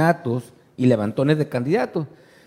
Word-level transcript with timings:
asesinatos 0.00 0.52
y 0.76 0.86
levantones 0.86 1.36
de 1.36 1.48
candidatos. 1.48 2.06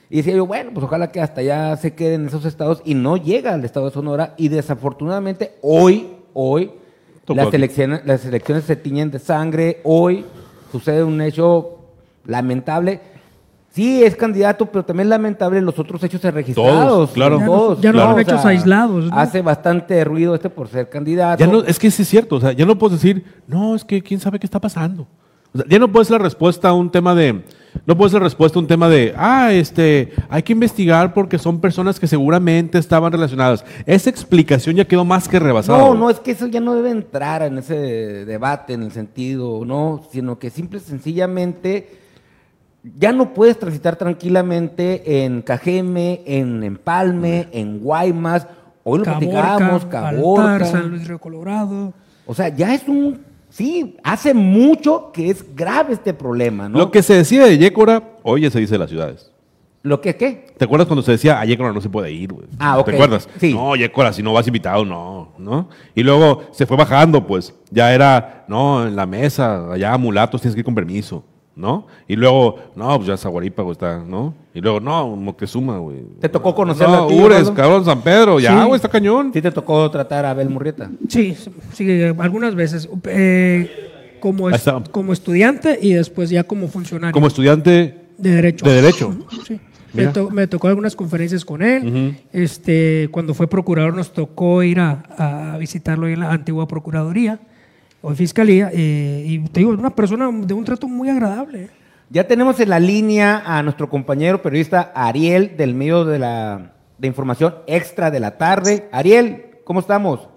Y 0.10 0.18
decía 0.18 0.34
yo, 0.36 0.46
bueno, 0.46 0.72
pues 0.74 0.86
ojalá 0.86 1.12
que 1.12 1.20
hasta 1.20 1.42
allá 1.42 1.76
se 1.76 1.94
queden 1.94 2.22
en 2.22 2.28
esos 2.28 2.46
estados 2.46 2.82
y 2.86 2.94
no 2.94 3.18
llega 3.18 3.54
al 3.54 3.66
estado 3.66 3.88
de 3.88 3.92
Sonora. 3.92 4.34
Y 4.38 4.48
desafortunadamente 4.48 5.56
hoy, 5.62 6.08
hoy, 6.34 6.72
las 7.28 7.54
elecciones, 7.54 8.02
las 8.06 8.26
elecciones 8.26 8.64
se 8.64 8.76
tiñen 8.78 9.12
de 9.12 9.20
sangre. 9.20 9.82
Hoy 9.84 10.24
sucede 10.72 11.04
un 11.04 11.20
hecho 11.22 11.80
lamentable. 12.26 13.02
Sí, 13.72 14.04
es 14.04 14.16
candidato, 14.16 14.68
pero 14.68 14.86
también 14.86 15.10
lamentable 15.10 15.60
los 15.60 15.78
otros 15.80 16.02
hechos 16.04 16.22
registrados. 16.24 16.88
Todos, 16.88 17.12
claro. 17.12 17.40
Ya 17.40 17.46
no- 17.46 17.52
Todos, 17.52 17.82
ya 17.82 17.90
no 17.92 17.94
claro, 17.98 18.10
son 18.12 18.18
o 18.18 18.22
hechos 18.22 18.42
sea, 18.42 18.50
aislados, 18.52 19.06
¿no? 19.10 19.18
Hace 19.18 19.42
bastante 19.42 20.02
ruido 20.06 20.36
este 20.36 20.50
por 20.50 20.68
ser 20.70 20.90
candidato. 20.90 21.44
Ya 21.44 21.52
no, 21.52 21.64
es 21.64 21.78
que 21.80 21.90
sí 21.92 22.04
es 22.04 22.08
cierto, 22.08 22.36
o 22.36 22.40
sea, 22.40 22.52
ya 22.54 22.66
no 22.66 22.78
puedes 22.78 23.02
decir, 23.02 23.26
no, 23.48 23.76
es 23.76 23.84
que 23.84 24.02
quién 24.02 24.20
sabe 24.22 24.38
qué 24.40 24.46
está 24.46 24.62
pasando. 24.62 25.08
O 25.54 25.58
sea, 25.58 25.68
ya 25.70 25.80
no 25.80 25.92
puede 25.92 26.06
ser 26.06 26.18
la 26.18 26.24
respuesta 26.24 26.70
a 26.70 26.74
un 26.74 26.90
tema 26.90 27.14
de, 27.14 27.44
no 27.86 27.98
puede 27.98 28.12
ser 28.12 28.22
la 28.22 28.26
respuesta 28.26 28.58
a 28.58 28.62
un 28.62 28.68
tema 28.68 28.90
de, 28.90 29.14
ah, 29.16 29.52
este, 29.52 30.14
hay 30.30 30.42
que 30.44 30.54
investigar 30.54 31.14
porque 31.14 31.38
son 31.38 31.60
personas 31.60 32.00
que 32.00 32.08
seguramente 32.08 32.78
estaban 32.78 33.12
relacionadas. 33.12 33.64
Esa 33.86 34.10
explicación 34.10 34.76
ya 34.76 34.86
quedó 34.86 35.06
más 35.06 35.28
que 35.28 35.40
rebasada. 35.40 35.78
No, 35.78 35.94
no, 35.94 36.10
es 36.10 36.20
que 36.20 36.32
eso 36.32 36.48
ya 36.48 36.60
no 36.60 36.76
debe 36.76 36.90
entrar 36.90 37.44
en 37.44 37.58
ese 37.58 37.76
debate, 38.26 38.74
en 38.74 38.84
el 38.84 38.92
sentido, 38.92 39.64
no, 39.66 40.04
sino 40.12 40.40
que 40.40 40.50
simple 40.50 40.80
y 40.80 40.82
sencillamente 40.82 42.04
ya 42.98 43.14
no 43.14 43.34
puedes 43.34 43.58
transitar 43.58 43.96
tranquilamente 43.96 45.24
en 45.24 45.42
Cajeme, 45.42 46.22
en 46.26 46.64
Empalme, 46.64 47.48
en 47.52 47.80
Guaymas, 47.80 48.48
hoy 48.84 49.00
lo 49.00 49.06
platicábamos, 49.06 49.86
Caborca, 49.86 50.12
Caborca. 50.12 50.54
Altar, 50.54 50.68
San 50.68 50.90
Luis 50.90 51.08
Río 51.08 51.20
Colorado. 51.20 51.94
O 52.26 52.34
sea, 52.34 52.50
ya 52.50 52.74
es 52.74 52.88
un, 52.88 53.22
sí, 53.54 53.98
hace 54.04 54.34
mucho 54.34 55.12
que 55.14 55.30
es 55.30 55.56
grave 55.56 55.94
este 55.94 56.14
problema, 56.14 56.68
¿no? 56.68 56.80
Lo 56.80 56.92
que 56.92 57.04
se 57.04 57.14
decía 57.14 57.46
de 57.46 57.58
Yécora, 57.58 58.04
hoy 58.24 58.42
ya 58.42 58.50
se 58.50 58.60
dice 58.60 58.74
de 58.74 58.80
las 58.80 58.90
ciudades. 58.90 59.32
¿Lo 59.84 60.00
que 60.00 60.16
qué? 60.16 60.46
¿Te 60.58 60.64
acuerdas 60.64 60.88
cuando 60.88 61.04
se 61.04 61.12
decía 61.12 61.40
a 61.40 61.46
Yécora 61.46 61.74
no 61.74 61.82
se 61.82 61.90
puede 61.90 62.10
ir, 62.12 62.32
güey? 62.32 62.48
Ah, 62.58 62.80
ok. 62.80 62.86
¿Te 62.86 62.96
acuerdas? 62.96 63.28
Sí. 63.38 63.54
No, 63.54 63.76
Yécora, 63.76 64.14
si 64.14 64.24
no 64.24 64.32
vas 64.32 64.48
invitado, 64.48 64.86
no, 64.86 65.34
¿no? 65.38 65.70
Y 65.94 66.04
luego 66.04 66.44
se 66.52 66.66
fue 66.66 66.78
bajando, 66.78 67.28
pues. 67.28 67.54
Ya 67.70 67.94
era, 67.94 68.46
no, 68.48 68.88
en 68.88 68.96
la 68.96 69.06
mesa, 69.06 69.74
allá 69.74 69.98
mulatos 69.98 70.42
tienes 70.42 70.56
que 70.56 70.62
ir 70.62 70.66
con 70.66 70.74
permiso, 70.74 71.26
¿no? 71.56 71.88
Y 72.08 72.16
luego, 72.16 72.56
no, 72.76 72.96
pues 72.98 73.08
ya 73.08 73.18
Zaguarípago 73.18 73.72
está, 73.72 74.00
¿no? 74.00 74.34
Y 74.54 74.62
luego, 74.62 74.80
no, 74.80 75.16
Moctezuma, 75.16 75.78
güey. 75.78 76.00
¿Te 76.20 76.30
tocó 76.30 76.54
conocerlo 76.56 76.96
No, 76.96 77.04
a 77.06 77.08
ti, 77.08 77.14
Ures, 77.16 77.42
Osvaldo? 77.42 77.54
cabrón, 77.54 77.86
San 77.86 78.02
Pedro, 78.02 78.40
ya, 78.40 78.52
Sí. 78.62 78.68
güey, 78.68 78.76
está 78.76 78.90
cañón. 78.90 79.32
¿Sí 79.34 79.42
te 79.42 79.52
tocó 79.52 79.90
tratar 79.92 80.26
a 80.26 80.32
Abel 80.32 80.50
Murrieta? 80.50 80.90
Sí, 81.08 81.36
sí, 81.74 82.02
algunas 82.18 82.56
veces. 82.56 82.90
Eh, 83.06 83.90
como, 84.20 84.50
como 84.92 85.12
estudiante 85.14 85.78
y 85.82 85.94
después 85.94 86.30
ya 86.30 86.44
como 86.46 86.68
funcionario 86.70 87.12
Como 87.14 87.28
estudiante, 87.28 88.06
de 88.18 88.30
derecho. 88.32 88.66
de 88.66 88.74
derecho. 88.82 89.14
Sí. 89.46 89.60
Me, 89.94 90.02
Mira. 90.04 90.14
to- 90.14 90.32
me 90.32 90.48
tocó 90.48 90.70
algunas 90.70 90.96
conferencias 90.96 91.46
con 91.46 91.62
él. 91.62 92.18
este, 92.32 93.10
cuando 93.12 93.34
fue 93.36 93.48
procurador 93.48 93.96
nos 93.96 94.12
tocó 94.12 94.64
ir 94.64 94.80
a, 94.80 95.04
a 95.54 95.58
visitarlo 95.60 96.08
en 96.08 96.22
la 96.22 96.32
antigua 96.32 96.68
procuraduría 96.68 97.40
o 98.04 98.10
en 98.10 98.18
fiscalía. 98.18 98.70
eh, 98.72 99.24
y 99.26 99.40
te 99.50 99.62
digo, 99.62 99.74
es 99.74 99.80
una 99.80 99.96
persona 99.96 100.30
de 100.32 100.54
un 100.54 100.66
trato 100.66 100.88
muy 100.88 101.10
agradable. 101.10 101.70
Ya 102.10 102.28
tenemos 102.28 102.60
en 102.60 102.70
la 102.70 102.80
línea 102.80 103.42
a 103.46 103.64
nuestro 103.64 103.90
compañero 103.90 104.42
periodista 104.42 104.92
Ariel 104.94 105.58
del 105.58 105.74
medio 105.74 106.06
de 106.06 106.20
la 106.20 106.74
de 106.98 107.08
información 107.08 107.56
extra 107.66 108.12
de 108.12 108.20
la 108.20 108.38
tarde. 108.38 108.88
Ariel, 108.92 109.60
¿cómo 109.64 109.80
estamos? 109.80 110.28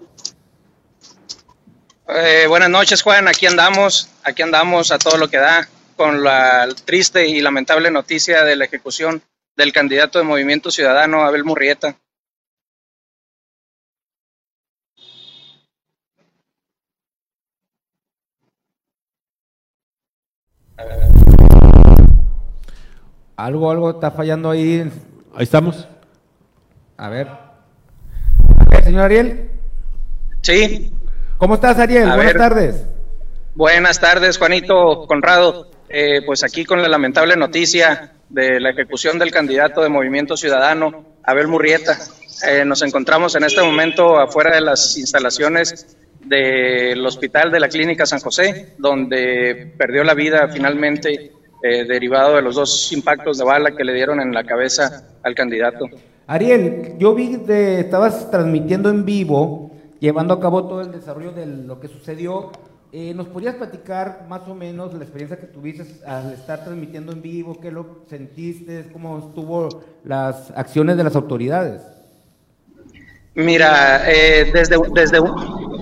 Eh, 2.07 2.45
buenas 2.47 2.69
noches, 2.69 3.01
Juan. 3.01 3.27
Aquí 3.27 3.45
andamos, 3.45 4.09
aquí 4.23 4.41
andamos 4.41 4.91
a 4.91 4.97
todo 4.97 5.17
lo 5.17 5.29
que 5.29 5.37
da 5.37 5.67
con 5.97 6.23
la 6.23 6.67
triste 6.85 7.27
y 7.27 7.41
lamentable 7.41 7.91
noticia 7.91 8.43
de 8.43 8.55
la 8.55 8.65
ejecución 8.65 9.21
del 9.55 9.73
candidato 9.73 10.19
de 10.19 10.25
Movimiento 10.25 10.71
Ciudadano, 10.71 11.23
Abel 11.23 11.43
Murrieta. 11.43 11.97
Algo, 23.35 23.71
algo 23.71 23.89
está 23.91 24.11
fallando 24.11 24.49
ahí. 24.49 24.91
Ahí 25.35 25.43
estamos. 25.43 25.87
A 26.97 27.09
ver. 27.09 27.27
A 27.27 28.65
ver, 28.71 28.83
señor 28.83 29.03
Ariel. 29.05 29.51
Sí, 30.41 30.91
¿Cómo 31.37 31.55
estás, 31.55 31.77
Ariel? 31.77 32.09
A 32.09 32.15
Buenas 32.15 32.33
ver. 32.33 32.37
tardes. 32.41 32.85
buenas 33.53 33.99
tardes, 33.99 34.37
Juanito 34.37 35.05
Conrado. 35.07 35.69
Eh, 35.89 36.21
pues 36.25 36.43
aquí 36.43 36.65
con 36.65 36.81
la 36.81 36.87
lamentable 36.87 37.35
noticia 37.35 38.13
de 38.29 38.59
la 38.59 38.71
ejecución 38.71 39.19
del 39.19 39.31
candidato 39.31 39.81
de 39.81 39.89
Movimiento 39.89 40.35
Ciudadano, 40.35 41.05
Abel 41.23 41.47
Murrieta. 41.47 41.97
Eh, 42.47 42.65
nos 42.65 42.81
encontramos 42.81 43.35
en 43.35 43.43
este 43.43 43.61
momento 43.61 44.19
afuera 44.19 44.53
de 44.55 44.61
las 44.61 44.97
instalaciones 44.97 45.95
del 46.27 47.05
Hospital 47.05 47.51
de 47.51 47.59
la 47.59 47.69
Clínica 47.69 48.05
San 48.05 48.19
José, 48.19 48.75
donde 48.77 49.73
perdió 49.77 50.03
la 50.03 50.13
vida 50.13 50.47
finalmente 50.49 51.31
eh, 51.63 51.85
derivado 51.85 52.35
de 52.35 52.41
los 52.41 52.55
dos 52.55 52.91
impactos 52.91 53.37
de 53.37 53.43
bala 53.43 53.75
que 53.75 53.83
le 53.83 53.93
dieron 53.93 54.21
en 54.21 54.33
la 54.33 54.43
cabeza 54.43 55.07
al 55.23 55.33
candidato. 55.33 55.89
Ariel, 56.27 56.95
yo 56.97 57.15
vi 57.15 57.37
que 57.45 57.79
estabas 57.79 58.29
transmitiendo 58.29 58.89
en 58.89 59.05
vivo, 59.05 59.71
llevando 59.99 60.33
a 60.33 60.39
cabo 60.39 60.67
todo 60.67 60.81
el 60.81 60.91
desarrollo 60.91 61.31
de 61.31 61.45
lo 61.45 61.79
que 61.79 61.87
sucedió. 61.87 62.51
Eh, 62.91 63.13
¿Nos 63.13 63.27
podrías 63.27 63.55
platicar 63.55 64.25
más 64.29 64.47
o 64.47 64.55
menos 64.55 64.93
la 64.93 65.03
experiencia 65.03 65.37
que 65.39 65.47
tuviste 65.47 65.85
al 66.05 66.33
estar 66.33 66.63
transmitiendo 66.63 67.11
en 67.11 67.21
vivo? 67.21 67.59
¿Qué 67.59 67.71
lo 67.71 68.03
sentiste? 68.09 68.89
¿Cómo 68.93 69.19
estuvo 69.19 69.69
las 70.03 70.51
acciones 70.51 70.95
de 70.97 71.03
las 71.03 71.15
autoridades? 71.15 71.81
Mira, 73.37 74.09
eh, 74.11 74.49
desde, 74.51 74.77
desde, 74.95 75.19
un, 75.19 75.76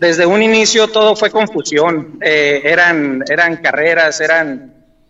desde 0.00 0.26
un 0.26 0.42
inicio 0.42 0.88
todo 0.88 1.16
fue 1.16 1.30
confusión. 1.30 2.18
Eh, 2.20 2.62
eran, 2.64 3.22
eran 3.28 3.56
carreras, 3.58 4.20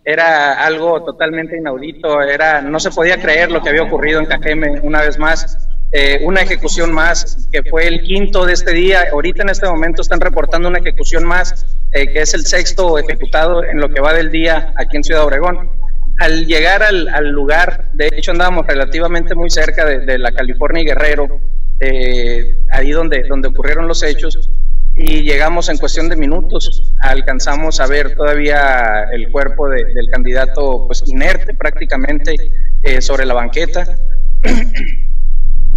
era 0.03 0.53
algo 0.65 1.03
totalmente 1.03 1.57
inaudito. 1.57 2.21
Era, 2.21 2.61
no 2.61 2.79
se 2.79 2.91
podía 2.91 3.19
creer 3.21 3.51
lo 3.51 3.61
que 3.61 3.69
había 3.69 3.83
ocurrido 3.83 4.19
en 4.19 4.25
Cajeme 4.25 4.79
una 4.81 5.01
vez 5.01 5.17
más. 5.17 5.67
Eh, 5.91 6.19
una 6.23 6.41
ejecución 6.41 6.91
más, 6.91 7.47
que 7.51 7.63
fue 7.63 7.87
el 7.87 8.01
quinto 8.01 8.45
de 8.45 8.53
este 8.53 8.73
día. 8.73 9.07
Ahorita 9.11 9.43
en 9.43 9.49
este 9.49 9.67
momento 9.67 10.01
están 10.01 10.19
reportando 10.19 10.67
una 10.67 10.79
ejecución 10.79 11.23
más, 11.23 11.65
eh, 11.91 12.11
que 12.11 12.21
es 12.21 12.33
el 12.33 12.45
sexto 12.45 12.97
ejecutado 12.97 13.63
en 13.63 13.79
lo 13.79 13.89
que 13.89 14.01
va 14.01 14.13
del 14.13 14.29
día 14.29 14.73
aquí 14.77 14.97
en 14.97 15.03
Ciudad 15.03 15.23
Obregón 15.23 15.69
al 16.17 16.45
llegar 16.45 16.81
al, 16.81 17.27
lugar, 17.29 17.91
de 17.93 18.07
hecho 18.07 18.31
andábamos 18.31 18.65
relativamente 18.65 19.35
muy 19.35 19.49
cerca 19.49 19.83
de, 19.83 20.17
la 20.17 20.31
California 20.31 20.81
y 20.81 20.85
Guerrero, 20.85 21.41
ahí 22.71 22.91
donde 22.91 23.47
ocurrieron 23.49 23.85
los 23.85 24.01
hechos, 24.01 24.49
y 24.95 25.23
llegamos 25.23 25.67
en 25.69 25.77
cuestión 25.77 26.07
de 26.09 26.15
minutos, 26.15 26.93
alcanzamos 27.01 27.79
a 27.81 27.87
ver 27.87 28.15
todavía 28.15 29.03
el 29.11 29.29
cuerpo 29.31 29.67
de- 29.69 29.85
del 29.93 30.07
candidato 30.09 30.85
pues 30.87 31.03
inerte 31.05 31.53
prácticamente 31.53 32.35
eh, 32.83 33.01
sobre 33.01 33.25
la 33.25 33.33
banqueta. 33.33 33.85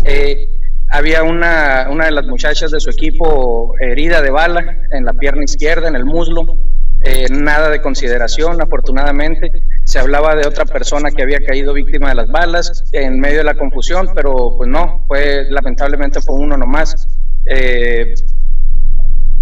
Eh, 0.05 0.49
había 0.91 1.25
una, 1.25 1.89
una 1.91 2.05
de 2.07 2.13
las 2.13 2.25
muchachas 2.27 2.71
de 2.71 2.79
su 2.79 2.89
equipo 2.89 3.75
herida 3.81 4.23
de 4.23 4.31
bala 4.31 4.79
en 4.93 5.05
la 5.05 5.13
pierna 5.13 5.43
izquierda, 5.45 5.89
en 5.89 5.97
el 5.97 6.05
muslo. 6.05 6.57
Eh, 7.03 7.27
nada 7.31 7.69
de 7.69 7.83
consideración, 7.83 8.63
afortunadamente. 8.63 9.51
Se 9.85 9.99
hablaba 9.99 10.35
de 10.37 10.47
otra 10.47 10.65
persona 10.65 11.11
que 11.11 11.23
había 11.23 11.45
caído 11.45 11.73
víctima 11.75 12.11
de 12.11 12.15
las 12.15 12.29
balas 12.29 12.85
en 12.93 13.19
medio 13.19 13.39
de 13.39 13.45
la 13.45 13.55
confusión, 13.55 14.11
pero 14.15 14.57
pues 14.57 14.69
no, 14.71 15.05
fue 15.09 15.47
lamentablemente 15.51 16.21
fue 16.21 16.37
uno 16.37 16.57
nomás. 16.57 17.09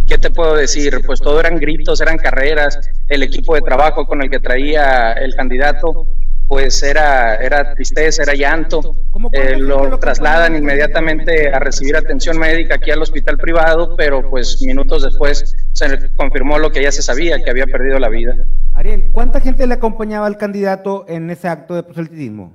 ¿Qué 0.07 0.19
te 0.19 0.31
puedo 0.31 0.55
decir? 0.55 1.01
Pues 1.05 1.21
todo 1.21 1.41
eran 1.41 1.57
gritos, 1.57 2.01
eran 2.01 2.17
carreras. 2.17 2.79
El 3.09 3.23
equipo 3.23 3.55
de 3.55 3.63
trabajo 3.63 4.07
con 4.07 4.23
el 4.23 4.31
que 4.31 4.39
traía 4.39 5.13
el 5.13 5.35
candidato, 5.35 6.17
pues 6.47 6.81
era, 6.85 7.37
era 7.37 7.75
tristeza, 7.75 8.23
era 8.23 8.35
llanto. 8.35 8.81
¿Cómo 9.11 9.31
cuánta 9.31 9.51
Eh, 9.51 9.59
lo 9.59 9.99
trasladan 9.99 10.55
inmediatamente 10.55 11.53
a 11.53 11.59
recibir 11.59 11.97
atención 11.97 12.39
médica 12.39 12.77
aquí 12.77 12.93
al 12.93 13.03
hospital 13.03 13.37
privado, 13.37 13.97
pero 13.97 14.31
pues 14.31 14.63
minutos 14.63 15.03
después 15.03 15.57
se 15.73 16.15
confirmó 16.15 16.59
lo 16.59 16.71
que 16.71 16.83
ya 16.83 16.93
se 16.93 17.03
sabía, 17.03 17.43
que 17.43 17.51
había 17.51 17.67
perdido 17.67 17.99
la 17.99 18.09
vida. 18.09 18.35
Ariel, 18.75 19.11
¿cuánta 19.11 19.41
gente 19.41 19.67
le 19.67 19.75
acompañaba 19.75 20.27
al 20.27 20.37
candidato 20.37 21.05
en 21.09 21.31
ese 21.31 21.49
acto 21.49 21.75
de 21.75 21.83
proselitismo? 21.83 22.53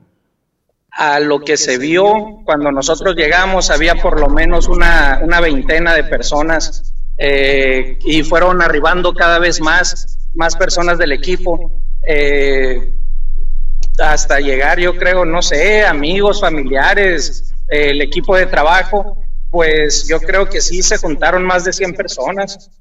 A 0.92 1.20
lo 1.20 1.40
que 1.40 1.58
se 1.58 1.78
vio 1.78 2.42
cuando 2.46 2.72
nosotros 2.72 3.16
llegamos, 3.16 3.72
había 3.72 3.96
por 3.96 4.20
lo 4.20 4.30
menos 4.30 4.68
una, 4.68 5.20
una 5.22 5.42
veintena 5.42 5.94
de 5.96 6.04
personas 6.04 6.94
eh, 7.24 8.00
y 8.04 8.24
fueron 8.24 8.64
arribando 8.64 9.14
cada 9.14 9.38
vez 9.38 9.62
más, 9.62 10.18
más 10.34 10.56
personas 10.56 10.98
del 10.98 11.12
equipo. 11.12 11.80
eh, 12.08 12.92
hasta 14.00 14.40
llegar, 14.40 14.80
yo 14.80 14.96
creo, 14.96 15.26
no 15.26 15.44
sé, 15.44 15.86
amigos, 15.86 16.42
familiares, 16.42 17.54
el 17.68 18.02
equipo 18.02 18.36
de 18.36 18.48
trabajo, 18.48 19.22
pues 19.52 20.08
yo 20.08 20.20
creo 20.20 20.50
que 20.50 20.62
sí 20.62 20.82
se 20.82 20.98
juntaron 20.98 21.44
más 21.44 21.64
de 21.66 21.74
100 21.74 21.94
personas. 21.94 22.72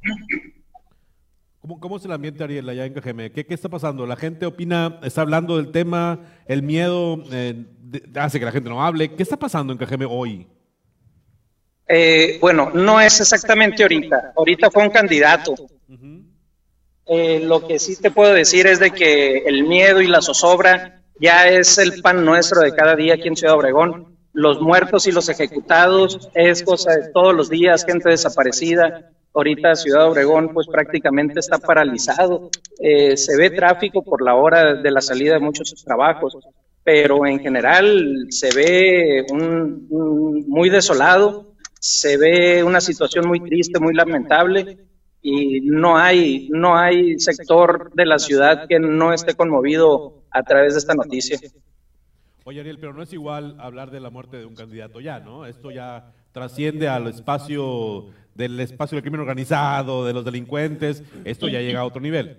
¿Cómo, 1.60 1.98
es 1.98 2.04
el 2.06 2.12
ambiente, 2.12 2.42
Ariel, 2.42 2.66
allá 2.68 2.86
en 2.86 2.94
Cajeme? 2.94 3.30
¿Qué, 3.32 3.44
está 3.50 3.68
pasando? 3.68 4.06
¿La 4.06 4.16
gente 4.16 4.46
opina, 4.46 4.98
está 5.02 5.20
hablando 5.20 5.58
del 5.58 5.70
tema, 5.70 6.20
el 6.46 6.62
miedo 6.62 7.22
eh, 7.30 7.66
hace 8.14 8.38
que 8.38 8.46
la 8.46 8.52
gente 8.52 8.70
no 8.70 8.82
hable? 8.82 9.14
¿Qué 9.14 9.22
está 9.22 9.36
pasando 9.36 9.72
en 9.72 9.78
Cajeme 9.78 10.06
hoy? 10.08 10.48
Eh, 11.92 12.38
bueno, 12.40 12.70
no 12.72 13.00
es 13.00 13.20
exactamente 13.20 13.82
ahorita. 13.82 14.32
Ahorita 14.36 14.70
fue 14.70 14.84
un 14.84 14.90
candidato. 14.90 15.56
Eh, 17.04 17.40
lo 17.40 17.66
que 17.66 17.80
sí 17.80 18.00
te 18.00 18.12
puedo 18.12 18.32
decir 18.32 18.68
es 18.68 18.78
de 18.78 18.92
que 18.92 19.38
el 19.38 19.64
miedo 19.64 20.00
y 20.00 20.06
la 20.06 20.22
zozobra 20.22 21.02
ya 21.18 21.48
es 21.48 21.78
el 21.78 22.00
pan 22.00 22.24
nuestro 22.24 22.60
de 22.60 22.72
cada 22.72 22.94
día 22.94 23.14
aquí 23.14 23.26
en 23.26 23.34
Ciudad 23.34 23.56
Obregón. 23.56 24.16
Los 24.32 24.60
muertos 24.60 25.08
y 25.08 25.12
los 25.12 25.28
ejecutados 25.28 26.30
es 26.34 26.62
cosa 26.62 26.92
de 26.92 27.10
todos 27.12 27.34
los 27.34 27.50
días, 27.50 27.84
gente 27.84 28.08
desaparecida. 28.08 29.10
Ahorita 29.34 29.74
Ciudad 29.74 30.08
Obregón 30.08 30.54
pues 30.54 30.68
prácticamente 30.68 31.40
está 31.40 31.58
paralizado. 31.58 32.50
Eh, 32.78 33.16
se 33.16 33.36
ve 33.36 33.50
tráfico 33.50 34.04
por 34.04 34.22
la 34.22 34.36
hora 34.36 34.74
de 34.74 34.90
la 34.92 35.00
salida 35.00 35.34
de 35.34 35.40
muchos 35.40 35.74
trabajos, 35.84 36.38
pero 36.84 37.26
en 37.26 37.40
general 37.40 38.26
se 38.28 38.54
ve 38.54 39.26
muy 39.32 40.70
desolado 40.70 41.49
se 41.80 42.18
ve 42.18 42.62
una 42.62 42.80
situación 42.80 43.26
muy 43.26 43.40
triste, 43.40 43.80
muy 43.80 43.94
lamentable 43.94 44.78
y 45.22 45.60
no 45.62 45.96
hay, 45.96 46.48
no 46.50 46.76
hay 46.76 47.18
sector 47.18 47.90
de 47.94 48.04
la 48.04 48.18
ciudad 48.18 48.68
que 48.68 48.78
no 48.78 49.12
esté 49.12 49.34
conmovido 49.34 50.22
a 50.30 50.42
través 50.42 50.74
de 50.74 50.80
esta 50.80 50.94
noticia. 50.94 51.40
Oye, 52.44 52.60
Ariel, 52.60 52.78
pero 52.78 52.92
no 52.92 53.02
es 53.02 53.12
igual 53.12 53.56
hablar 53.58 53.90
de 53.90 54.00
la 54.00 54.10
muerte 54.10 54.36
de 54.36 54.44
un 54.44 54.54
candidato 54.54 55.00
ya, 55.00 55.20
¿no? 55.20 55.46
Esto 55.46 55.70
ya 55.70 56.12
trasciende 56.32 56.86
al 56.86 57.06
espacio 57.08 58.08
del 58.34 58.60
espacio 58.60 58.96
del 58.96 59.02
crimen 59.02 59.20
organizado, 59.20 60.04
de 60.04 60.12
los 60.12 60.24
delincuentes, 60.24 61.02
esto 61.24 61.48
ya 61.48 61.60
llega 61.60 61.80
a 61.80 61.84
otro 61.84 62.00
nivel. 62.00 62.36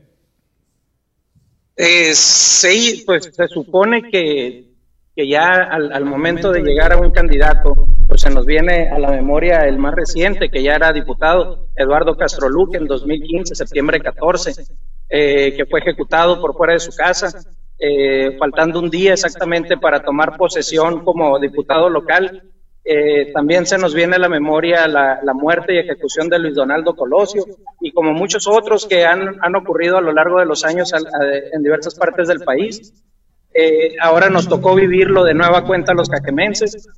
Eh, 1.76 2.14
sí, 2.14 3.04
pues 3.06 3.32
se 3.34 3.48
supone 3.48 4.04
que, 4.04 4.70
que 5.16 5.28
ya 5.28 5.48
al, 5.64 5.92
al 5.92 6.06
momento 6.06 6.52
de 6.52 6.62
llegar 6.62 6.94
a 6.94 6.98
un 6.98 7.12
candidato, 7.12 7.88
pues 8.12 8.24
se 8.24 8.30
nos 8.30 8.46
viene 8.46 8.90
a 8.90 9.00
la 9.00 9.10
memoria 9.10 9.60
el 9.60 9.78
más 9.78 9.96
reciente, 9.96 10.50
que 10.50 10.62
ya 10.62 10.76
era 10.76 10.92
diputado, 10.92 11.70
Eduardo 11.78 12.18
Castro 12.18 12.50
Luque, 12.50 12.76
en 12.76 12.86
2015, 12.86 13.56
septiembre 13.56 14.02
14, 14.02 14.66
eh, 15.08 15.54
que 15.56 15.66
fue 15.66 15.80
ejecutado 15.80 16.42
por 16.42 16.54
fuera 16.54 16.74
de 16.74 16.82
su 16.82 16.94
casa, 16.94 17.32
eh, 17.80 18.36
faltando 18.38 18.80
un 18.80 18.90
día 18.90 19.14
exactamente 19.14 19.78
para 19.78 20.04
tomar 20.04 20.36
posesión 20.36 21.06
como 21.06 21.40
diputado 21.40 21.90
local. 21.90 22.52
Eh, 22.84 23.32
también 23.32 23.66
se 23.66 23.78
nos 23.78 23.96
viene 23.96 24.18
a 24.18 24.20
la 24.20 24.28
memoria 24.28 24.90
la, 24.90 25.34
muerte 25.34 25.74
y 25.74 25.78
ejecución 25.78 26.28
de 26.28 26.40
Luis 26.40 26.56
Donaldo 26.56 26.98
Colosio 26.98 27.46
y 27.80 27.94
como 27.94 28.12
muchos 28.12 28.46
otros 28.46 28.88
que 28.88 29.06
han, 29.06 29.38
han 29.42 29.56
ocurrido 29.56 29.98
a 29.98 30.02
lo 30.02 30.12
largo 30.12 30.38
de 30.42 30.46
los 30.48 30.66
años 30.66 30.92
en 31.54 31.64
diversas 31.64 31.96
partes 31.96 32.28
del 32.28 32.42
país. 32.42 32.94
ahora 34.02 34.30
nos 34.30 34.50
tocó 34.50 34.76
vivirlo 34.76 35.24
de 35.24 35.34
nueva 35.34 35.64
cuenta 35.64 35.94
los 35.94 36.10
caquemenses 36.10 36.90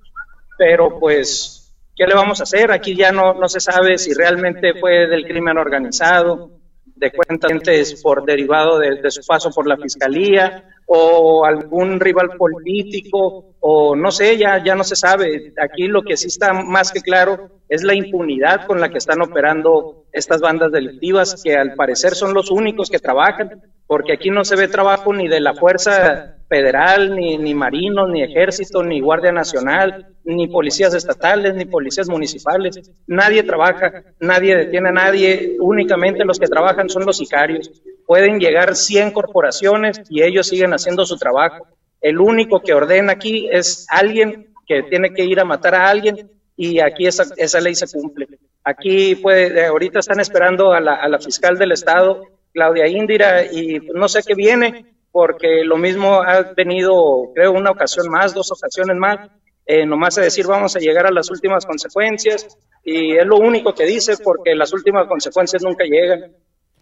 pero 0.58 1.00
pues, 1.00 1.74
¿qué 1.96 2.06
le 2.06 2.16
vamos 2.16 2.40
a 2.40 2.44
hacer? 2.44 2.72
Aquí 2.72 2.96
ya 2.96 3.12
no, 3.12 3.34
no 3.34 3.48
se 3.48 3.60
sabe 3.60 3.98
si 3.98 4.14
realmente 4.14 4.74
fue 4.80 5.08
del 5.08 5.26
crimen 5.26 5.58
organizado, 5.58 6.52
de 6.96 7.12
cuentas 7.12 8.02
por 8.02 8.24
derivado 8.26 8.80
de, 8.80 9.12
su 9.12 9.22
paso 9.26 9.52
por 9.52 9.68
la 9.68 9.78
fiscalía 9.78 10.64
o 10.86 11.46
algún 11.46 12.00
rival 12.00 12.32
político 12.38 13.56
o 13.60 13.96
no 13.96 14.12
sé, 14.12 14.38
ya, 14.38 14.64
ya 14.64 14.76
no 14.76 14.84
se 14.84 14.96
sabe. 14.96 15.54
Aquí 15.62 15.88
lo 15.88 16.04
que 16.04 16.18
sí 16.18 16.28
está 16.28 16.54
más 16.54 16.92
que 16.92 17.02
claro 17.02 17.50
es 17.68 17.84
la 17.84 17.96
impunidad 17.96 18.68
con 18.68 18.80
la 18.80 18.90
que 18.90 19.00
están 19.00 19.22
operando 19.22 20.06
estas 20.12 20.42
bandas 20.42 20.72
delictivas 20.72 21.42
que 21.44 21.56
al 21.56 21.76
parecer 21.76 22.16
son 22.16 22.34
los 22.34 22.52
únicos 22.52 22.90
que 22.90 23.00
trabajan, 23.00 23.62
porque 23.88 24.14
aquí 24.14 24.30
no 24.30 24.46
se 24.46 24.56
ve 24.56 24.68
trabajo 24.68 25.14
ni 25.14 25.28
de 25.28 25.40
la 25.40 25.54
fuerza 25.56 26.38
federal, 26.54 27.16
ni, 27.16 27.36
ni 27.40 27.56
marinos, 27.56 28.08
ni 28.12 28.22
ejército, 28.22 28.84
ni 28.84 29.00
guardia 29.00 29.32
nacional, 29.32 30.06
ni 30.24 30.48
policías 30.48 30.94
estatales, 30.94 31.56
ni 31.56 31.66
policías 31.66 32.08
municipales. 32.08 32.92
Nadie 33.08 33.42
trabaja, 33.42 34.04
nadie 34.20 34.56
detiene 34.56 34.90
a 34.90 34.92
nadie, 34.92 35.58
únicamente 35.60 36.24
los 36.24 36.38
que 36.38 36.46
trabajan 36.46 36.90
son 36.90 37.08
los 37.08 37.18
sicarios. 37.18 37.72
Pueden 38.06 38.40
llegar 38.40 38.76
100 38.76 39.10
corporaciones 39.10 40.02
y 40.12 40.22
ellos 40.22 40.46
siguen 40.46 40.74
haciendo 40.74 41.08
su 41.08 41.18
trabajo. 41.18 41.66
El 42.00 42.20
único 42.20 42.62
que 42.62 42.76
ordena 42.76 43.14
aquí 43.14 43.50
es 43.52 43.88
alguien 43.90 44.54
que 44.68 44.84
tiene 44.84 45.12
que 45.12 45.26
ir 45.26 45.40
a 45.40 45.46
matar 45.46 45.74
a 45.74 45.90
alguien 45.90 46.30
y 46.56 46.80
aquí 46.82 47.08
esa, 47.08 47.26
esa 47.38 47.60
ley 47.62 47.74
se 47.74 47.88
cumple. 47.88 48.28
Aquí 48.64 49.16
puede, 49.16 49.66
ahorita 49.66 49.98
están 49.98 50.20
esperando 50.20 50.72
a 50.72 50.80
la, 50.80 50.94
a 50.94 51.08
la 51.10 51.18
fiscal 51.18 51.58
del 51.58 51.72
estado, 51.72 52.28
Claudia 52.54 52.88
Indira, 52.88 53.44
y 53.44 53.80
no 53.96 54.08
sé 54.08 54.22
qué 54.22 54.36
viene, 54.36 54.93
porque 55.14 55.64
lo 55.64 55.78
mismo 55.78 56.24
ha 56.24 56.42
venido, 56.58 57.32
creo, 57.36 57.52
una 57.52 57.70
ocasión 57.70 58.10
más, 58.10 58.34
dos 58.34 58.52
ocasiones 58.52 58.98
más, 58.98 59.30
eh, 59.64 59.86
nomás 59.86 60.18
es 60.18 60.24
decir 60.26 60.48
vamos 60.48 60.76
a 60.76 60.80
llegar 60.80 61.06
a 61.06 61.12
las 61.12 61.30
últimas 61.30 61.68
consecuencias 61.68 62.58
y 62.84 63.16
es 63.16 63.26
lo 63.26 63.38
único 63.38 63.76
que 63.76 63.86
dice 63.86 64.16
porque 64.22 64.56
las 64.56 64.74
últimas 64.74 65.08
consecuencias 65.08 65.62
nunca 65.62 65.86
llegan. 65.86 66.32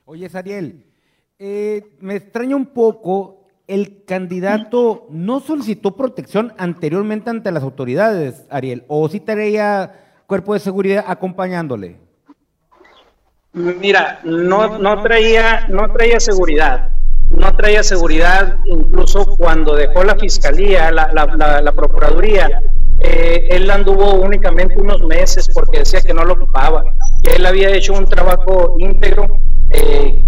Oye, 0.05 0.29
Sariel, 0.29 0.85
eh, 1.39 1.83
me 1.99 2.15
extraña 2.15 2.55
un 2.55 2.67
poco, 2.67 3.47
el 3.67 4.05
candidato 4.05 5.07
no 5.09 5.41
solicitó 5.41 5.97
protección 5.97 6.53
anteriormente 6.57 7.29
ante 7.29 7.51
las 7.51 7.63
autoridades, 7.63 8.45
Ariel, 8.49 8.85
o 8.87 9.09
sí 9.09 9.19
traía 9.19 10.23
cuerpo 10.25 10.53
de 10.53 10.61
seguridad 10.61 11.03
acompañándole. 11.05 11.97
Mira, 13.51 14.21
no, 14.23 14.77
no 14.77 15.03
traía, 15.03 15.67
no 15.67 15.91
traía 15.91 16.21
seguridad 16.21 16.91
no 17.41 17.55
traía 17.55 17.83
seguridad, 17.83 18.57
incluso 18.65 19.25
cuando 19.35 19.75
dejó 19.75 20.03
la 20.03 20.15
fiscalía, 20.15 20.91
la, 20.91 21.11
la, 21.11 21.71
procuraduría, 21.71 22.61
eh, 22.99 23.47
él 23.49 23.69
anduvo 23.71 24.13
únicamente 24.13 24.79
unos 24.79 25.01
meses 25.01 25.49
porque 25.51 25.79
decía 25.79 26.01
que 26.01 26.13
no 26.13 26.23
lo 26.23 26.33
ocupaba, 26.33 26.83
que 27.23 27.33
él 27.33 27.45
había 27.45 27.69
hecho 27.69 27.93
un 27.93 28.05
trabajo 28.05 28.75
íntegro, 28.77 29.25
eh, 29.71 30.23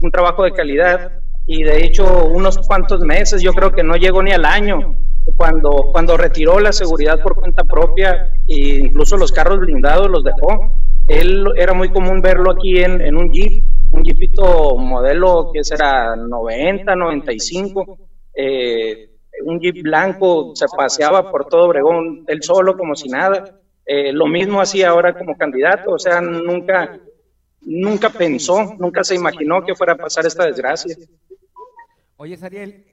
un 0.00 0.10
trabajo 0.10 0.42
de 0.42 0.52
calidad, 0.52 1.12
y 1.46 1.62
de 1.62 1.84
hecho 1.84 2.24
unos 2.24 2.56
cuantos 2.66 3.00
meses, 3.00 3.42
yo 3.42 3.52
creo 3.52 3.72
que 3.72 3.82
no 3.82 3.96
llegó 3.96 4.22
ni 4.22 4.32
al 4.32 4.46
año, 4.46 4.96
cuando, 5.36 5.90
cuando 5.92 6.16
retiró 6.16 6.60
la 6.60 6.72
seguridad 6.72 7.20
por 7.20 7.34
cuenta 7.34 7.64
propia, 7.64 8.30
e 8.48 8.80
incluso 8.86 9.18
los 9.18 9.32
carros 9.32 9.60
blindados 9.60 10.08
los 10.10 10.24
dejó. 10.24 10.80
Él 11.08 11.46
era 11.56 11.74
muy 11.74 11.90
común 11.90 12.22
verlo 12.22 12.52
aquí 12.52 12.78
en, 12.78 13.16
un 13.16 13.30
jeep 13.32 13.64
un 13.92 14.04
jeepito 14.04 14.76
modelo 14.76 15.50
que 15.52 15.62
será 15.62 16.16
90, 16.16 16.96
95, 16.96 17.98
eh, 18.34 19.10
un 19.44 19.60
jeep 19.60 19.82
blanco, 19.82 20.52
se 20.54 20.66
paseaba 20.76 21.30
por 21.30 21.46
todo 21.46 21.66
Obregón, 21.66 22.24
él 22.26 22.42
solo 22.42 22.76
como 22.76 22.96
si 22.96 23.08
nada. 23.08 23.60
Eh, 23.86 24.12
lo 24.12 24.26
mismo 24.26 24.60
hacía 24.60 24.88
ahora 24.88 25.16
como 25.16 25.36
candidato, 25.36 25.92
o 25.92 25.98
sea, 25.98 26.20
nunca, 26.20 26.98
nunca 27.60 28.10
pensó, 28.10 28.74
nunca 28.78 29.04
se 29.04 29.14
imaginó 29.14 29.64
que 29.64 29.74
fuera 29.74 29.92
a 29.92 29.96
pasar 29.96 30.26
esta 30.26 30.46
desgracia. 30.46 30.96
Oye, 32.16 32.36
Sariel, 32.36 32.84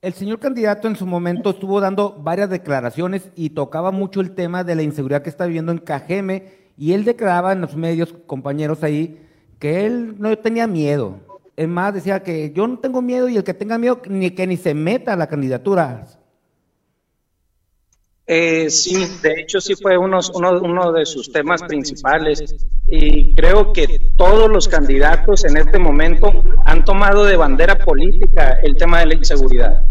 el 0.00 0.12
señor 0.14 0.38
candidato 0.40 0.88
en 0.88 0.96
su 0.96 1.06
momento 1.06 1.50
estuvo 1.50 1.80
dando 1.80 2.12
varias 2.12 2.48
declaraciones 2.48 3.30
y 3.36 3.50
tocaba 3.50 3.90
mucho 3.90 4.20
el 4.20 4.34
tema 4.34 4.64
de 4.64 4.74
la 4.74 4.82
inseguridad 4.82 5.22
que 5.22 5.30
está 5.30 5.44
viviendo 5.46 5.70
en 5.70 5.78
Cajeme 5.78 6.67
y 6.78 6.92
él 6.92 7.04
declaraba 7.04 7.52
en 7.52 7.60
los 7.60 7.74
medios, 7.74 8.14
compañeros 8.26 8.84
ahí, 8.84 9.20
que 9.58 9.84
él 9.84 10.14
no 10.18 10.36
tenía 10.38 10.68
miedo. 10.68 11.16
Es 11.56 11.66
más, 11.66 11.92
decía 11.92 12.22
que 12.22 12.52
yo 12.54 12.68
no 12.68 12.78
tengo 12.78 13.02
miedo 13.02 13.28
y 13.28 13.36
el 13.36 13.42
que 13.42 13.52
tenga 13.52 13.78
miedo 13.78 14.00
ni 14.08 14.30
que 14.30 14.46
ni 14.46 14.56
se 14.56 14.74
meta 14.74 15.12
a 15.12 15.16
la 15.16 15.26
candidatura. 15.26 16.06
Eh, 18.28 18.70
sí, 18.70 18.94
de 19.22 19.40
hecho 19.40 19.60
sí 19.60 19.74
fue 19.74 19.98
uno, 19.98 20.20
uno, 20.34 20.92
de 20.92 21.04
sus 21.04 21.32
temas 21.32 21.62
principales 21.62 22.44
y 22.86 23.34
creo 23.34 23.72
que 23.72 23.98
todos 24.16 24.48
los 24.48 24.68
candidatos 24.68 25.44
en 25.46 25.56
este 25.56 25.78
momento 25.78 26.44
han 26.64 26.84
tomado 26.84 27.24
de 27.24 27.36
bandera 27.36 27.76
política 27.78 28.60
el 28.62 28.76
tema 28.76 29.00
de 29.00 29.06
la 29.06 29.14
inseguridad. 29.14 29.82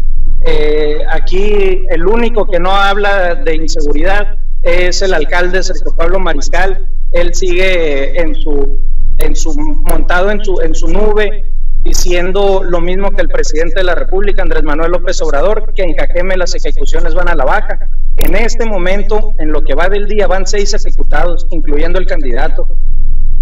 Eh, 0.46 1.00
aquí 1.10 1.84
el 1.90 2.06
único 2.06 2.46
que 2.46 2.60
no 2.60 2.70
habla 2.70 3.34
de 3.34 3.56
inseguridad 3.56 4.38
es 4.62 5.02
el 5.02 5.14
alcalde 5.14 5.62
Sergio 5.62 5.94
Pablo 5.96 6.18
Mariscal. 6.18 6.88
Él 7.12 7.34
sigue 7.34 8.20
en 8.20 8.34
su 8.34 8.78
en 9.18 9.36
su, 9.36 9.54
montado 9.54 10.30
en 10.30 10.44
su, 10.44 10.60
en 10.60 10.74
su 10.74 10.88
nube, 10.88 11.52
diciendo 11.82 12.62
lo 12.64 12.80
mismo 12.80 13.10
que 13.12 13.22
el 13.22 13.28
presidente 13.28 13.76
de 13.76 13.84
la 13.84 13.94
República, 13.94 14.42
Andrés 14.42 14.62
Manuel 14.62 14.92
López 14.92 15.20
Obrador, 15.22 15.72
que 15.74 15.82
en 15.82 15.94
Cajeme 15.94 16.36
las 16.36 16.54
ejecuciones 16.54 17.14
van 17.14 17.28
a 17.28 17.34
la 17.34 17.44
baja. 17.44 17.78
En 18.16 18.34
este 18.34 18.64
momento, 18.64 19.34
en 19.38 19.52
lo 19.52 19.62
que 19.62 19.74
va 19.74 19.88
del 19.88 20.06
día, 20.06 20.26
van 20.26 20.46
seis 20.46 20.74
ejecutados, 20.74 21.46
incluyendo 21.50 21.98
el 21.98 22.06
candidato. 22.06 22.66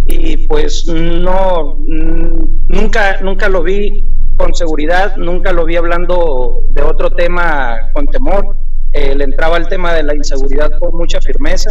Y 0.07 0.47
pues 0.47 0.87
no, 0.87 1.79
nunca, 2.69 3.21
nunca 3.23 3.49
lo 3.49 3.63
vi 3.63 4.05
con 4.37 4.55
seguridad, 4.55 5.17
nunca 5.17 5.53
lo 5.53 5.65
vi 5.65 5.77
hablando 5.77 6.63
de 6.71 6.83
otro 6.83 7.11
tema 7.11 7.91
con 7.93 8.07
temor. 8.07 8.57
Eh, 8.97 9.15
le 9.15 9.25
entraba 9.25 9.59
el 9.59 9.69
tema 9.69 9.93
de 9.93 10.03
la 10.03 10.15
inseguridad 10.15 10.71
con 10.79 10.97
mucha 10.97 11.21
firmeza. 11.21 11.71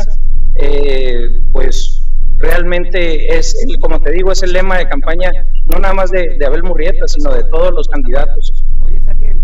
Eh, 0.57 1.39
pues 1.51 2.07
realmente 2.37 3.35
es, 3.35 3.57
como 3.81 3.99
te 3.99 4.11
digo, 4.11 4.31
es 4.31 4.43
el 4.43 4.53
lema 4.53 4.77
de 4.77 4.87
campaña, 4.87 5.31
no 5.65 5.79
nada 5.79 5.95
más 5.95 6.11
de, 6.11 6.37
Abel 6.45 6.61
Murrieta, 6.61 7.07
sino 7.07 7.33
de 7.33 7.43
todos 7.45 7.73
los 7.73 7.87
candidatos. 7.87 8.63
Oye, 8.79 8.99
Daniel, 9.03 9.41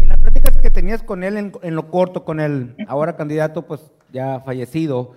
en 0.00 0.08
las 0.08 0.18
pláticas 0.18 0.56
que 0.58 0.70
tenías 0.70 1.02
con 1.02 1.24
él 1.24 1.36
en, 1.36 1.74
lo 1.74 1.90
corto, 1.90 2.24
con 2.24 2.38
el 2.38 2.76
ahora 2.86 3.16
candidato, 3.16 3.62
pues 3.62 3.80
ya 4.12 4.38
fallecido, 4.44 5.14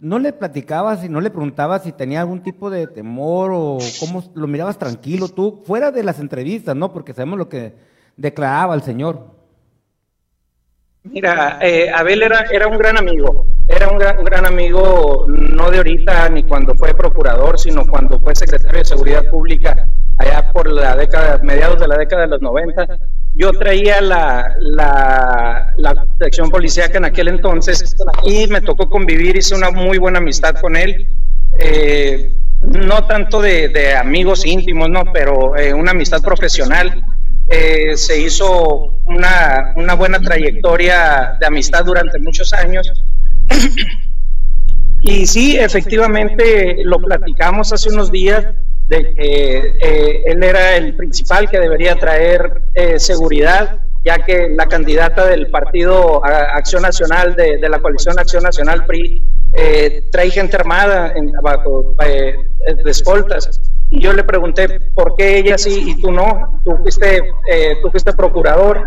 ¿no 0.00 0.18
le 0.18 0.32
platicabas 0.32 1.04
y 1.04 1.08
no 1.08 1.20
le 1.20 1.30
preguntabas 1.30 1.84
si 1.84 1.92
tenía 1.92 2.22
algún 2.22 2.42
tipo 2.42 2.68
de 2.70 2.88
temor 2.88 3.52
o 3.54 3.78
cómo 4.00 4.24
lo 4.34 4.48
mirabas 4.48 4.76
tranquilo 4.76 5.28
tú, 5.28 5.62
fuera 5.64 5.92
de 5.92 6.02
las 6.02 6.18
entrevistas, 6.18 6.74
¿no? 6.74 6.92
Porque 6.92 7.12
sabemos 7.12 7.38
lo 7.38 7.48
que 7.48 7.74
declaraba 8.16 8.74
el 8.74 8.82
señor. 8.82 9.39
Mira, 11.04 11.58
eh, 11.62 11.90
Abel 11.94 12.22
era, 12.22 12.44
era 12.52 12.66
un 12.66 12.76
gran 12.76 12.98
amigo, 12.98 13.46
era 13.68 13.88
un 13.88 13.98
gran, 13.98 14.44
amigo 14.44 15.24
no 15.28 15.70
de 15.70 15.78
ahorita 15.78 16.28
ni 16.28 16.42
cuando 16.42 16.74
fue 16.74 16.94
procurador, 16.94 17.58
sino 17.58 17.86
cuando 17.86 18.18
fue 18.20 18.34
secretario 18.34 18.80
de 18.80 18.84
Seguridad 18.84 19.30
Pública 19.30 19.88
allá 20.18 20.52
por 20.52 20.70
la 20.70 20.94
década, 20.96 21.40
mediados 21.42 21.80
de 21.80 21.88
la 21.88 21.96
década 21.96 22.22
de 22.22 22.28
los 22.28 22.42
90. 22.42 22.98
Yo 23.34 23.52
traía 23.52 24.02
la, 24.02 24.54
la, 24.58 25.72
la 25.78 26.06
sección 26.18 26.50
policíaca 26.50 26.98
en 26.98 27.06
aquel 27.06 27.28
entonces 27.28 27.96
y 28.24 28.46
me 28.48 28.60
tocó 28.60 28.90
convivir, 28.90 29.36
hice 29.36 29.54
una 29.54 29.70
muy 29.70 29.96
buena 29.96 30.18
amistad 30.18 30.56
con 30.60 30.76
él. 30.76 31.08
Eh, 31.58 32.36
no 32.60 33.06
tanto 33.06 33.40
de, 33.40 33.96
amigos 33.96 34.44
íntimos, 34.44 34.90
no, 34.90 35.04
pero 35.14 35.56
eh, 35.56 35.72
una 35.72 35.92
amistad 35.92 36.20
profesional 36.20 37.02
eh, 37.50 37.96
se 37.96 38.20
hizo 38.20 39.02
una, 39.06 39.72
una, 39.74 39.94
buena 39.94 40.20
trayectoria 40.20 41.36
de 41.40 41.46
amistad 41.46 41.84
durante 41.84 42.20
muchos 42.20 42.52
años. 42.52 42.92
y 45.00 45.26
sí, 45.26 45.58
efectivamente, 45.58 46.76
lo 46.84 46.98
platicamos 46.98 47.72
hace 47.72 47.88
unos 47.90 48.12
días 48.12 48.46
de 48.86 49.14
que 49.14 49.76
eh, 49.80 50.22
él 50.26 50.44
era 50.44 50.76
el 50.76 50.94
principal 50.94 51.50
que 51.50 51.58
debería 51.58 51.96
traer 51.96 52.62
eh, 52.74 53.00
seguridad, 53.00 53.80
ya 54.04 54.24
que 54.24 54.48
la 54.50 54.66
candidata 54.66 55.26
del 55.26 55.50
Partido 55.50 56.24
Acción 56.24 56.82
Nacional, 56.82 57.34
de, 57.34 57.58
de 57.58 57.68
la 57.68 57.80
coalición 57.80 58.16
Acción 58.16 58.44
Nacional 58.44 58.86
PRI, 58.86 59.24
trae 60.12 60.30
gente 60.30 60.56
armada 60.56 61.12
en, 61.14 61.36
abajo, 61.36 61.94
de 61.98 62.90
escoltas 62.90 63.60
y 63.92 63.98
yo 63.98 64.12
le 64.12 64.22
pregunté 64.22 64.68
por 64.94 65.16
qué 65.16 65.38
ella 65.38 65.58
sí 65.58 65.82
y 65.84 66.00
tú 66.00 66.12
no, 66.12 66.60
tú 66.64 66.76
fuiste, 66.76 67.18
eh, 67.50 67.76
tú 67.82 67.90
fuiste 67.90 68.12
procurador, 68.12 68.86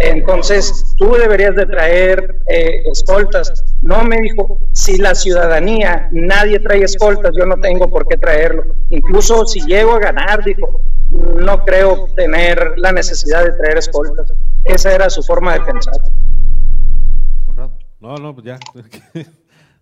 entonces 0.00 0.92
tú 0.98 1.12
deberías 1.14 1.54
de 1.54 1.66
traer 1.66 2.34
eh, 2.48 2.82
escoltas. 2.90 3.64
No 3.80 4.02
me 4.02 4.20
dijo, 4.20 4.58
si 4.72 4.98
la 4.98 5.14
ciudadanía, 5.14 6.08
nadie 6.10 6.58
trae 6.58 6.82
escoltas, 6.82 7.30
yo 7.38 7.46
no 7.46 7.60
tengo 7.60 7.88
por 7.88 8.08
qué 8.08 8.16
traerlo. 8.16 8.64
Incluso 8.88 9.46
si 9.46 9.60
llego 9.60 9.92
a 9.92 10.00
ganar, 10.00 10.42
dijo, 10.44 10.80
no 11.10 11.64
creo 11.64 12.08
tener 12.16 12.74
la 12.76 12.90
necesidad 12.90 13.44
de 13.44 13.52
traer 13.52 13.78
escoltas. 13.78 14.32
Esa 14.64 14.92
era 14.92 15.08
su 15.10 15.22
forma 15.22 15.54
de 15.54 15.60
pensar. 15.60 15.94
No, 18.00 18.16
no, 18.16 18.34
pues 18.34 18.46
ya. 18.46 18.58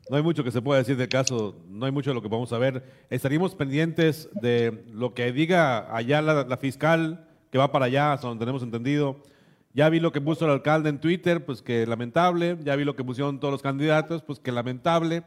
No 0.09 0.17
hay 0.17 0.23
mucho 0.23 0.43
que 0.43 0.51
se 0.51 0.63
pueda 0.63 0.79
decir 0.79 0.97
del 0.97 1.09
caso, 1.09 1.55
no 1.69 1.85
hay 1.85 1.93
mucho 1.93 2.11
de 2.11 2.15
lo 2.15 2.23
que 2.23 2.29
vamos 2.29 2.53
a 2.55 2.59
ver. 2.59 2.83
Estaríamos 3.11 3.55
pendientes 3.55 4.31
de 4.41 4.85
lo 4.91 5.13
que 5.13 5.31
diga 5.33 5.95
allá 5.95 6.23
la, 6.23 6.57
fiscal 6.57 7.29
que 7.51 7.59
va 7.59 7.71
para 7.73 7.87
allá, 7.87 8.15
hasta 8.15 8.27
donde 8.27 8.41
tenemos 8.41 8.63
entendido. 8.63 9.23
Ya 9.75 9.89
vi 9.91 10.01
lo 10.01 10.11
que 10.11 10.23
puso 10.23 10.47
el 10.47 10.51
alcalde 10.51 10.89
en 10.89 10.99
Twitter, 10.99 11.45
pues 11.45 11.61
que 11.61 11.87
lamentable. 11.87 12.57
Ya 12.65 12.75
vi 12.75 12.85
lo 12.85 12.97
que 12.97 13.05
pusieron 13.05 13.39
todos 13.39 13.53
los 13.53 13.63
candidatos, 13.63 14.23
pues 14.23 14.41
que 14.41 14.51
lamentable. 14.51 15.25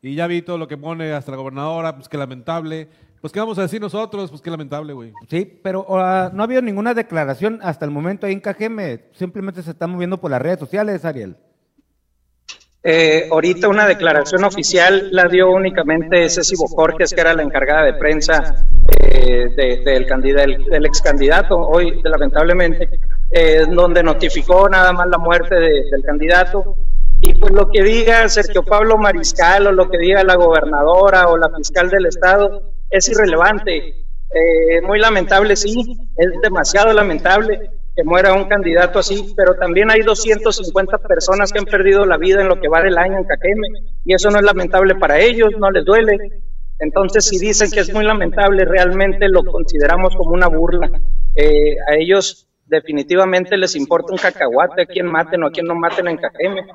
Y 0.00 0.14
ya 0.14 0.26
vi 0.26 0.40
todo 0.40 0.56
lo 0.56 0.66
que 0.66 0.78
pone 0.78 1.12
hasta 1.12 1.30
la 1.30 1.36
gobernadora, 1.36 1.94
pues 1.94 2.08
que 2.08 2.16
lamentable. 2.16 2.88
Pues 3.20 3.32
qué 3.32 3.38
vamos 3.38 3.58
a 3.58 3.62
decir 3.62 3.80
nosotros, 3.80 4.30
pues 4.30 4.40
qué 4.40 4.50
lamentable, 4.50 4.94
güey. 4.94 5.12
Sí, 5.28 5.60
pero 5.62 5.86
ah, 5.90 6.30
no 6.32 6.42
ha 6.42 6.44
habido 6.44 6.62
ninguna 6.62 6.94
declaración 6.94 7.60
hasta 7.62 7.84
el 7.84 7.90
momento 7.90 8.26
ahí 8.26 8.32
en 8.32 8.40
Cajeme. 8.40 9.04
Simplemente 9.12 9.62
se 9.62 9.70
está 9.70 9.86
moviendo 9.86 10.18
por 10.18 10.30
las 10.30 10.40
redes 10.40 10.58
sociales, 10.58 11.04
Ariel. 11.04 11.36
Eh, 12.84 13.28
ahorita 13.30 13.68
una 13.68 13.86
declaración 13.86 14.42
oficial 14.42 15.08
la 15.12 15.28
dio 15.28 15.52
únicamente 15.52 16.28
Ceci 16.28 16.56
Bojorques, 16.56 17.14
que 17.14 17.20
era 17.20 17.32
la 17.32 17.42
encargada 17.42 17.84
de 17.84 17.94
prensa 17.94 18.66
eh, 18.98 19.50
del, 19.84 20.04
candidato, 20.04 20.50
del, 20.68 20.86
ex 20.86 21.00
candidato, 21.00 21.56
hoy 21.56 22.00
lamentablemente, 22.02 22.88
eh, 23.30 23.66
donde 23.70 24.02
notificó 24.02 24.68
nada 24.68 24.92
más 24.92 25.06
la 25.06 25.18
muerte 25.18 25.54
del 25.54 26.02
candidato. 26.04 26.76
Y 27.20 27.34
pues 27.34 27.52
lo 27.52 27.70
que 27.70 27.84
diga 27.84 28.28
Sergio 28.28 28.64
Pablo 28.64 28.98
Mariscal 28.98 29.68
o 29.68 29.72
lo 29.72 29.88
que 29.88 29.98
diga 29.98 30.24
la 30.24 30.34
gobernadora 30.34 31.28
o 31.28 31.36
la 31.36 31.50
fiscal 31.56 31.88
del 31.88 32.06
estado 32.06 32.72
es 32.90 33.08
irrelevante. 33.08 33.94
muy 34.82 34.98
lamentable, 34.98 35.54
sí, 35.54 35.96
es 36.16 36.40
demasiado 36.42 36.92
lamentable 36.92 37.70
que 37.94 38.04
muera 38.04 38.32
un 38.32 38.44
candidato 38.44 38.98
así, 38.98 39.34
pero 39.36 39.54
también 39.54 39.90
hay 39.90 40.00
250 40.00 40.98
personas 40.98 41.52
que 41.52 41.58
han 41.58 41.66
perdido 41.66 42.06
la 42.06 42.16
vida 42.16 42.40
en 42.40 42.48
lo 42.48 42.60
que 42.60 42.68
va 42.68 42.82
del 42.82 42.96
año 42.96 43.18
en 43.18 43.24
Caqueme, 43.24 43.68
y 44.04 44.14
eso 44.14 44.30
no 44.30 44.38
es 44.38 44.44
lamentable 44.44 44.94
para 44.94 45.18
ellos, 45.18 45.52
no 45.58 45.70
les 45.70 45.84
duele. 45.84 46.16
Entonces, 46.78 47.26
si 47.26 47.38
dicen 47.38 47.70
que 47.70 47.80
es 47.80 47.92
muy 47.92 48.04
lamentable, 48.04 48.64
realmente 48.64 49.28
lo 49.28 49.44
consideramos 49.44 50.16
como 50.16 50.32
una 50.32 50.48
burla. 50.48 50.90
Eh, 51.34 51.76
a 51.88 51.94
ellos 51.96 52.48
definitivamente 52.66 53.56
les 53.56 53.76
importa 53.76 54.12
un 54.12 54.18
cacahuate 54.18 54.82
a 54.82 54.86
quien 54.86 55.06
maten 55.06 55.42
o 55.42 55.46
a 55.46 55.50
quien 55.50 55.66
no 55.66 55.74
maten 55.74 56.08
en 56.08 56.16
Cajeme. 56.16 56.66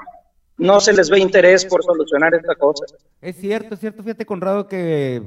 No 0.58 0.80
se 0.80 0.94
les 0.94 1.10
ve 1.10 1.20
interés 1.20 1.66
por 1.66 1.84
solucionar 1.84 2.34
esta 2.36 2.56
cosa. 2.56 2.86
Es 3.22 3.36
cierto, 3.36 3.74
es 3.74 3.80
cierto, 3.80 4.02
fíjate 4.02 4.26
Conrado 4.26 4.68
que 4.68 5.22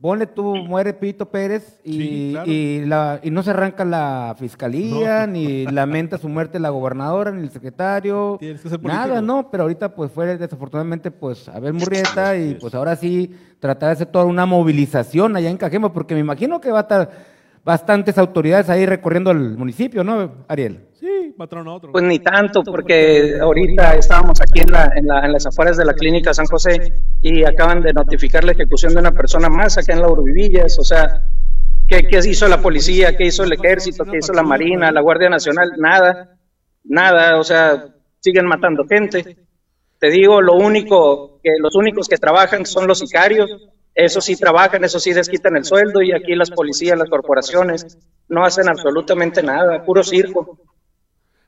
Ponle 0.00 0.26
tú, 0.26 0.56
muere 0.56 0.92
Pito 0.94 1.30
Pérez 1.30 1.78
y, 1.84 2.36
y, 2.44 2.84
la, 2.84 3.20
y 3.22 3.30
no 3.30 3.42
se 3.42 3.50
arranca 3.50 3.84
la 3.84 4.34
fiscalía, 4.38 5.26
ni 5.26 5.64
lamenta 5.66 6.18
su 6.18 6.28
muerte 6.28 6.58
la 6.58 6.70
gobernadora, 6.70 7.30
ni 7.30 7.42
el 7.42 7.50
secretario. 7.50 8.38
Nada, 8.82 9.20
no, 9.20 9.50
pero 9.50 9.64
ahorita 9.64 9.94
pues 9.94 10.10
fue 10.10 10.36
desafortunadamente 10.36 11.10
pues 11.10 11.48
Abel 11.48 11.72
Murrieta 11.72 12.36
y 12.36 12.54
pues 12.54 12.74
ahora 12.74 12.96
sí 12.96 13.34
tratar 13.60 13.88
de 13.88 13.92
hacer 13.92 14.06
toda 14.08 14.24
una 14.24 14.46
movilización 14.46 15.36
allá 15.36 15.50
en 15.50 15.56
Cajema, 15.56 15.92
porque 15.92 16.14
me 16.14 16.20
imagino 16.20 16.60
que 16.60 16.70
va 16.70 16.78
a 16.78 16.82
estar 16.82 17.10
bastantes 17.64 18.18
autoridades 18.18 18.68
ahí 18.68 18.86
recorriendo 18.86 19.30
el 19.30 19.56
municipio, 19.56 20.02
¿no, 20.02 20.32
Ariel? 20.48 20.86
Sí, 21.02 21.34
patrón 21.36 21.66
otro. 21.66 21.90
Pues 21.90 22.04
ni 22.04 22.20
tanto, 22.20 22.62
porque 22.62 23.36
ahorita 23.40 23.96
estábamos 23.96 24.40
aquí 24.40 24.60
en, 24.60 24.70
la, 24.70 24.92
en, 24.94 25.08
la, 25.08 25.26
en, 25.26 25.32
las 25.32 25.44
afueras 25.44 25.76
de 25.76 25.84
la 25.84 25.94
clínica 25.94 26.32
San 26.32 26.46
José 26.46 27.02
y 27.20 27.42
acaban 27.42 27.82
de 27.82 27.92
notificar 27.92 28.44
la 28.44 28.52
ejecución 28.52 28.94
de 28.94 29.00
una 29.00 29.10
persona 29.10 29.48
más 29.48 29.76
acá 29.76 29.94
en 29.94 30.00
la 30.00 30.08
Urbivillas, 30.08 30.78
o 30.78 30.84
sea, 30.84 31.28
¿qué, 31.88 32.06
¿qué, 32.06 32.18
hizo 32.18 32.46
la 32.46 32.62
policía? 32.62 33.16
¿Qué 33.16 33.26
hizo 33.26 33.42
el 33.42 33.52
ejército? 33.52 34.04
¿Qué 34.04 34.18
hizo 34.18 34.32
la 34.32 34.44
Marina? 34.44 34.92
¿La 34.92 35.00
Guardia 35.00 35.28
Nacional? 35.28 35.72
Nada, 35.76 36.36
nada, 36.84 37.36
o 37.36 37.42
sea, 37.42 37.84
siguen 38.20 38.46
matando 38.46 38.84
gente. 38.86 39.38
Te 39.98 40.08
digo, 40.08 40.40
lo 40.40 40.54
único, 40.54 41.40
que 41.42 41.50
los 41.58 41.74
únicos 41.74 42.06
que 42.06 42.16
trabajan 42.16 42.64
son 42.64 42.86
los 42.86 43.00
sicarios, 43.00 43.50
eso 43.92 44.20
sí 44.20 44.36
trabajan, 44.36 44.84
eso 44.84 45.00
sí 45.00 45.12
desquitan 45.12 45.56
el 45.56 45.64
sueldo 45.64 46.00
y 46.00 46.12
aquí 46.12 46.36
las 46.36 46.52
policías, 46.52 46.96
las 46.96 47.10
corporaciones 47.10 47.98
no 48.28 48.44
hacen 48.44 48.68
absolutamente 48.68 49.42
nada, 49.42 49.84
puro 49.84 50.04
circo. 50.04 50.60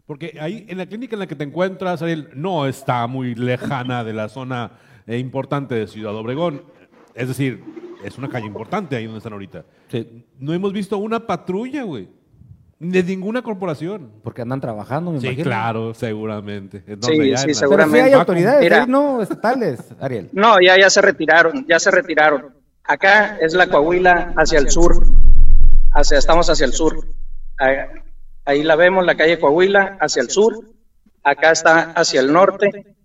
Porque 0.06 0.36
ahí 0.40 0.66
en 0.68 0.78
la 0.78 0.86
clínica 0.86 1.16
en 1.16 1.20
la 1.20 1.26
que 1.26 1.34
te 1.34 1.44
encuentras, 1.44 2.02
Ariel, 2.02 2.28
no 2.34 2.66
está 2.66 3.06
muy 3.06 3.34
lejana 3.34 4.04
de 4.04 4.12
la 4.12 4.28
zona 4.28 4.72
eh, 5.06 5.18
importante 5.18 5.74
de 5.74 5.86
Ciudad 5.86 6.14
Obregón. 6.14 6.62
Es 7.14 7.28
decir, 7.28 7.62
es 8.04 8.18
una 8.18 8.28
calle 8.28 8.46
importante 8.46 8.96
ahí 8.96 9.04
donde 9.04 9.18
están 9.18 9.32
ahorita. 9.32 9.64
No 10.38 10.52
hemos 10.52 10.72
visto 10.72 10.98
una 10.98 11.26
patrulla, 11.26 11.84
güey. 11.84 12.08
De 12.78 13.02
ninguna 13.02 13.40
corporación. 13.40 14.10
Porque 14.22 14.42
andan 14.42 14.60
trabajando, 14.60 15.12
me 15.12 15.20
sí, 15.20 15.36
claro, 15.36 15.94
seguramente. 15.94 16.82
Sí, 17.00 17.36
sí, 17.36 17.54
seguramente. 17.54 17.98
Pero 17.98 18.04
hay 18.04 18.12
autoridades, 18.12 18.88
no 18.88 19.22
estatales, 19.22 19.80
Ariel. 20.00 20.28
No, 20.32 20.60
ya, 20.60 20.78
ya 20.78 20.90
se 20.90 21.00
retiraron, 21.00 21.64
ya 21.66 21.78
se 21.78 21.90
retiraron. 21.90 22.52
Acá 22.82 23.38
es 23.40 23.54
la 23.54 23.68
Coahuila 23.68 24.34
hacia 24.36 24.58
el 24.58 24.68
sur, 24.68 25.06
hacia, 25.92 26.18
estamos 26.18 26.50
hacia 26.50 26.66
el 26.66 26.74
sur. 26.74 27.06
Ahí 28.44 28.62
la 28.62 28.76
vemos, 28.76 29.04
la 29.06 29.16
calle 29.16 29.38
Coahuila 29.38 29.96
hacia 30.00 30.22
el 30.22 30.30
sur. 30.30 30.54
Acá 31.22 31.52
está 31.52 31.92
hacia 31.92 32.20
el 32.20 32.32
norte. 32.32 32.96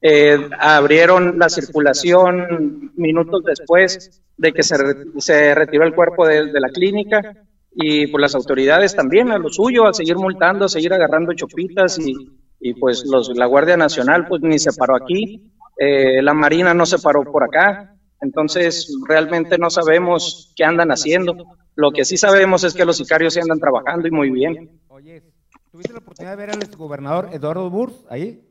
Eh, 0.00 0.38
abrieron 0.58 1.38
la 1.38 1.48
circulación 1.48 2.92
minutos 2.96 3.42
después 3.44 4.22
de 4.36 4.52
que 4.52 4.62
se, 4.62 5.54
retiró 5.54 5.84
el 5.84 5.94
cuerpo 5.94 6.26
de, 6.26 6.52
la 6.52 6.68
clínica 6.68 7.34
y 7.74 8.06
pues 8.06 8.20
las 8.20 8.34
autoridades 8.34 8.94
también 8.94 9.30
a 9.30 9.38
lo 9.38 9.48
suyo, 9.48 9.86
a 9.86 9.94
seguir 9.94 10.16
multando, 10.16 10.66
a 10.66 10.68
seguir 10.68 10.92
agarrando 10.92 11.32
chopitas 11.32 11.98
y, 11.98 12.74
pues 12.74 13.04
la 13.34 13.46
Guardia 13.46 13.76
Nacional 13.76 14.26
pues 14.28 14.42
ni 14.42 14.58
se 14.58 14.72
paró 14.72 14.96
aquí, 14.96 15.52
eh, 15.78 16.22
la 16.22 16.34
Marina 16.34 16.74
no 16.74 16.86
se 16.86 16.98
paró 16.98 17.22
por 17.24 17.44
acá, 17.44 17.94
entonces 18.20 18.92
realmente 19.08 19.58
no 19.58 19.70
sabemos 19.70 20.52
qué 20.56 20.64
andan 20.64 20.90
haciendo. 20.90 21.36
Lo 21.76 21.92
que 21.92 22.04
sí 22.04 22.16
sabemos 22.16 22.64
es 22.64 22.74
que 22.74 22.84
los 22.84 22.96
sicarios 22.96 23.34
sí 23.34 23.40
andan 23.40 23.60
trabajando 23.60 24.08
y 24.08 24.10
muy 24.10 24.30
bien. 24.30 24.80
Oye, 24.88 25.22
¿tuviste 25.70 25.92
la 25.92 26.00
oportunidad 26.00 26.32
de 26.32 26.46
ver 26.46 26.50
al 26.50 26.76
gobernador 26.76 27.28
Eduardo 27.32 27.70
Burs 27.70 28.04
ahí? 28.08 28.42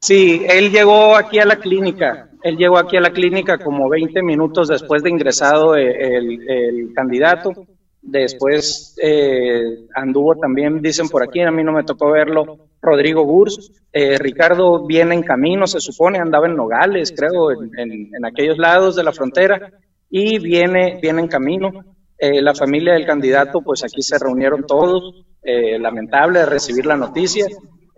Sí, 0.00 0.46
él 0.48 0.70
llegó 0.70 1.14
aquí 1.14 1.40
a 1.40 1.44
la 1.44 1.56
clínica, 1.56 2.30
Él 2.42 2.56
llegó 2.56 2.78
aquí 2.78 2.96
a 2.96 3.02
la 3.02 3.10
clínica 3.10 3.58
como 3.58 3.86
20 3.90 4.22
minutos 4.22 4.68
después 4.68 5.02
de 5.02 5.10
ingresado 5.10 5.76
eh, 5.76 6.16
el, 6.16 6.92
candidato. 6.94 7.52
Después 8.00 8.96
eh, 9.02 9.86
anduvo 9.94 10.36
también, 10.36 10.80
dicen 10.80 11.08
por 11.10 11.22
aquí, 11.22 11.40
a 11.42 11.50
mí 11.50 11.62
no 11.62 11.72
me 11.72 11.84
tocó 11.84 12.12
verlo, 12.12 12.56
Rodrigo 12.80 13.24
Gurs. 13.24 13.70
Eh, 13.92 14.16
Ricardo 14.18 14.86
viene 14.86 15.16
en 15.16 15.22
camino, 15.22 15.66
se 15.66 15.80
supone, 15.80 16.18
andaba 16.18 16.46
en 16.46 16.56
Nogales, 16.56 17.12
creo, 17.14 17.50
en, 17.52 18.24
aquellos 18.24 18.56
lados 18.56 18.96
de 18.96 19.04
la 19.04 19.12
frontera, 19.12 19.70
y 20.10 20.38
viene, 20.38 20.98
viene 21.00 21.22
en 21.22 21.28
camino. 21.28 21.70
la 22.18 22.54
familia 22.54 22.92
del 22.92 23.06
candidato, 23.06 23.62
pues 23.62 23.82
aquí 23.82 24.02
se 24.02 24.18
reunieron 24.18 24.66
todos, 24.66 25.24
lamentable 25.42 26.44
recibir 26.44 26.84
la 26.84 26.96
noticia. 26.96 27.46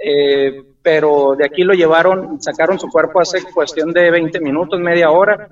Eh, 0.05 0.65
pero 0.83 1.37
de 1.39 1.47
aquí 1.47 1.63
lo 1.63 1.75
llevaron, 1.75 2.43
sacaron 2.43 2.79
su 2.79 2.89
cuerpo 2.89 3.21
hace 3.21 3.39
cuestión 3.53 3.93
de 3.93 4.11
20 4.11 4.41
minutos, 4.41 4.81
media 4.81 5.11
hora, 5.11 5.49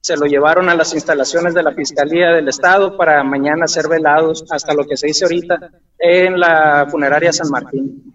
se 0.00 0.16
lo 0.16 0.26
llevaron 0.26 0.68
a 0.68 0.74
las 0.74 0.92
instalaciones 0.94 1.54
de 1.54 1.62
la 1.62 1.72
Fiscalía 1.72 2.30
del 2.30 2.48
Estado 2.48 2.96
para 2.96 3.22
mañana 3.22 3.68
ser 3.68 3.88
velados 3.88 4.44
hasta 4.50 4.74
lo 4.74 4.84
que 4.84 4.96
se 4.96 5.06
dice 5.06 5.24
ahorita 5.24 5.70
en 5.98 6.40
la 6.40 6.86
funeraria 6.90 7.32
San 7.32 7.48
Martín. 7.50 8.12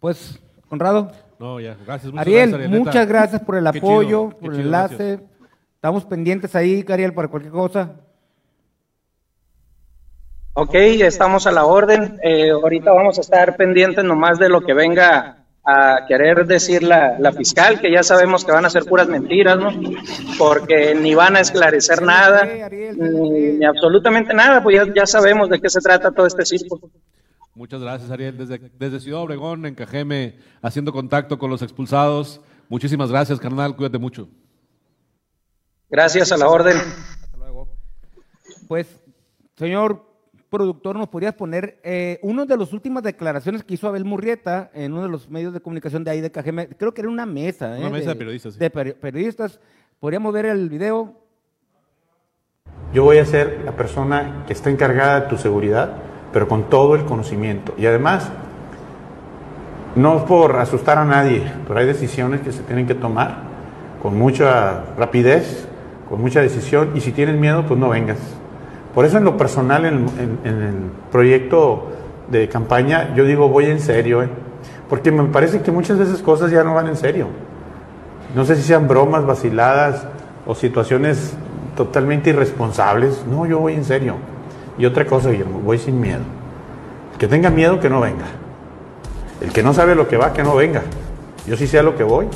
Pues, 0.00 0.40
Conrado. 0.68 1.12
No, 1.38 1.60
ya, 1.60 1.76
gracias. 1.84 2.10
Muchas 2.10 2.26
Ariel, 2.26 2.50
gracias, 2.50 2.70
muchas 2.70 3.06
gracias 3.06 3.42
por 3.42 3.56
el 3.56 3.66
apoyo, 3.66 4.30
por 4.30 4.54
el 4.54 4.60
enlace. 4.60 5.20
Estamos 5.86 6.04
pendientes 6.04 6.56
ahí, 6.56 6.84
Ariel, 6.88 7.14
para 7.14 7.28
cualquier 7.28 7.52
cosa. 7.52 7.92
Ok, 10.54 10.74
estamos 10.74 11.46
a 11.46 11.52
la 11.52 11.64
orden. 11.64 12.18
Eh, 12.24 12.50
ahorita 12.50 12.90
vamos 12.90 13.18
a 13.18 13.20
estar 13.20 13.56
pendientes 13.56 14.02
nomás 14.02 14.40
de 14.40 14.48
lo 14.48 14.62
que 14.62 14.74
venga 14.74 15.44
a 15.64 16.00
querer 16.08 16.44
decir 16.44 16.82
la, 16.82 17.32
fiscal, 17.36 17.80
que 17.80 17.92
ya 17.92 18.02
sabemos 18.02 18.44
que 18.44 18.50
van 18.50 18.64
a 18.64 18.70
ser 18.70 18.84
puras 18.84 19.06
mentiras, 19.06 19.58
¿no? 19.58 19.70
Porque 20.40 20.92
ni 20.96 21.14
van 21.14 21.36
a 21.36 21.40
esclarecer 21.40 22.02
nada, 22.02 22.68
ni, 22.68 23.64
absolutamente 23.64 24.34
nada, 24.34 24.64
pues 24.64 24.84
ya, 24.92 25.06
sabemos 25.06 25.48
de 25.48 25.60
qué 25.60 25.70
se 25.70 25.80
trata 25.80 26.10
todo 26.10 26.26
este 26.26 26.44
circo. 26.44 26.80
Muchas 27.54 27.80
gracias, 27.80 28.10
Ariel. 28.10 28.36
Desde, 28.36 28.58
desde 28.76 28.98
Ciudad 28.98 29.20
Obregón, 29.20 29.64
en 29.66 29.76
Cajeme, 29.76 30.34
haciendo 30.62 30.92
contacto 30.92 31.38
con 31.38 31.48
los 31.48 31.62
expulsados. 31.62 32.40
Muchísimas 32.68 33.08
gracias, 33.08 33.38
carnal. 33.38 33.76
Cuídate 33.76 33.98
mucho. 33.98 34.28
Gracias 35.88 36.32
a 36.32 36.36
la 36.36 36.48
orden. 36.48 36.76
Hasta 36.76 37.36
luego. 37.36 37.68
Pues, 38.68 38.86
señor 39.56 40.04
productor, 40.50 40.96
¿nos 40.96 41.08
podrías 41.08 41.34
poner 41.34 41.80
eh, 41.82 42.18
una 42.22 42.44
de 42.44 42.56
las 42.56 42.72
últimas 42.72 43.02
declaraciones 43.02 43.62
que 43.62 43.74
hizo 43.74 43.88
Abel 43.88 44.04
Murrieta 44.04 44.70
en 44.74 44.92
uno 44.92 45.02
de 45.02 45.08
los 45.08 45.28
medios 45.28 45.52
de 45.52 45.60
comunicación 45.60 46.04
de 46.04 46.10
ahí 46.10 46.20
de 46.20 46.30
KGM? 46.30 46.74
Creo 46.78 46.94
que 46.94 47.02
era 47.02 47.10
una 47.10 47.26
mesa. 47.26 47.76
Una 47.78 47.88
¿eh? 47.88 47.90
mesa 47.90 48.10
de, 48.10 48.16
periodistas. 48.16 48.58
De 48.58 48.70
periodistas. 48.70 49.60
¿Podríamos 50.00 50.32
ver 50.32 50.46
el 50.46 50.68
video? 50.68 51.14
Yo 52.92 53.04
voy 53.04 53.18
a 53.18 53.26
ser 53.26 53.62
la 53.64 53.76
persona 53.76 54.44
que 54.46 54.52
está 54.52 54.70
encargada 54.70 55.20
de 55.20 55.28
tu 55.28 55.36
seguridad, 55.36 55.96
pero 56.32 56.48
con 56.48 56.68
todo 56.68 56.94
el 56.94 57.04
conocimiento. 57.04 57.74
Y 57.76 57.86
además, 57.86 58.30
no 59.94 60.24
por 60.26 60.56
asustar 60.56 60.98
a 60.98 61.04
nadie, 61.04 61.50
pero 61.66 61.80
hay 61.80 61.86
decisiones 61.86 62.40
que 62.40 62.52
se 62.52 62.62
tienen 62.62 62.86
que 62.86 62.94
tomar 62.94 63.42
con 64.02 64.16
mucha 64.18 64.84
rapidez, 64.96 65.68
con 66.08 66.20
mucha 66.20 66.40
decisión, 66.40 66.90
y 66.94 67.00
si 67.00 67.12
tienes 67.12 67.36
miedo, 67.36 67.64
pues 67.66 67.78
no 67.78 67.88
vengas. 67.88 68.18
Por 68.94 69.04
eso 69.04 69.18
en 69.18 69.24
lo 69.24 69.36
personal, 69.36 69.84
en, 69.84 70.06
el 70.44 70.74
proyecto 71.12 71.88
de 72.30 72.48
campaña, 72.48 73.14
yo 73.14 73.24
digo 73.24 73.48
voy 73.48 73.66
en 73.66 73.80
serio, 73.80 74.22
¿eh? 74.22 74.28
porque 74.88 75.12
me 75.12 75.24
parece 75.24 75.60
que 75.60 75.70
muchas 75.70 75.98
veces 75.98 76.22
cosas 76.22 76.50
ya 76.50 76.64
no 76.64 76.74
van 76.74 76.88
en 76.88 76.96
serio. 76.96 77.26
No 78.34 78.44
sé 78.44 78.56
si 78.56 78.62
sean 78.62 78.88
bromas, 78.88 79.26
vaciladas 79.26 80.06
o 80.46 80.54
situaciones 80.54 81.34
totalmente 81.76 82.30
irresponsables. 82.30 83.24
No, 83.30 83.46
yo 83.46 83.58
voy 83.58 83.74
en 83.74 83.84
serio. 83.84 84.14
Y 84.78 84.86
otra 84.86 85.06
cosa, 85.06 85.30
Guillermo, 85.30 85.60
voy 85.60 85.78
sin 85.78 86.00
miedo. 86.00 86.22
El 87.12 87.18
que 87.18 87.28
tenga 87.28 87.50
miedo, 87.50 87.80
que 87.80 87.90
no 87.90 88.00
venga. 88.00 88.26
El 89.40 89.52
que 89.52 89.62
no 89.62 89.74
sabe 89.74 89.94
lo 89.94 90.08
que 90.08 90.16
va, 90.16 90.32
que 90.32 90.42
no 90.42 90.54
venga. 90.54 90.82
Yo 91.46 91.56
sí 91.56 91.66
sé 91.66 91.78
a 91.78 91.82
lo 91.82 91.96
que 91.96 92.04
voy, 92.04 92.26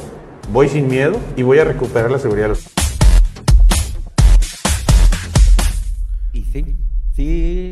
voy 0.53 0.69
sin 0.69 0.89
miedo 0.89 1.17
y 1.37 1.43
voy 1.43 1.59
a 1.59 1.65
recuperar 1.65 2.11
la 2.11 2.19
seguridad 2.19 2.45
de 2.45 2.49
los... 2.51 2.80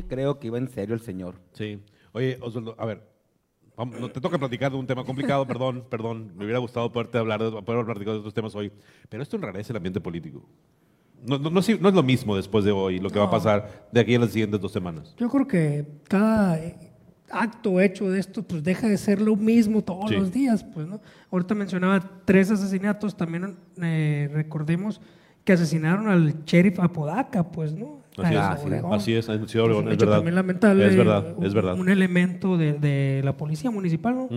creo 0.08 0.38
que 0.38 0.48
iba 0.48 0.58
en 0.58 0.68
serio 0.68 0.94
el 0.94 1.00
señor. 1.00 1.36
Sí. 1.52 1.80
Oye, 2.12 2.38
Osvaldo, 2.40 2.74
a 2.78 2.86
ver, 2.86 3.02
no, 3.76 4.10
te 4.10 4.20
toca 4.20 4.38
platicar 4.38 4.72
de 4.72 4.78
un 4.78 4.86
tema 4.86 5.04
complicado, 5.04 5.46
perdón, 5.46 5.84
perdón. 5.88 6.32
Me 6.36 6.44
hubiera 6.44 6.58
gustado 6.58 6.90
poderte 6.90 7.18
hablar, 7.18 7.42
de, 7.42 7.62
poder 7.62 7.84
platicar 7.84 8.14
de 8.14 8.18
estos 8.18 8.34
temas 8.34 8.54
hoy. 8.54 8.72
Pero 9.08 9.22
esto 9.22 9.36
enrarece 9.36 9.72
el 9.72 9.76
ambiente 9.76 10.00
político. 10.00 10.44
No, 11.24 11.38
no, 11.38 11.50
no, 11.50 11.60
es 11.60 11.68
lo 11.68 12.02
mismo 12.02 12.36
después 12.36 12.64
de 12.64 12.70
hoy, 12.70 13.00
lo 13.00 13.10
que 13.10 13.18
va 13.18 13.26
a 13.26 13.30
pasar 13.30 13.88
de 13.90 14.00
aquí 14.00 14.14
a 14.14 14.20
las 14.20 14.30
siguientes 14.30 14.60
dos 14.60 14.70
semanas. 14.70 15.14
Yo 15.18 15.28
creo 15.28 15.48
que 15.48 15.84
cada 16.04 16.60
acto 17.30 17.80
hecho 17.80 18.08
de 18.08 18.20
esto, 18.20 18.42
pues 18.42 18.62
deja 18.62 18.88
de 18.88 18.96
ser 18.96 19.20
lo 19.20 19.34
mismo 19.34 19.82
todos 19.82 20.12
los 20.12 20.32
días, 20.32 20.64
pues, 20.64 20.86
¿no? 20.86 21.00
Ahorita 21.30 21.56
mencionaba 21.56 22.22
tres 22.24 22.52
asesinatos, 22.52 23.16
también 23.16 23.56
eh, 23.82 24.30
recordemos 24.32 25.00
que 25.44 25.54
asesinaron 25.54 26.08
al 26.08 26.44
sheriff 26.44 26.78
Apodaca, 26.78 27.42
pues, 27.42 27.72
¿no? 27.72 28.00
Así 28.18 28.34
es, 28.34 28.84
así 28.84 29.14
es, 29.14 29.28
en 29.28 29.48
Ciudad 29.48 29.66
Obregón, 29.66 29.92
es 29.92 29.98
verdad. 29.98 30.16
También 30.16 30.34
lamentable. 30.34 30.86
Es 30.86 30.96
verdad, 30.96 31.34
es 31.42 31.54
verdad. 31.54 31.78
Un 31.78 31.88
elemento 31.88 32.56
de, 32.56 32.74
de 32.74 33.22
la 33.24 33.36
policía 33.36 33.70
municipal, 33.70 34.14
¿no? 34.16 34.28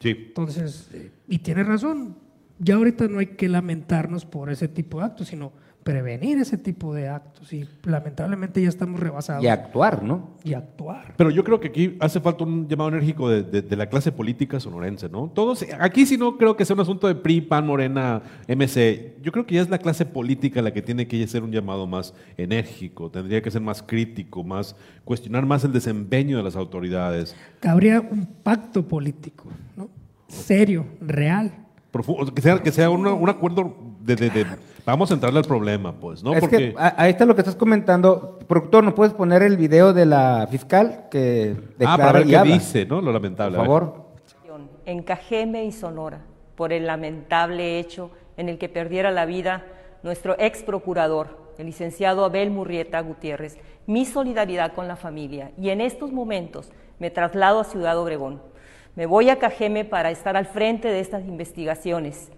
Sí. 0.00 0.10
Entonces, 0.28 0.90
y 1.28 1.38
tiene 1.38 1.62
razón, 1.62 2.16
ya 2.58 2.74
ahorita 2.74 3.08
no 3.08 3.18
hay 3.18 3.28
que 3.28 3.48
lamentarnos 3.48 4.24
por 4.24 4.50
ese 4.50 4.68
tipo 4.68 4.98
de 4.98 5.04
actos, 5.04 5.28
sino 5.28 5.52
prevenir 5.82 6.38
ese 6.38 6.56
tipo 6.56 6.94
de 6.94 7.08
actos 7.08 7.52
y 7.52 7.68
lamentablemente 7.84 8.62
ya 8.62 8.68
estamos 8.68 9.00
rebasados. 9.00 9.42
Y 9.42 9.48
actuar, 9.48 10.02
¿no? 10.02 10.36
Y 10.44 10.54
actuar. 10.54 11.14
Pero 11.16 11.30
yo 11.30 11.42
creo 11.42 11.60
que 11.60 11.68
aquí 11.68 11.96
hace 12.00 12.20
falta 12.20 12.44
un 12.44 12.68
llamado 12.68 12.90
enérgico 12.90 13.28
de, 13.28 13.76
la 13.76 13.86
clase 13.86 14.12
política 14.12 14.60
sonorense, 14.60 15.08
¿no? 15.08 15.30
Todos, 15.34 15.64
aquí 15.80 16.06
sí 16.06 16.16
no 16.16 16.36
creo 16.36 16.56
que 16.56 16.64
sea 16.64 16.74
un 16.74 16.80
asunto 16.80 17.08
de 17.08 17.14
PRI, 17.14 17.40
PAN, 17.42 17.66
Morena, 17.66 18.22
MC. 18.48 19.16
Yo 19.22 19.32
creo 19.32 19.46
que 19.46 19.56
ya 19.56 19.62
es 19.62 19.70
la 19.70 19.78
clase 19.78 20.06
política 20.06 20.62
la 20.62 20.72
que 20.72 20.82
tiene 20.82 21.08
que 21.08 21.26
ser 21.26 21.42
un 21.42 21.50
llamado 21.50 21.86
más 21.86 22.14
enérgico, 22.36 23.10
tendría 23.10 23.42
que 23.42 23.50
ser 23.50 23.62
más 23.62 23.82
crítico, 23.82 24.44
más 24.44 24.76
cuestionar 25.04 25.46
más 25.46 25.64
el 25.64 25.72
desempeño 25.72 26.36
de 26.36 26.42
las 26.42 26.56
autoridades. 26.56 27.34
Habría 27.62 28.00
un 28.00 28.26
pacto 28.42 28.86
político, 28.86 29.48
¿no? 29.76 29.88
Serio, 30.28 30.86
real. 31.00 31.52
que 32.34 32.40
sea, 32.40 32.62
que 32.62 32.72
sea 32.72 32.88
un, 32.88 33.28
acuerdo 33.28 33.91
de 34.04 34.46
Vamos 34.84 35.10
a 35.12 35.14
entrarle 35.14 35.38
al 35.38 35.44
problema, 35.44 35.92
pues, 35.92 36.24
¿no? 36.24 36.34
Es 36.34 36.40
Porque... 36.40 36.56
que 36.56 36.74
ahí 36.76 37.10
está 37.10 37.24
lo 37.24 37.36
que 37.36 37.42
estás 37.42 37.54
comentando. 37.54 38.38
Productor, 38.48 38.82
¿nos 38.82 38.94
puedes 38.94 39.14
poner 39.14 39.42
el 39.42 39.56
video 39.56 39.92
de 39.92 40.06
la 40.06 40.48
fiscal 40.50 41.06
que 41.08 41.54
declara 41.78 41.94
ah, 41.94 41.98
para 41.98 42.12
ver 42.18 42.26
qué 42.26 42.42
dice, 42.42 42.84
¿no? 42.84 43.00
Lo 43.00 43.12
lamentable. 43.12 43.56
Por 43.56 43.66
favor. 43.66 44.02
En 44.84 45.04
Cajeme 45.04 45.64
y 45.64 45.70
Sonora, 45.70 46.22
por 46.56 46.72
el 46.72 46.88
lamentable 46.88 47.78
hecho 47.78 48.10
en 48.36 48.48
el 48.48 48.58
que 48.58 48.68
perdiera 48.68 49.12
la 49.12 49.24
vida 49.26 49.64
nuestro 50.02 50.34
ex 50.40 50.64
procurador, 50.64 51.38
el 51.58 51.66
licenciado 51.66 52.24
Abel 52.24 52.50
Murrieta 52.50 53.00
Gutiérrez, 53.00 53.58
mi 53.86 54.04
solidaridad 54.04 54.72
con 54.72 54.88
la 54.88 54.96
familia. 54.96 55.52
Y 55.56 55.70
en 55.70 55.80
estos 55.80 56.10
momentos 56.10 56.72
me 56.98 57.10
traslado 57.10 57.60
a 57.60 57.64
Ciudad 57.64 57.96
Obregón. 57.96 58.42
Me 58.96 59.06
voy 59.06 59.30
a 59.30 59.38
Cajeme 59.38 59.84
para 59.84 60.10
estar 60.10 60.36
al 60.36 60.46
frente 60.46 60.88
de 60.88 60.98
estas 60.98 61.24
investigaciones 61.24 62.32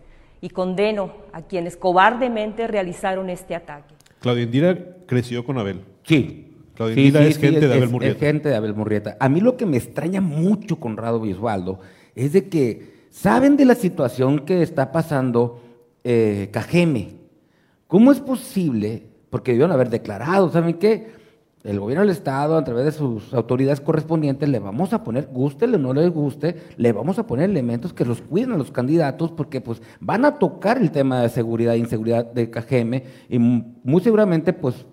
y 0.44 0.50
condeno 0.50 1.10
a 1.32 1.40
quienes 1.40 1.74
cobardemente 1.78 2.66
realizaron 2.66 3.30
este 3.30 3.54
ataque. 3.54 3.94
Claudia 4.20 4.42
Indira 4.42 4.78
creció 5.06 5.42
con 5.42 5.56
Abel. 5.56 5.80
Sí. 6.02 6.52
Claudia 6.74 6.96
Indira 6.98 7.24
es 7.24 7.38
gente 7.38 7.66
de 7.66 7.72
Abel 7.74 7.88
Murrieta. 7.88 8.14
Es 8.14 8.20
gente 8.20 8.48
de 8.50 8.54
Abel 8.54 8.74
Murrieta. 8.74 9.16
A 9.20 9.30
mí 9.30 9.40
lo 9.40 9.56
que 9.56 9.64
me 9.64 9.78
extraña 9.78 10.20
mucho, 10.20 10.76
Conrado 10.76 11.22
Osvaldo, 11.22 11.80
es 12.14 12.34
de 12.34 12.50
que 12.50 13.06
saben 13.08 13.56
de 13.56 13.64
la 13.64 13.74
situación 13.74 14.40
que 14.40 14.60
está 14.60 14.92
pasando 14.92 15.62
eh, 16.04 16.50
Cajeme. 16.52 17.12
¿Cómo 17.86 18.12
es 18.12 18.20
posible? 18.20 19.02
Porque 19.30 19.52
debieron 19.52 19.72
haber 19.72 19.88
declarado, 19.88 20.52
¿saben 20.52 20.74
qué? 20.74 21.06
El 21.64 21.80
gobierno 21.80 22.02
del 22.02 22.10
Estado, 22.10 22.58
a 22.58 22.64
través 22.64 22.84
de 22.84 22.92
sus 22.92 23.32
autoridades 23.32 23.80
correspondientes, 23.80 24.46
le 24.48 24.58
vamos 24.58 24.92
a 24.92 25.02
poner, 25.02 25.28
guste 25.32 25.64
o 25.64 25.78
no 25.78 25.94
les 25.94 26.10
guste, 26.10 26.56
le 26.76 26.92
vamos 26.92 27.18
a 27.18 27.26
poner 27.26 27.48
elementos 27.48 27.94
que 27.94 28.04
los 28.04 28.20
cuiden 28.20 28.52
a 28.52 28.58
los 28.58 28.70
candidatos, 28.70 29.30
porque 29.32 29.62
pues 29.62 29.80
van 29.98 30.26
a 30.26 30.38
tocar 30.38 30.76
el 30.76 30.90
tema 30.90 31.22
de 31.22 31.30
seguridad 31.30 31.74
e 31.74 31.78
inseguridad 31.78 32.26
de 32.26 32.50
KGM 32.50 33.02
y 33.30 33.38
muy 33.38 34.02
seguramente 34.02 34.52
pues 34.52 34.84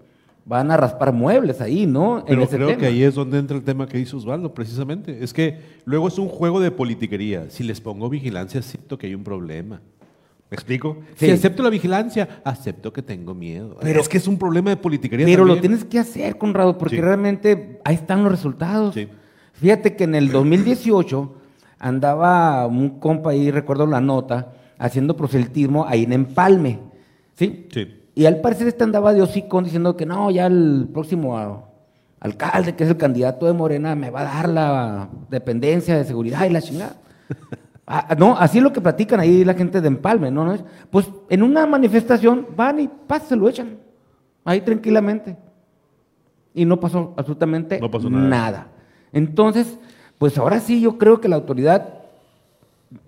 van 0.46 0.72
a 0.72 0.78
raspar 0.78 1.12
muebles 1.12 1.60
ahí, 1.60 1.86
¿no? 1.86 2.24
Pero 2.26 2.48
creo 2.48 2.78
que 2.78 2.86
ahí 2.88 3.04
es 3.04 3.16
donde 3.16 3.38
entra 3.38 3.58
el 3.58 3.64
tema 3.64 3.86
que 3.86 3.98
dice 3.98 4.16
Osvaldo, 4.16 4.54
precisamente. 4.54 5.24
Es 5.24 5.34
que 5.34 5.60
luego 5.86 6.08
es 6.08 6.18
un 6.18 6.30
juego 6.30 6.60
de 6.60 6.72
politiquería. 6.72 7.50
Si 7.50 7.64
les 7.64 7.82
pongo 7.82 8.10
vigilancia, 8.10 8.62
siento 8.62 8.98
que 8.98 9.08
hay 9.08 9.16
un 9.16 9.24
problema. 9.24 9.82
¿Me 10.52 10.56
explico? 10.56 10.98
Si 11.16 11.32
acepto 11.32 11.64
la 11.64 11.70
vigilancia, 11.70 12.42
acepto 12.44 12.92
que 12.92 13.02
tengo 13.02 13.34
miedo. 13.34 13.78
Pero, 13.80 14.02
es 14.02 14.10
que 14.10 14.18
es 14.18 14.28
un 14.28 14.38
problema 14.38 14.70
de 14.70 14.76
politiquería. 14.76 15.26
Pero 15.26 15.46
lo 15.46 15.58
tienes 15.62 15.86
que 15.86 15.98
hacer, 15.98 16.38
Conrado, 16.38 16.78
porque 16.78 17.00
realmente 17.00 17.80
ahí 17.86 17.96
están 17.96 18.22
los 18.22 18.34
resultados. 18.34 18.94
Fíjate 19.54 19.96
que 19.96 20.04
en 20.04 20.14
el 20.14 20.30
2018 20.30 21.36
andaba 21.80 22.68
un 22.68 23.00
compa 23.00 23.30
ahí, 23.32 23.50
recuerdo 23.50 23.88
la 23.88 24.02
nota, 24.02 24.52
haciendo 24.78 25.16
proselitismo 25.16 25.88
ahí 25.88 26.04
en 26.04 26.12
Empalme. 26.12 26.80
¿Sí? 27.34 27.68
Sí. 27.72 27.88
Y 28.14 28.26
al 28.26 28.42
parecer 28.42 28.68
este 28.68 28.84
andaba 28.84 29.14
de 29.14 29.22
hocicón 29.22 29.64
diciendo 29.64 29.96
que 29.96 30.06
no, 30.06 30.32
ya 30.32 30.48
el 30.48 30.90
próximo 30.92 31.72
alcalde, 32.20 32.76
que 32.76 32.84
es 32.84 32.90
el 32.90 32.98
candidato 32.98 33.46
de 33.46 33.54
Morena, 33.54 33.96
me 33.96 34.10
va 34.10 34.20
a 34.20 34.24
dar 34.26 34.50
la 34.50 35.10
dependencia 35.30 35.96
de 35.96 36.04
seguridad 36.04 36.46
y 36.46 36.50
la 36.50 36.62
chingada. 36.62 36.98
Ah, 37.88 38.15
no, 38.17 38.38
así 38.38 38.60
es 38.60 38.63
lo 38.63 38.72
que 38.72 38.80
platican 38.82 39.20
ahí 39.20 39.44
la 39.44 39.54
gente 39.54 39.82
de 39.82 39.88
Empalme, 39.88 40.32
¿no? 40.32 40.46
¿No 40.46 40.54
es? 40.54 40.63
Pues 40.89 41.10
en 41.30 41.44
una 41.44 41.65
manifestación 41.65 42.48
van 42.56 42.80
y 42.80 42.88
paz, 42.88 43.24
se 43.28 43.36
lo 43.36 43.50
echan. 43.50 43.78
Ahí 44.46 44.62
tranquilamente. 44.62 45.38
Y 46.54 46.65
no 46.65 46.80
pasó 46.80 47.13
absolutamente 47.17 47.80
No 47.80 47.89
pasó 47.91 48.10
nada. 48.10 48.67
Entonces, 49.12 49.78
pues 50.17 50.38
ahora 50.38 50.60
sí 50.60 50.80
yo 50.82 50.98
creo 50.98 51.20
que 51.20 51.28
la 51.28 51.36
autoridad 51.36 51.89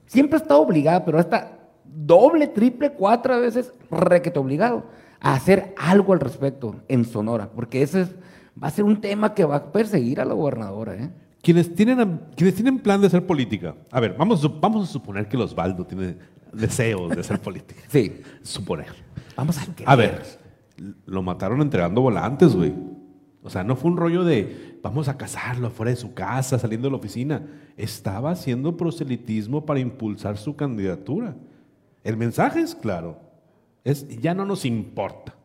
siempre 0.05 0.37
está 0.37 0.57
obligada, 0.57 1.05
pero 1.05 1.19
hasta 1.19 1.51
doble, 1.85 2.47
triple, 2.47 2.91
cuatro 2.91 3.39
veces 3.39 3.73
requete 3.91 4.39
obligado 4.39 4.83
a 5.19 5.33
hacer 5.35 5.73
algo 5.77 6.13
al 6.13 6.19
respecto 6.19 6.75
en 6.87 7.05
Sonora, 7.05 7.49
porque 7.55 7.81
ese 7.81 8.01
es- 8.01 8.15
va 8.61 8.67
a 8.67 8.71
ser 8.71 8.85
un 8.85 8.99
tema 8.99 9.33
que 9.33 9.45
va 9.45 9.55
a 9.57 9.71
perseguir 9.71 10.19
a 10.19 10.25
la 10.25 10.33
gobernadora, 10.33 10.95
¿eh? 10.95 11.09
Quienes 11.43 11.75
tienen, 11.75 12.21
quienes 12.37 12.55
tienen 12.55 12.79
plan 12.79 13.01
de 13.01 13.07
hacer 13.07 13.27
política. 13.27 13.75
A 13.91 13.99
ver, 13.99 14.15
vamos, 14.17 14.49
vamos 14.61 14.89
a 14.89 14.91
suponer 14.91 15.27
que 15.27 15.35
el 15.35 15.41
Osvaldo 15.41 15.85
tiene 15.85 16.15
deseos 16.53 17.09
de 17.09 17.19
hacer 17.19 17.41
política. 17.41 17.81
Sí. 17.89 18.21
Suponer. 18.41 18.87
Vamos 19.35 19.57
a 19.57 19.65
A 19.85 19.95
ver, 19.97 20.23
lo 21.05 21.21
mataron 21.21 21.61
entregando 21.61 21.99
volantes, 21.99 22.55
güey. 22.55 22.73
O 23.41 23.49
sea, 23.49 23.61
no 23.65 23.75
fue 23.75 23.91
un 23.91 23.97
rollo 23.97 24.23
de 24.23 24.79
vamos 24.81 25.09
a 25.09 25.17
casarlo 25.17 25.67
afuera 25.67 25.89
de 25.89 25.97
su 25.97 26.13
casa, 26.13 26.57
saliendo 26.57 26.87
de 26.87 26.91
la 26.91 26.97
oficina. 26.97 27.45
Estaba 27.75 28.31
haciendo 28.31 28.77
proselitismo 28.77 29.65
para 29.65 29.81
impulsar 29.81 30.37
su 30.37 30.55
candidatura. 30.55 31.35
El 32.05 32.15
mensaje 32.15 32.61
es 32.61 32.73
claro. 32.73 33.19
Es 33.83 34.07
ya 34.21 34.33
no 34.33 34.45
nos 34.45 34.63
importa 34.63 35.35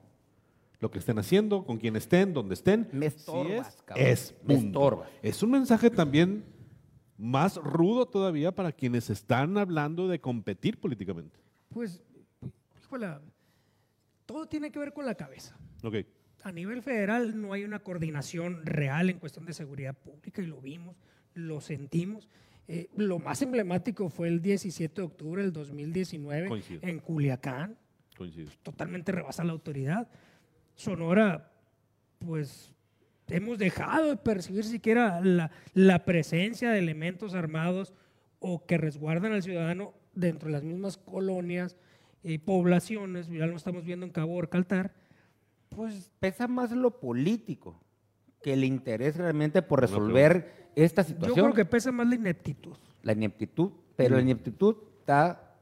lo 0.80 0.90
que 0.90 0.98
estén 0.98 1.18
haciendo, 1.18 1.64
con 1.64 1.78
quién 1.78 1.96
estén, 1.96 2.32
donde 2.32 2.54
estén. 2.54 2.88
Me 2.92 3.10
Si 3.10 3.16
estorbas, 3.18 3.68
es, 3.76 3.82
cabrón. 3.82 4.06
es, 4.06 4.34
Me 4.44 4.54
estorbas. 4.54 5.08
Es 5.22 5.42
un 5.42 5.50
mensaje 5.50 5.90
también 5.90 6.44
más 7.16 7.56
rudo 7.56 8.06
todavía 8.06 8.52
para 8.54 8.70
quienes 8.72 9.10
están 9.10 9.58
hablando 9.58 10.06
de 10.08 10.20
competir 10.20 10.78
políticamente. 10.78 11.36
Pues, 11.70 12.00
híjole, 12.80 13.08
todo 14.24 14.46
tiene 14.46 14.70
que 14.70 14.78
ver 14.78 14.92
con 14.92 15.04
la 15.04 15.14
cabeza. 15.16 15.56
Ok. 15.82 15.96
A 16.44 16.52
nivel 16.52 16.82
federal 16.82 17.40
no 17.40 17.52
hay 17.52 17.64
una 17.64 17.80
coordinación 17.80 18.64
real 18.64 19.10
en 19.10 19.18
cuestión 19.18 19.44
de 19.46 19.52
seguridad 19.52 19.96
pública 19.96 20.40
y 20.40 20.46
lo 20.46 20.60
vimos, 20.60 20.96
lo 21.34 21.60
sentimos. 21.60 22.28
Eh, 22.68 22.88
lo 22.96 23.18
más 23.18 23.42
emblemático 23.42 24.08
fue 24.10 24.28
el 24.28 24.40
17 24.40 24.94
de 24.94 25.02
octubre 25.06 25.42
del 25.42 25.52
2019 25.52 26.48
Coincido. 26.48 26.80
en 26.86 27.00
Culiacán, 27.00 27.76
Coincido. 28.16 28.50
totalmente 28.62 29.10
rebasa 29.10 29.42
la 29.42 29.52
autoridad. 29.52 30.08
Sonora, 30.78 31.50
pues 32.20 32.72
hemos 33.26 33.58
dejado 33.58 34.10
de 34.10 34.16
percibir 34.16 34.62
siquiera 34.62 35.20
la, 35.20 35.50
la 35.74 36.04
presencia 36.04 36.70
de 36.70 36.78
elementos 36.78 37.34
armados 37.34 37.92
o 38.38 38.64
que 38.64 38.78
resguardan 38.78 39.32
al 39.32 39.42
ciudadano 39.42 39.92
dentro 40.14 40.46
de 40.46 40.52
las 40.52 40.62
mismas 40.62 40.96
colonias 40.96 41.76
y 42.22 42.38
poblaciones, 42.38 43.28
ya 43.28 43.46
lo 43.46 43.56
estamos 43.56 43.84
viendo 43.84 44.06
en 44.06 44.12
Cabo 44.12 44.36
Orcaltar, 44.36 44.94
pues 45.68 46.12
Pesa 46.20 46.46
más 46.46 46.70
lo 46.70 47.00
político 47.00 47.80
que 48.40 48.52
el 48.52 48.62
interés 48.62 49.16
realmente 49.16 49.62
por 49.62 49.80
resolver 49.80 50.70
esta 50.76 51.02
yo 51.02 51.08
situación. 51.08 51.46
creo 51.46 51.54
que 51.54 51.64
pesa 51.64 51.90
más 51.90 52.06
la 52.06 52.14
ineptitud. 52.14 52.76
La 53.02 53.14
ineptitud, 53.14 53.72
pero 53.96 54.14
la 54.14 54.22
ineptitud 54.22 54.76
está 55.00 55.56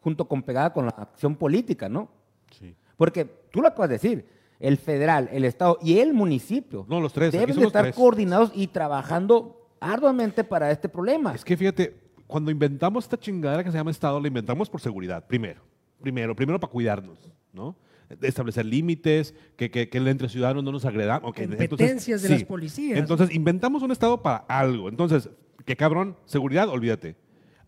junto 0.00 0.26
con 0.26 0.42
pegada 0.42 0.72
con 0.72 0.86
la 0.86 0.92
acción 0.96 1.36
política, 1.36 1.90
¿no? 1.90 2.10
Sí. 2.50 2.74
Porque 2.96 3.26
tú 3.50 3.60
lo 3.60 3.68
acabas 3.68 3.90
de 3.90 3.96
decir, 3.96 4.41
el 4.62 4.78
federal, 4.78 5.28
el 5.32 5.44
estado 5.44 5.76
y 5.82 5.98
el 5.98 6.14
municipio 6.14 6.86
No, 6.88 7.00
los 7.00 7.12
tres, 7.12 7.32
deben 7.32 7.56
de 7.56 7.66
estar 7.66 7.82
tres. 7.82 7.96
coordinados 7.96 8.52
y 8.54 8.68
trabajando 8.68 9.68
arduamente 9.80 10.44
para 10.44 10.70
este 10.70 10.88
problema. 10.88 11.34
Es 11.34 11.44
que 11.44 11.56
fíjate, 11.56 11.96
cuando 12.28 12.50
inventamos 12.50 13.04
esta 13.04 13.18
chingadera 13.18 13.64
que 13.64 13.72
se 13.72 13.76
llama 13.76 13.90
Estado, 13.90 14.20
la 14.20 14.28
inventamos 14.28 14.70
por 14.70 14.80
seguridad, 14.80 15.26
primero. 15.26 15.60
Primero, 16.00 16.34
primero 16.34 16.58
para 16.60 16.70
cuidarnos, 16.72 17.18
¿no? 17.52 17.76
De 18.08 18.28
Establecer 18.28 18.64
límites, 18.64 19.34
que, 19.56 19.70
que, 19.70 19.88
que 19.88 19.98
entre 19.98 20.28
ciudadanos 20.28 20.62
no 20.62 20.70
nos 20.70 20.84
agredamos. 20.84 21.28
ok, 21.30 21.38
entonces, 21.40 21.68
Competencias 21.68 22.22
de 22.22 22.28
las 22.28 22.44
policías. 22.44 22.98
Entonces, 22.98 23.34
inventamos 23.34 23.82
un 23.82 23.90
Estado 23.90 24.22
para 24.22 24.38
algo. 24.48 24.88
Entonces, 24.88 25.28
qué 25.64 25.76
cabrón, 25.76 26.16
seguridad, 26.24 26.68
olvídate. 26.68 27.16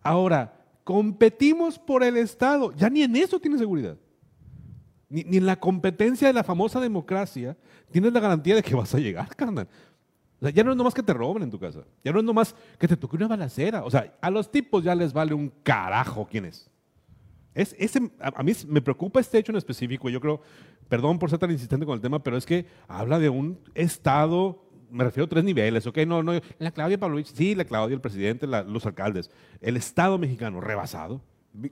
Ahora, 0.03 0.61
competimos 0.85 1.79
por 1.79 2.05
el 2.05 2.17
Estado. 2.17 2.73
Ya 2.77 2.89
ni 2.91 3.03
en 3.03 3.17
eso 3.17 3.41
tiene 3.41 3.59
seguridad. 3.59 3.97
Ni, 5.14 5.22
ni 5.22 5.37
en 5.37 5.46
la 5.46 5.55
competencia 5.55 6.27
de 6.27 6.35
la 6.35 6.42
famosa 6.42 6.81
democracia 6.81 7.57
tienes 7.92 8.12
la 8.12 8.18
garantía 8.18 8.57
de 8.57 8.64
que 8.64 8.74
vas 8.74 8.92
a 8.96 8.98
llegar, 8.98 9.29
carnal. 9.37 9.68
O 10.40 10.44
sea, 10.44 10.50
ya 10.50 10.64
no 10.64 10.72
es 10.72 10.77
nomás 10.77 10.92
que 10.92 11.05
te 11.05 11.12
roben 11.12 11.44
en 11.44 11.50
tu 11.53 11.59
casa. 11.61 11.85
Ya 12.03 12.12
no 12.12 12.18
es 12.18 12.24
nomás 12.24 12.57
que 12.81 12.88
te 12.88 12.96
toque 12.96 13.14
una 13.14 13.29
balacera. 13.29 13.85
O 13.85 13.90
sea, 13.92 14.12
a 14.20 14.29
los 14.29 14.50
tipos 14.50 14.83
ya 14.83 14.92
les 14.96 15.12
vale 15.12 15.33
un 15.33 15.53
carajo 15.62 16.27
quién 16.29 16.46
es. 16.46 16.68
Es, 17.55 17.77
ese, 17.79 18.11
a, 18.18 18.42
mí 18.42 18.53
me 18.66 18.83
preocupa 18.83 19.20
este 19.20 19.38
hecho 19.38 19.53
en 19.53 19.59
específico. 19.59 20.11
Yo 20.11 20.20
creo, 20.20 20.40
perdón 20.88 21.20
por 21.20 21.31
ser 21.31 21.38
tan 21.38 21.53
insistente 21.53 21.87
con 21.87 21.94
el 21.94 22.00
tema, 22.00 22.20
pero 22.20 22.37
es 22.37 22.44
que 22.44 22.66
habla 22.88 23.20
de 23.20 23.29
un 23.29 23.61
Estado, 23.74 24.64
me 24.90 25.05
refiero 25.05 25.27
a 25.27 25.29
tres 25.29 25.44
niveles, 25.44 25.87
¿ok? 25.87 25.98
No, 25.98 26.24
no, 26.24 26.33
la 26.59 26.72
Claudia 26.72 26.98
Pavlovich, 26.98 27.33
sí, 27.33 27.55
la 27.55 27.64
Claudia, 27.64 27.94
el 27.94 28.00
presidente, 28.00 28.48
los 28.48 28.85
alcaldes. 28.85 29.31
El 29.61 29.77
Estado 29.77 30.18
mexicano 30.18 30.61
rebasado. 30.61 31.20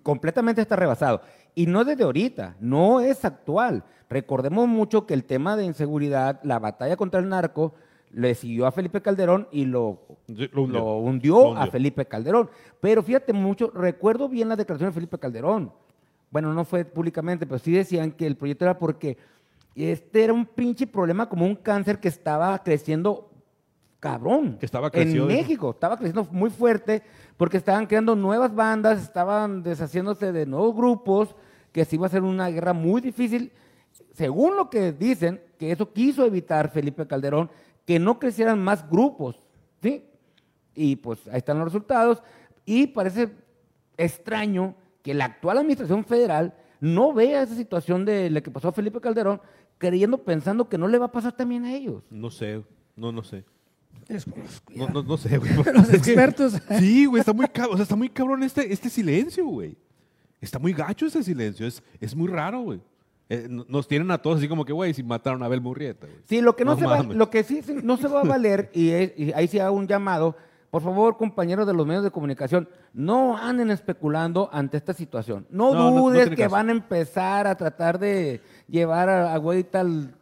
Completamente 0.03 0.61
está 0.61 0.77
rebasado. 0.77 1.21
Y 1.55 1.66
no 1.66 1.85
desde 1.85 2.05
ahorita, 2.05 2.57
no 2.61 3.01
es 3.01 3.25
actual. 3.25 3.85
Recordemos 4.09 4.68
mucho 4.68 5.07
que 5.07 5.14
el 5.14 5.25
tema 5.25 5.57
de 5.57 5.64
inseguridad, 5.64 6.40
la 6.42 6.59
batalla 6.59 6.97
contra 6.97 7.21
el 7.21 7.29
narco, 7.29 7.75
le 8.11 8.35
siguió 8.35 8.66
a 8.66 8.73
Felipe 8.73 9.01
Calderón 9.01 9.49
y 9.51 9.64
lo, 9.64 10.01
Sí, 10.27 10.49
lo 10.53 10.62
hundió. 10.62 10.79
lo 10.81 10.97
hundió 10.99 11.35
Lo 11.35 11.49
hundió. 11.51 11.57
a 11.57 11.66
Felipe 11.68 12.05
Calderón. 12.07 12.51
Pero 12.81 13.03
fíjate 13.03 13.33
mucho, 13.33 13.71
recuerdo 13.75 14.29
bien 14.29 14.49
la 14.51 14.57
declaración 14.57 14.90
de 14.90 14.95
Felipe 14.95 15.18
Calderón. 15.18 15.73
Bueno, 16.31 16.53
no 16.53 16.64
fue 16.64 16.85
públicamente, 16.85 17.47
pero 17.47 17.59
sí 17.59 17.73
decían 17.73 18.12
que 18.12 18.27
el 18.27 18.37
proyecto 18.37 18.64
era 18.66 18.79
porque 18.79 19.16
este 19.75 20.25
era 20.25 20.33
un 20.35 20.45
pinche 20.45 20.87
problema 20.87 21.29
como 21.29 21.47
un 21.47 21.55
cáncer 21.57 21.99
que 22.01 22.09
estaba 22.09 22.62
creciendo 22.62 23.31
cabrón. 24.03 24.59
Que 24.59 24.67
estaba 24.67 24.88
en 24.88 24.91
creciendo. 24.91 25.27
México, 25.27 25.71
estaba 25.71 25.97
creciendo 25.97 26.27
muy 26.33 26.51
fuerte 26.51 27.05
porque 27.37 27.57
estaban 27.57 27.87
creando 27.87 28.17
nuevas 28.17 28.53
bandas, 28.53 29.01
estaban 29.01 29.62
deshaciéndose 29.62 30.33
de 30.33 30.45
nuevos 30.45 30.75
grupos, 30.75 31.37
que 31.71 31.85
se 31.85 31.95
iba 31.95 32.09
a 32.09 32.11
ser 32.11 32.25
una 32.25 32.49
guerra 32.49 32.73
muy 32.73 33.01
difícil. 33.01 33.53
Según 34.12 34.57
lo 34.57 34.69
que 34.69 34.91
dicen, 34.91 35.41
que 35.57 35.71
eso 35.71 35.93
quiso 35.93 36.27
evitar 36.27 36.73
Felipe 36.73 37.07
Calderón, 37.07 37.49
que 37.87 38.01
no 38.01 38.19
crecieran 38.19 38.59
más 38.62 38.91
grupos, 38.91 39.41
¿sí? 39.81 40.05
Y 40.75 40.97
pues 40.97 41.21
ahí 41.29 41.38
están 41.38 41.59
los 41.59 41.67
resultados. 41.67 42.25
Y 42.65 42.88
parece 42.88 43.31
extraño 43.97 44.75
que 45.03 45.15
la 45.15 45.27
actual 45.27 45.59
administración 45.59 46.05
federal 46.05 46.55
no 46.81 47.12
vea 47.12 47.43
esa 47.43 47.55
situación 47.55 48.05
de 48.05 48.31
la 48.31 48.41
que 48.41 48.51
pasó 48.51 48.69
a 48.69 48.73
Felipe 48.73 49.01
Calderón, 49.01 49.41
creyendo, 49.79 50.25
pensando 50.25 50.69
que 50.69 50.77
no 50.77 50.88
le 50.88 50.99
va 50.99 51.07
a 51.07 51.12
pasar 51.12 51.37
también 51.37 51.65
a 51.65 51.73
ellos. 51.73 52.03
No 52.11 52.31
sé, 52.31 52.65
no, 52.97 53.12
no 53.12 53.23
sé. 53.23 53.45
No, 54.09 54.87
ya. 54.87 54.92
no, 54.92 55.02
no 55.02 55.16
sé, 55.16 55.38
güey. 55.38 55.50
Los 55.74 55.88
que- 55.90 55.96
expertos. 55.96 56.55
sí, 56.78 57.07
güey, 57.07 57.20
está 57.20 57.33
muy 57.33 57.46
cabrón. 57.48 57.74
O 57.74 57.76
sea, 57.76 57.85
está 57.85 57.96
muy 57.96 58.09
cabrón 58.11 58.42
este, 58.42 58.72
este 58.72 58.90
silencio, 58.90 59.46
güey. 59.46 59.76
Está 60.40 60.59
muy 60.59 60.72
gacho 60.72 61.07
ese 61.07 61.22
silencio. 61.22 61.66
Es, 61.66 61.83
es 62.00 62.14
muy 62.14 62.28
raro, 62.28 62.61
güey. 62.62 62.81
Eh, 63.28 63.46
nos 63.48 63.88
tienen 63.88 64.11
a 64.11 64.18
todos 64.18 64.38
así 64.38 64.48
como 64.48 64.64
que, 64.64 64.72
güey, 64.72 64.92
si 64.92 65.02
mataron 65.02 65.42
a 65.42 65.46
Abel 65.46 65.61
Murrieta, 65.62 66.07
güey. 66.07 66.18
Sí, 66.28 66.40
lo 66.42 66.55
que 66.55 66.64
no, 66.64 66.72
No 66.74 66.78
se 66.81 66.87
va, 66.87 67.02
lo 67.02 67.31
que 67.31 67.44
sí 67.44 67.62
no 67.83 67.96
se 67.96 68.09
va 68.09 68.20
a 68.20 68.24
valer, 68.24 68.70
y, 68.74 68.90
es- 68.90 69.12
y 69.16 69.33
ahí 69.33 69.48
sí 69.48 69.59
hago 69.59 69.74
un 69.76 69.87
llamado, 69.87 70.37
por 70.70 70.83
favor, 70.83 71.16
compañeros 71.16 71.66
de 71.66 71.72
los 71.72 71.87
medios 71.87 72.02
de 72.05 72.11
comunicación, 72.11 72.68
no 72.92 73.38
anden 73.38 73.70
especulando 73.70 74.50
ante 74.52 74.76
esta 74.76 74.92
situación. 74.92 75.46
No, 75.48 75.72
No, 75.72 75.85
no- 75.85 75.90
no 75.92 76.02
dudes 76.02 76.28
que 76.31 76.37
caso. 76.37 76.50
van 76.50 76.68
a 76.68 76.72
empezar 76.72 77.46
a 77.46 77.55
tratar 77.55 77.98
de 77.98 78.42
llevar 78.68 79.09
a, 79.09 79.33
a 79.33 79.38
Güeyita 79.38 79.81
al, 79.81 80.14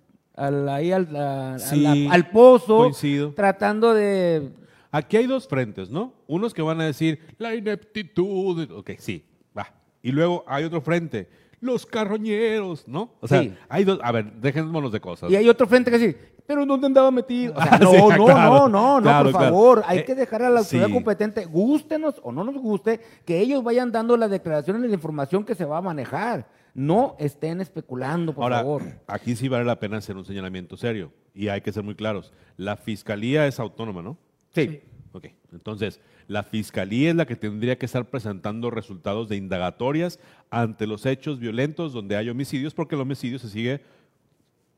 al- 0.46 0.68
ahí 0.68 0.92
al, 0.92 1.14
a- 1.16 1.54
a 1.54 1.58
Sí, 1.58 1.80
la- 1.80 2.12
al 2.14 2.30
pozo, 2.30 2.78
coincido. 2.78 3.32
tratando 3.34 3.94
de... 3.94 4.50
Aquí 4.92 5.16
hay 5.16 5.26
dos 5.26 5.46
frentes, 5.46 5.90
¿no? 5.90 6.12
Unos 6.26 6.52
que 6.52 6.62
van 6.62 6.80
a 6.80 6.84
decir, 6.84 7.20
la 7.38 7.54
ineptitud. 7.54 8.70
Ok, 8.72 8.90
sí, 8.98 9.24
va. 9.56 9.72
Y 10.02 10.10
luego 10.12 10.42
hay 10.48 10.64
otro 10.64 10.80
frente, 10.80 11.28
los 11.60 11.86
carroñeros, 11.86 12.88
¿no? 12.88 13.12
O 13.20 13.28
sea, 13.28 13.42
Sí. 13.42 13.54
hay 13.68 13.84
dos. 13.84 14.00
A 14.02 14.10
ver, 14.12 14.32
dejémonos 14.40 14.90
de 14.90 15.00
cosas. 15.00 15.30
Y 15.30 15.36
hay 15.36 15.48
otro 15.48 15.66
frente 15.68 15.90
que 15.92 15.98
dice, 15.98 16.18
pero 16.46 16.66
¿dónde 16.66 16.86
andaba 16.88 17.10
metido? 17.12 17.52
O 17.56 17.62
sea, 17.62 17.70
Ah, 17.74 17.78
no, 17.78 17.90
sí, 17.92 17.96
no, 17.98 18.24
claro, 18.24 18.52
no, 18.52 18.68
no, 18.68 18.96
no, 18.96 19.02
claro, 19.02 19.24
por 19.30 19.32
claro. 19.40 19.46
favor, 19.54 19.82
hay 19.86 19.98
Eh, 19.98 20.04
que 20.04 20.14
dejar 20.16 20.42
a 20.42 20.50
la 20.50 20.58
autoridad 20.60 20.86
sí. 20.88 20.92
competente, 20.92 21.44
gústenos 21.44 22.20
o 22.24 22.32
no 22.32 22.42
nos 22.42 22.56
guste, 22.56 23.00
que 23.24 23.38
ellos 23.38 23.62
vayan 23.62 23.92
dando 23.92 24.16
las 24.16 24.30
declaraciones 24.30 24.82
y 24.84 24.88
la 24.88 24.94
información 24.94 25.44
que 25.44 25.54
se 25.54 25.64
va 25.64 25.78
a 25.78 25.82
manejar. 25.82 26.46
No 26.74 27.16
estén 27.18 27.60
especulando, 27.60 28.34
por 28.34 28.44
Ahora, 28.44 28.56
favor. 28.58 28.82
aquí 29.06 29.34
sí 29.36 29.48
vale 29.48 29.64
la 29.64 29.78
pena 29.80 29.96
hacer 29.98 30.16
un 30.16 30.24
señalamiento 30.24 30.76
serio. 30.76 31.12
Y 31.34 31.48
hay 31.48 31.60
que 31.60 31.72
ser 31.72 31.82
muy 31.82 31.94
claros. 31.94 32.32
La 32.56 32.76
fiscalía 32.76 33.46
es 33.46 33.58
autónoma, 33.60 34.02
¿no? 34.02 34.16
Sí. 34.54 34.80
Ok, 35.12 35.26
entonces 35.52 36.00
la 36.28 36.44
fiscalía 36.44 37.10
es 37.10 37.16
la 37.16 37.26
que 37.26 37.34
tendría 37.34 37.76
que 37.76 37.86
estar 37.86 38.04
presentando 38.08 38.70
resultados 38.70 39.28
de 39.28 39.36
indagatorias 39.36 40.20
ante 40.50 40.86
los 40.86 41.04
hechos 41.06 41.40
violentos 41.40 41.92
donde 41.92 42.14
hay 42.16 42.28
homicidios, 42.28 42.74
porque 42.74 42.94
el 42.94 43.00
homicidio 43.00 43.40
se 43.40 43.48
sigue 43.48 43.80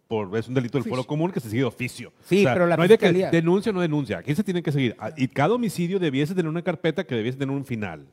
por 0.08 0.34
es 0.36 0.48
un 0.48 0.54
delito 0.54 0.78
del 0.78 0.88
foro 0.88 1.04
común 1.04 1.30
que 1.32 1.40
se 1.40 1.48
sigue 1.48 1.60
de 1.62 1.66
oficio. 1.66 2.12
Sí, 2.24 2.44
pero 2.44 2.66
la 2.66 2.76
no 2.76 2.82
hay 2.82 2.88
de 2.88 2.98
que 2.98 3.12
denuncia 3.12 3.70
o 3.70 3.74
no 3.74 3.80
denuncia. 3.80 4.18
Aquí 4.18 4.34
se 4.34 4.44
tiene 4.44 4.62
que 4.62 4.72
seguir. 4.72 4.96
Ah, 4.98 5.10
Y 5.16 5.28
cada 5.28 5.54
homicidio 5.54 5.98
debiese 5.98 6.34
tener 6.34 6.48
una 6.48 6.62
carpeta 6.62 7.04
que 7.04 7.14
debiese 7.14 7.38
tener 7.38 7.54
un 7.54 7.64
final. 7.64 8.06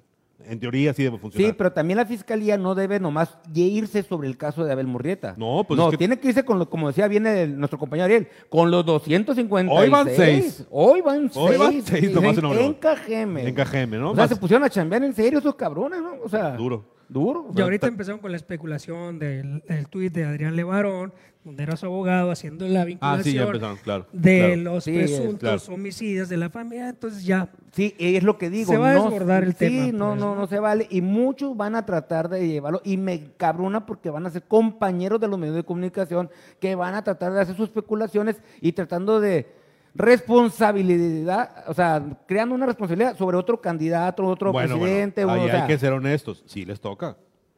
En 0.45 0.59
teoría 0.59 0.91
así 0.91 1.03
debe 1.03 1.17
funcionar. 1.19 1.51
Sí, 1.51 1.55
pero 1.57 1.71
también 1.73 1.97
la 1.97 2.05
fiscalía 2.05 2.57
no 2.57 2.73
debe 2.73 2.99
nomás 2.99 3.37
irse 3.53 4.01
sobre 4.03 4.27
el 4.27 4.37
caso 4.37 4.63
de 4.63 4.71
Abel 4.71 4.87
Murrieta. 4.87 5.35
No, 5.37 5.63
pues 5.67 5.77
no, 5.77 5.85
es 5.87 5.91
que- 5.91 5.97
tiene 5.97 6.17
que 6.19 6.29
irse 6.29 6.43
con, 6.45 6.57
lo, 6.59 6.69
como 6.69 6.87
decía 6.87 7.07
bien 7.07 7.27
el- 7.27 7.57
nuestro 7.59 7.77
compañero 7.77 8.05
Ariel, 8.05 8.27
con 8.49 8.71
los 8.71 8.85
256. 8.85 9.79
Hoy 9.83 9.89
van 9.89 10.07
seis. 10.15 10.65
Hoy 10.71 11.01
van 11.01 11.29
Hoy 11.35 11.57
van 11.57 11.71
seis. 11.71 11.83
seis 11.87 12.11
nomás 12.11 12.37
en 12.37 12.45
en, 12.45 12.57
en 12.59 12.73
Cajeme. 12.75 13.47
En 13.47 13.53
Cajeme, 13.55 13.97
¿no? 13.97 14.11
O 14.11 14.15
sea, 14.15 14.23
Más- 14.23 14.29
se 14.29 14.35
pusieron 14.37 14.63
a 14.63 14.69
chambear 14.69 15.03
en 15.03 15.13
serio 15.13 15.39
esos 15.39 15.55
cabrones, 15.55 16.01
¿no? 16.01 16.13
O 16.23 16.29
sea, 16.29 16.51
Duro. 16.55 16.85
Duro. 17.09 17.47
Y 17.55 17.61
ahorita 17.61 17.87
ta- 17.87 17.91
empezaron 17.91 18.19
con 18.21 18.31
la 18.31 18.37
especulación 18.37 19.17
del, 19.19 19.61
del 19.67 19.87
tuit 19.87 20.13
de 20.13 20.25
Adrián 20.25 20.55
Levarón, 20.55 21.11
donde 21.43 21.63
era 21.63 21.75
su 21.75 21.85
abogado 21.87 22.29
haciendo 22.31 22.67
la 22.67 22.85
vinculación 22.85 23.19
Ah, 23.19 23.23
sí, 23.23 23.33
ya 23.33 23.43
empezaron, 23.43 23.77
claro, 23.77 24.05
de 24.13 24.37
claro. 24.37 24.55
los 24.61 24.83
Sí, 24.83 24.91
presuntos 24.93 25.39
claro. 25.39 25.61
homicidios 25.73 26.29
de 26.29 26.37
la 26.37 26.49
familia. 26.49 26.89
Entonces 26.89 27.23
ya 27.25 27.49
Sí, 27.71 27.95
es 27.99 28.23
lo 28.23 28.37
que 28.37 28.49
digo. 28.49 28.71
Se 28.71 28.77
va 28.77 28.91
a 28.91 28.93
no- 28.95 29.03
desbordar 29.05 29.43
el 29.43 29.53
sí, 29.53 29.59
tema, 29.59 29.85
no, 29.97 30.09
pues, 30.09 30.19
no, 30.19 30.33
¿no? 30.33 30.35
no 30.35 30.47
se 30.47 30.59
vale. 30.59 30.87
Y 30.89 31.01
muchos 31.01 31.55
van 31.57 31.75
a 31.75 31.85
tratar 31.85 32.29
de 32.29 32.47
llevarlo. 32.47 32.81
Y 32.83 32.97
me 32.97 33.31
cabrona 33.37 33.85
porque 33.85 34.09
van 34.09 34.25
a 34.25 34.29
ser 34.31 34.43
compañeros 34.43 35.19
de 35.19 35.27
los 35.27 35.39
medios 35.39 35.55
de 35.55 35.63
comunicación 35.63 36.29
que 36.59 36.75
van 36.75 36.93
a 36.95 37.03
tratar 37.03 37.31
de 37.33 37.41
hacer 37.41 37.55
sus 37.55 37.69
especulaciones 37.69 38.37
y 38.61 38.71
tratando 38.73 39.19
de 39.19 39.47
responsabilidad, 39.95 41.63
o 41.67 41.73
sea, 41.73 42.03
creando 42.27 42.55
una 42.55 42.65
responsabilidad 42.65 43.17
sobre 43.17 43.37
otro 43.37 43.59
candidato, 43.61 44.25
otro 44.25 44.51
bueno, 44.51 44.75
bueno, 44.77 44.83
presidente. 44.83 45.21
ahí 45.21 45.27
o 45.27 45.47
sea, 45.47 45.61
hay 45.63 45.67
que 45.67 45.77
ser 45.77 45.93
honestos. 45.93 46.43
Sí 46.45 46.65
les 46.65 46.79
toca. 46.79 47.17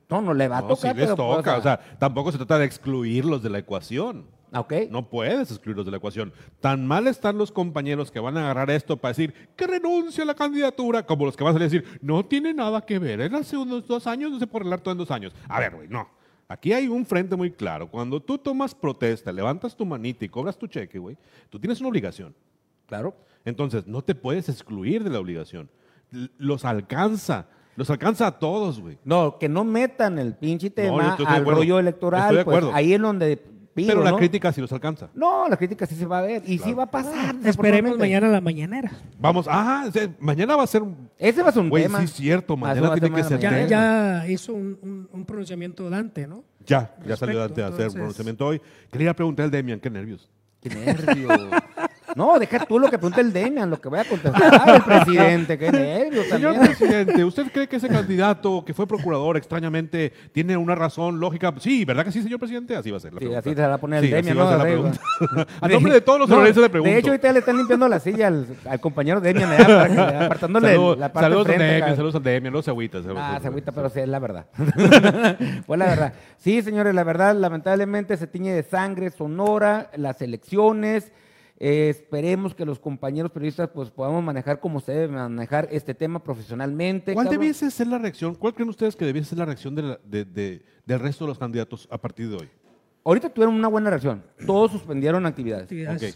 No, 0.10 0.22
no 0.22 0.34
le 0.34 0.48
va 0.48 0.58
a 0.58 0.62
No, 0.62 0.76
sí 0.76 0.82
tocar. 0.82 0.96
les 0.96 1.06
pero, 1.06 1.16
toca. 1.16 1.58
O 1.58 1.62
sea, 1.62 1.80
tampoco 1.98 2.32
se 2.32 2.38
trata 2.38 2.60
de 2.60 2.66
excluirlos 2.66 3.42
de 3.42 3.50
la 3.50 3.60
ecuación. 3.60 4.26
ok. 4.54 4.74
No 4.90 5.10
puedes 5.10 5.50
excluirlos 5.52 5.86
de 5.86 5.92
la 5.92 5.98
ecuación. 5.98 6.34
Tan 6.60 6.86
mal 6.86 7.08
están 7.08 7.38
los 7.38 7.52
compañeros 7.52 8.12
que 8.12 8.20
van 8.20 8.36
a 8.38 8.42
agarrar 8.42 8.70
esto 8.72 8.98
para 8.98 9.12
decir 9.12 9.34
que 9.56 9.68
renuncia 9.68 10.24
a 10.24 10.28
la 10.28 10.36
candidatura, 10.36 11.06
como 11.06 11.26
los 11.26 11.38
que 11.38 11.44
van 11.46 11.52
a 11.52 11.54
salir 11.60 11.68
a 11.68 11.72
decir, 11.72 12.00
no 12.02 12.26
tiene 12.26 12.54
nada 12.54 12.82
que 12.82 13.00
ver. 13.00 13.22
Era 13.22 13.38
hace 13.38 13.56
unos 13.56 13.88
dos 13.88 14.06
años, 14.08 14.32
no 14.32 14.40
se 14.40 14.48
puede 14.48 14.64
arreglar 14.64 14.82
todo 14.82 14.92
en 14.92 14.98
dos 14.98 15.12
años. 15.12 15.34
A 15.48 15.60
ver, 15.60 15.76
güey, 15.76 15.88
no. 15.88 16.10
Aquí 16.52 16.74
hay 16.74 16.90
un 16.90 17.06
frente 17.06 17.38
muy 17.38 17.50
claro. 17.50 17.90
Cuando 17.90 18.20
tú 18.20 18.38
tomas 18.38 18.76
protesta, 18.76 19.32
levantas 19.32 19.74
tu 19.74 19.86
manita 19.86 20.26
y 20.26 20.30
cobras 20.30 20.58
tu 20.58 20.68
cheque, 20.68 21.00
güey, 21.00 21.16
tú 21.50 21.58
tienes 21.58 21.80
una 21.80 21.88
obligación. 21.88 22.36
Claro. 22.88 23.16
Entonces, 23.46 23.88
no 23.88 24.02
te 24.02 24.16
puedes 24.16 24.50
excluir 24.50 25.02
de 25.02 25.10
la 25.10 25.20
obligación. 25.20 25.70
Los 26.38 26.66
alcanza. 26.66 27.48
Los 27.78 27.90
alcanza 27.90 28.28
a 28.28 28.38
todos, 28.38 28.82
güey. 28.82 28.98
No, 29.06 29.40
que 29.40 29.48
no 29.48 29.64
metan 29.64 30.20
el 30.20 30.36
pinche 30.36 30.70
tema 30.70 31.16
de 31.16 31.26
al 31.26 31.42
acuerdo. 31.42 31.62
rollo 31.62 31.80
electoral. 31.80 32.24
Estoy 32.24 32.38
de 32.40 32.44
pues, 32.44 32.58
acuerdo. 32.58 32.76
ahí 32.76 32.94
es 32.94 33.02
donde 33.02 33.42
pido, 33.82 33.88
Pero 33.94 34.04
la 34.04 34.12
¿no? 34.12 34.18
crítica 34.18 34.52
sí 34.52 34.62
los 34.62 34.72
alcanza. 34.72 35.10
No, 35.14 35.48
la 35.50 35.58
crítica 35.58 35.86
sí 35.86 35.96
se 35.96 36.06
va 36.06 36.20
a 36.20 36.22
ver 36.22 36.44
y 36.46 36.58
sí 36.60 36.74
va 36.74 36.84
a 36.84 36.92
pasar. 36.92 37.14
esperemos 37.14 37.44
desafortunadamente. 37.44 37.98
mañana 37.98 38.28
la 38.30 38.42
mañanera. 38.42 38.92
Vamos, 39.20 39.48
ah, 39.50 39.86
o 39.88 39.92
sea, 39.92 40.10
mañana 40.20 40.56
va 40.56 40.64
a 40.64 40.68
ser 40.68 40.82
un... 40.82 41.10
Ese 41.18 41.42
va 41.44 41.50
a 41.50 41.52
ser 41.52 41.62
un 41.64 41.70
Güey, 41.70 41.84
tema. 41.84 42.00
sí 42.00 42.06
es 42.06 42.12
cierto, 42.14 42.58
mañana 42.58 42.94
tiene 42.94 43.16
que 43.16 43.24
ser 43.24 43.40
Ya, 43.40 43.66
ya 43.68 44.28
hizo 44.28 44.54
un, 44.54 44.78
un- 44.82 45.10
un 45.12 45.26
pronunciamiento 45.26 45.90
Dante, 45.90 46.28
¿no? 46.28 46.44
Ya, 46.66 46.96
ya 47.06 47.16
salió 47.16 47.40
Dante 47.40 47.62
a 47.62 47.66
hacer 47.68 47.76
entonces- 47.82 47.94
pronunciamiento 47.96 48.46
hoy. 48.48 48.62
Quería 48.92 49.16
preguntar 49.16 49.46
al 49.46 49.52
Demian, 49.52 49.80
qué 49.80 49.90
nervios. 49.90 50.30
Qué 50.62 50.70
nervio. 50.70 51.28
No, 52.16 52.38
deja 52.40 52.66
tú 52.66 52.80
lo 52.80 52.90
que 52.90 52.98
pregunta 52.98 53.22
el 53.22 53.32
Demian, 53.34 53.70
lo 53.70 53.80
que 53.80 53.90
voy 53.90 54.00
a 54.00 54.06
contestar 54.06 54.76
el 54.76 54.82
presidente. 54.84 55.58
Qué 55.58 55.72
nervio 55.72 56.24
Señor 56.24 56.54
también. 56.56 56.76
presidente, 56.78 57.24
¿usted 57.24 57.52
cree 57.52 57.68
que 57.68 57.76
ese 57.78 57.88
candidato 57.88 58.64
que 58.66 58.74
fue 58.74 58.88
procurador 58.88 59.38
extrañamente 59.38 60.12
tiene 60.32 60.58
una 60.58 60.76
razón 60.76 61.20
lógica? 61.20 61.54
Sí, 61.60 61.86
¿verdad 61.86 62.04
que 62.06 62.12
sí, 62.12 62.22
señor 62.22 62.40
presidente? 62.40 62.76
Así 62.76 62.92
va 62.92 62.98
a 62.98 63.00
ser 63.00 63.14
la 63.14 63.20
Sí, 63.20 63.26
pregunta. 63.26 63.40
así 63.40 63.56
se 63.56 63.68
va 63.68 63.74
a 63.74 63.78
poner 63.78 64.04
el 64.04 64.10
Sí, 64.10 64.14
así 64.16 64.26
Demian, 64.28 64.38
va 64.38 64.42
a 64.42 64.46
¿no? 64.46 64.50
ser 64.52 64.58
la 64.58 64.64
pregunta. 64.64 65.48
a 65.62 65.68
nombre 65.68 65.94
de 65.94 66.02
todos 66.02 66.20
los 66.20 66.30
No, 66.30 66.44
le 66.44 66.54
pregunto. 66.54 66.84
De 66.94 66.98
hecho, 66.98 67.10
ahorita 67.10 67.32
le 67.34 67.40
están 67.40 67.58
limpiando 67.58 67.88
la 67.88 68.00
silla 68.00 68.28
al, 68.28 68.48
al 68.70 68.80
compañero 68.80 69.22
Demian, 69.22 69.50
¿verdad? 69.50 69.68
Para 69.88 69.90
que- 70.20 70.26
apartándole 70.26 70.68
Saludos, 70.70 70.98
la 70.98 71.14
parte 71.14 71.26
saludos 71.26 71.48
a 71.48 71.52
enfrente, 71.52 71.74
Demian, 71.76 71.96
saludos 71.96 72.16
a 72.16 72.20
Demian, 72.20 72.54
no 72.54 72.62
se 72.62 72.70
agüita. 72.72 73.02
se 73.02 73.10
Ah, 73.16 73.40
se 73.42 73.48
agüita, 73.48 73.72
pero 73.72 73.90
sí, 73.90 74.00
es 74.00 74.08
la 74.10 74.20
verdad. 74.20 74.46
Fue 75.66 75.78
la 75.78 75.86
verdad. 75.86 76.14
Sí, 76.38 76.62
señores, 76.62 76.94
la 76.96 77.04
verdad, 77.04 77.36
lamentablemente 77.36 78.18
se 78.18 78.28
tiñe 78.28 78.52
de 78.54 78.64
sangre 78.64 79.10
Sonora, 79.12 79.90
las 79.96 80.22
elecciones. 80.22 81.12
Eh, 81.64 81.90
esperemos 81.90 82.56
que 82.56 82.66
los 82.66 82.80
compañeros 82.80 83.32
periodistas 83.32 83.70
pues 83.72 83.92
podamos 83.92 84.24
manejar 84.24 84.60
como 84.60 84.80
se 84.80 84.94
debe 84.94 85.10
manejar 85.14 85.68
este 85.72 85.94
tema 85.94 86.18
profesionalmente. 86.24 87.14
¿Cuál 87.14 87.28
cabrón. 87.28 87.40
debiese 87.40 87.70
ser 87.70 87.86
la 87.86 88.00
reacción? 88.00 88.34
¿Cuál 88.34 88.56
creen 88.56 88.70
ustedes 88.70 88.96
que 88.96 89.06
debiese 89.06 89.30
ser 89.30 89.38
la 89.38 89.46
reacción 89.46 89.76
de 89.76 89.82
la- 89.84 90.00
de- 90.04 90.26
de- 90.26 90.62
del 90.88 91.00
resto 91.00 91.26
de 91.26 91.30
los 91.30 91.38
candidatos 91.38 91.88
a 91.92 92.00
partir 92.00 92.30
de 92.30 92.36
hoy? 92.38 92.50
Ahorita 93.04 93.30
tuvieron 93.30 93.54
una 93.54 93.68
buena 93.68 93.92
reacción. 93.92 94.24
Todos 94.46 94.72
suspendieron 94.72 95.24
actividades. 95.28 95.70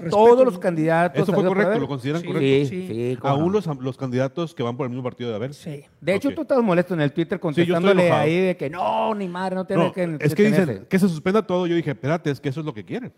Todos 0.10 0.44
los 0.46 0.58
candidatos. 0.58 1.22
¿Eso 1.22 1.32
fue 1.34 1.44
correcto? 1.46 1.80
¿Lo 1.80 1.88
consideran 1.88 2.22
Sí. 2.22 2.28
correcto? 2.28 2.70
Sí, 2.70 2.88
Sí. 2.88 3.18
Aún 3.22 3.46
no. 3.46 3.50
los, 3.52 3.68
los 3.80 3.98
candidatos 3.98 4.56
que 4.56 4.64
van 4.64 4.76
por 4.76 4.86
el 4.86 4.90
mismo 4.90 5.04
partido 5.04 5.30
de 5.30 5.36
haber. 5.36 5.54
Sí. 5.54 5.84
De 6.02 6.16
hecho, 6.16 6.32
tú 6.34 6.42
estabas 6.42 6.64
molesto 6.64 6.96
en 6.96 7.02
el 7.02 7.12
Twitter 7.12 7.40
contestándole 7.40 8.12
ahí 8.12 8.40
de 8.40 8.58
que 8.58 8.68
no, 8.70 9.14
ni 9.14 9.28
madre, 9.28 9.56
no 9.56 9.66
tiene 9.68 9.84
No, 9.84 9.92
que 9.92 10.04
es 10.20 10.34
que 10.34 10.44
detenerse". 10.44 10.72
dicen 10.74 10.86
que 10.90 10.98
se 11.00 11.08
suspenda 11.08 11.46
todo. 11.46 11.68
Yo 11.68 11.76
dije, 11.76 11.92
espérate, 11.92 12.32
es 12.32 12.40
que 12.40 12.50
eso 12.50 12.62
es 12.62 12.66
lo 12.66 12.74
que 12.74 12.84
quieren. 12.84 13.14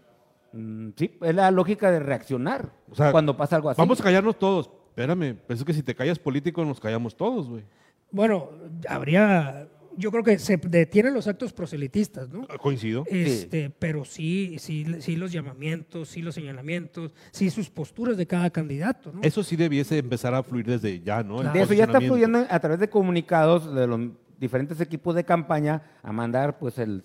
Mm, 0.54 0.90
sí, 0.96 1.18
es 1.22 1.36
la 1.36 1.52
lógica 1.52 1.92
de 1.92 2.00
reaccionar 2.00 2.72
O 2.90 2.96
sea, 2.96 3.12
cuando 3.12 3.36
pasa 3.36 3.56
algo 3.56 3.70
así. 3.70 3.80
Vamos 3.80 4.00
a 4.00 4.04
callarnos 4.04 4.38
todos. 4.38 4.72
Espérame, 4.90 5.38
pues 5.46 5.60
es 5.60 5.66
que 5.66 5.74
si 5.74 5.84
te 5.84 5.94
callas 5.94 6.18
político 6.18 6.66
nos 6.66 6.80
callamos 6.80 7.16
todos, 7.16 7.48
güey. 7.48 7.64
Bueno, 8.10 8.50
habría, 8.88 9.68
yo 9.96 10.10
creo 10.12 10.24
que 10.24 10.40
se 10.40 10.58
detienen 10.58 11.14
los 11.14 11.28
actos 11.28 11.54
proselitistas, 11.54 12.30
¿no? 12.30 12.48
Coincido. 12.60 13.04
Este, 13.08 13.70
pero 13.70 14.06
sí, 14.06 14.56
sí, 14.60 14.86
sí 15.00 15.16
los 15.16 15.32
llamamientos, 15.32 16.10
sí 16.10 16.22
los 16.22 16.34
señalamientos, 16.34 17.14
sí 17.32 17.50
sus 17.50 17.70
posturas 17.70 18.18
de 18.18 18.26
cada 18.26 18.50
candidato, 18.50 19.12
¿no? 19.12 19.22
Eso 19.22 19.44
sí 19.44 19.56
debiese 19.56 19.98
empezar 19.98 20.34
a 20.34 20.42
fluir 20.42 20.66
desde 20.66 21.02
ya, 21.02 21.22
¿no? 21.22 21.38
Claro. 21.38 21.54
De 21.54 21.62
eso 21.62 21.74
ya 21.74 21.84
está 21.84 22.02
fluyendo 22.02 22.46
a 22.50 22.60
través 22.60 22.80
de 22.80 22.90
comunicados 22.90 23.74
de 23.76 23.86
los 23.86 24.00
diferentes 24.40 24.80
equipos 24.82 25.16
de 25.16 25.24
campaña 25.24 25.82
a 26.02 26.12
mandar 26.12 26.58
pues 26.60 26.78
el, 26.80 27.04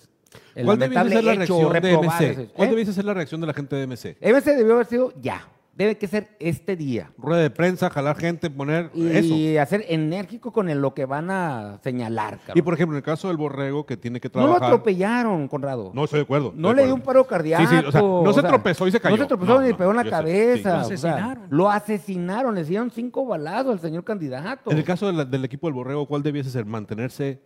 el 0.55 0.65
¿Cuál 0.65 0.79
debiese 0.79 1.09
ser 1.09 1.25
la 1.25 1.33
hecho 1.35 1.71
reacción 1.73 1.83
de 1.83 1.97
MC? 1.99 2.53
¿Cuál 2.55 2.69
debiese 2.71 2.93
ser 2.93 3.05
la 3.05 3.15
reacción 3.15 3.41
de 3.41 3.47
la 3.47 3.55
gente 3.55 3.77
de 3.77 3.87
MC? 3.87 4.17
MC 4.21 4.57
debió 4.57 4.75
haber 4.75 4.87
sido 4.87 5.13
ya. 5.21 5.49
Debe 5.75 5.97
que 5.97 6.07
ser 6.07 6.37
este 6.39 6.77
día. 6.77 7.11
Rueda 7.17 7.41
de 7.41 7.49
prensa, 7.49 7.89
jalar 7.89 8.19
gente, 8.19 8.51
poner 8.51 8.91
Y 8.93 9.07
eso. 9.09 9.63
hacer 9.63 9.87
enérgico 9.89 10.53
con 10.53 10.69
el- 10.69 10.83
lo 10.83 10.93
que 10.93 11.07
van 11.07 11.31
a 11.31 11.79
señalar, 11.83 12.37
cabrón. 12.41 12.59
Y 12.59 12.61
por 12.61 12.75
ejemplo, 12.75 12.95
en 12.95 12.99
el 12.99 13.03
caso 13.03 13.29
del 13.29 13.39
borrego 13.39 13.87
que 13.87 13.97
tiene 13.97 14.21
que 14.21 14.29
no 14.35 14.41
lo 14.43 14.47
trabajar. 14.49 14.69
atropellaron, 14.69 15.49
Conrado. 15.49 15.91
No, 15.95 16.05
estoy 16.05 16.19
de 16.19 16.25
acuerdo. 16.25 16.53
No 16.55 16.75
le 16.75 16.85
dio 16.85 16.95
un 16.95 17.01
paro 17.01 17.27
cardíaco. 17.27 17.63
Sí, 17.67 17.69
sí, 17.81 17.87
o 17.87 17.91
sea, 17.91 18.03
no 18.03 18.21
o 18.21 18.33
se 18.35 18.41
sea, 18.43 18.51
tropezó 18.51 18.87
y 18.87 18.91
se 18.93 19.01
cayó. 19.01 19.17
No 19.17 19.23
se 19.23 19.29
tropezó 19.29 19.55
No, 19.55 19.61
ni 19.63 19.71
no, 19.71 19.77
pegó 19.79 19.91
en 19.93 19.97
la 19.97 20.03
sé, 20.05 20.11
cabeza. 20.11 20.85
sí. 20.85 20.91
Lo 20.91 20.95
o 20.95 20.99
sea, 20.99 21.15
asesinaron. 21.15 21.47
lo 21.49 21.71
asesinaron, 21.71 22.55
le 22.55 22.65
dieron 22.65 22.91
cinco 22.91 23.25
balazos 23.25 23.73
al 23.73 23.81
señor 23.81 24.05
candidato. 24.05 24.71
En 24.71 24.77
el 24.77 24.85
caso 24.85 25.07
de 25.07 25.15
la- 25.15 25.25
del 25.25 25.43
equipo 25.47 25.69
del 25.69 25.75
borrego, 25.75 26.07
¿cuál 26.07 26.23
debiese 26.23 26.51
ser? 26.51 26.67
¿Mantenerse? 26.67 27.41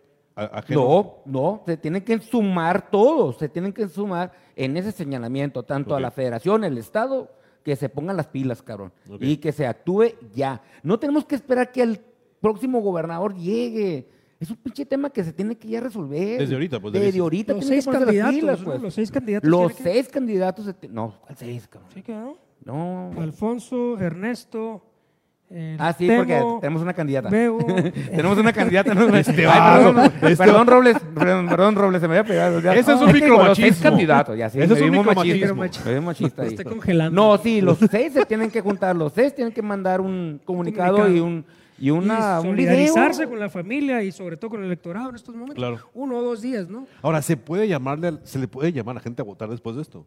No, 0.69 1.17
no, 1.25 1.63
se 1.65 1.77
tienen 1.77 2.03
que 2.03 2.19
sumar 2.19 2.89
todos, 2.91 3.37
se 3.37 3.49
tienen 3.49 3.73
que 3.73 3.87
sumar 3.87 4.31
en 4.55 4.77
ese 4.77 4.91
señalamiento, 4.91 5.63
tanto 5.63 5.95
a 5.95 5.99
la 5.99 6.11
federación, 6.11 6.63
el 6.63 6.77
Estado, 6.77 7.31
que 7.63 7.75
se 7.75 7.89
pongan 7.89 8.15
las 8.17 8.27
pilas, 8.27 8.61
cabrón, 8.61 8.93
y 9.19 9.37
que 9.37 9.51
se 9.51 9.65
actúe 9.67 10.13
ya. 10.33 10.61
No 10.83 10.99
tenemos 10.99 11.25
que 11.25 11.35
esperar 11.35 11.71
que 11.71 11.81
el 11.81 11.99
próximo 12.39 12.79
gobernador 12.81 13.35
llegue. 13.35 14.09
Es 14.39 14.51
un 14.51 14.57
pinche 14.57 14.85
tema 14.85 15.09
que 15.09 15.23
se 15.23 15.33
tiene 15.33 15.57
que 15.57 15.67
ya 15.67 15.81
resolver. 15.81 16.39
Desde 16.39 16.53
ahorita, 16.53 16.79
pues, 16.79 16.93
Desde 16.93 17.19
ahorita 17.19 17.53
Los 17.53 17.65
seis 17.65 17.87
candidatos, 17.87 18.35
pilas, 18.35 18.61
pues. 18.63 18.81
Los 18.81 18.93
seis 18.93 19.11
candidatos 19.11 19.49
Los 19.49 19.73
que- 19.73 19.83
seis 19.83 20.07
candidatos. 20.09 20.65
No, 20.91 21.15
¿cuál 21.21 21.35
seis, 21.35 21.67
cabrón? 21.67 21.89
Sí 21.93 22.03
quedó. 22.03 22.37
No. 22.63 23.11
Alfonso, 23.17 23.97
Ernesto. 23.99 24.83
Eh, 25.49 25.77
Ah, 25.79 25.93
sí, 25.97 26.07
porque 26.13 26.41
tenemos 26.61 26.81
una 26.81 26.93
candidata. 26.93 27.29
Bebo, 27.29 27.57
tenemos 28.09 28.37
una 28.37 28.51
candidata. 28.53 28.93
¿no? 28.93 29.01
Ay, 29.01 29.23
perdón, 29.23 29.99
este 30.21 30.35
perdón, 30.37 30.67
Robles. 30.67 30.97
Perdón, 31.15 31.47
perdón, 31.47 31.75
Robles, 31.75 32.01
se 32.01 32.07
me 32.07 32.17
había 32.17 32.27
pegado. 32.27 32.59
Ya. 32.59 32.73
Ese 32.73 32.93
es 32.93 33.01
un 33.01 33.11
micromachismo. 33.11 33.83
candidatos, 33.83 34.37
ya 34.37 34.49
sí. 34.49 34.59
Ese 34.59 34.73
es 34.73 34.81
un 34.81 34.91
micromachismo. 34.91 35.63
vi 35.63 35.99
machista 36.01 36.41
ahí. 36.43 36.55
congelando. 36.57 37.15
No, 37.15 37.37
sí, 37.37 37.61
los 37.61 37.77
seis 37.89 38.13
se 38.13 38.25
tienen 38.25 38.51
que 38.51 38.61
juntar. 38.61 38.95
Los 38.95 39.13
seis 39.13 39.33
tienen 39.33 39.53
que 39.53 39.61
mandar 39.61 40.01
un 40.01 40.41
comunicado, 40.43 40.97
Comunicado. 40.97 41.15
y 41.17 41.19
un 41.21 41.45
y 41.79 41.91
una, 41.91 42.39
y 42.43 42.47
un 42.47 42.55
video. 42.55 42.71
solidarizarse 42.73 43.27
con 43.27 43.39
la 43.39 43.49
familia 43.49 44.01
y 44.01 44.11
sobre 44.11 44.35
todo 44.35 44.49
con 44.49 44.61
el 44.61 44.65
electorado 44.65 45.09
en 45.11 45.15
estos 45.15 45.33
momentos. 45.35 45.55
Claro. 45.55 45.79
Uno 45.93 46.17
o 46.17 46.21
dos 46.23 46.41
días, 46.41 46.67
¿no? 46.67 46.87
Ahora, 47.03 47.21
¿se 47.21 47.37
puede 47.37 47.67
llamarle, 47.67 48.17
se 48.23 48.39
le 48.39 48.47
puede 48.47 48.73
llamar 48.73 48.93
a 48.93 48.95
la 48.95 49.01
gente 49.01 49.21
a 49.21 49.25
votar 49.25 49.47
después 49.47 49.75
de 49.75 49.83
esto? 49.83 50.03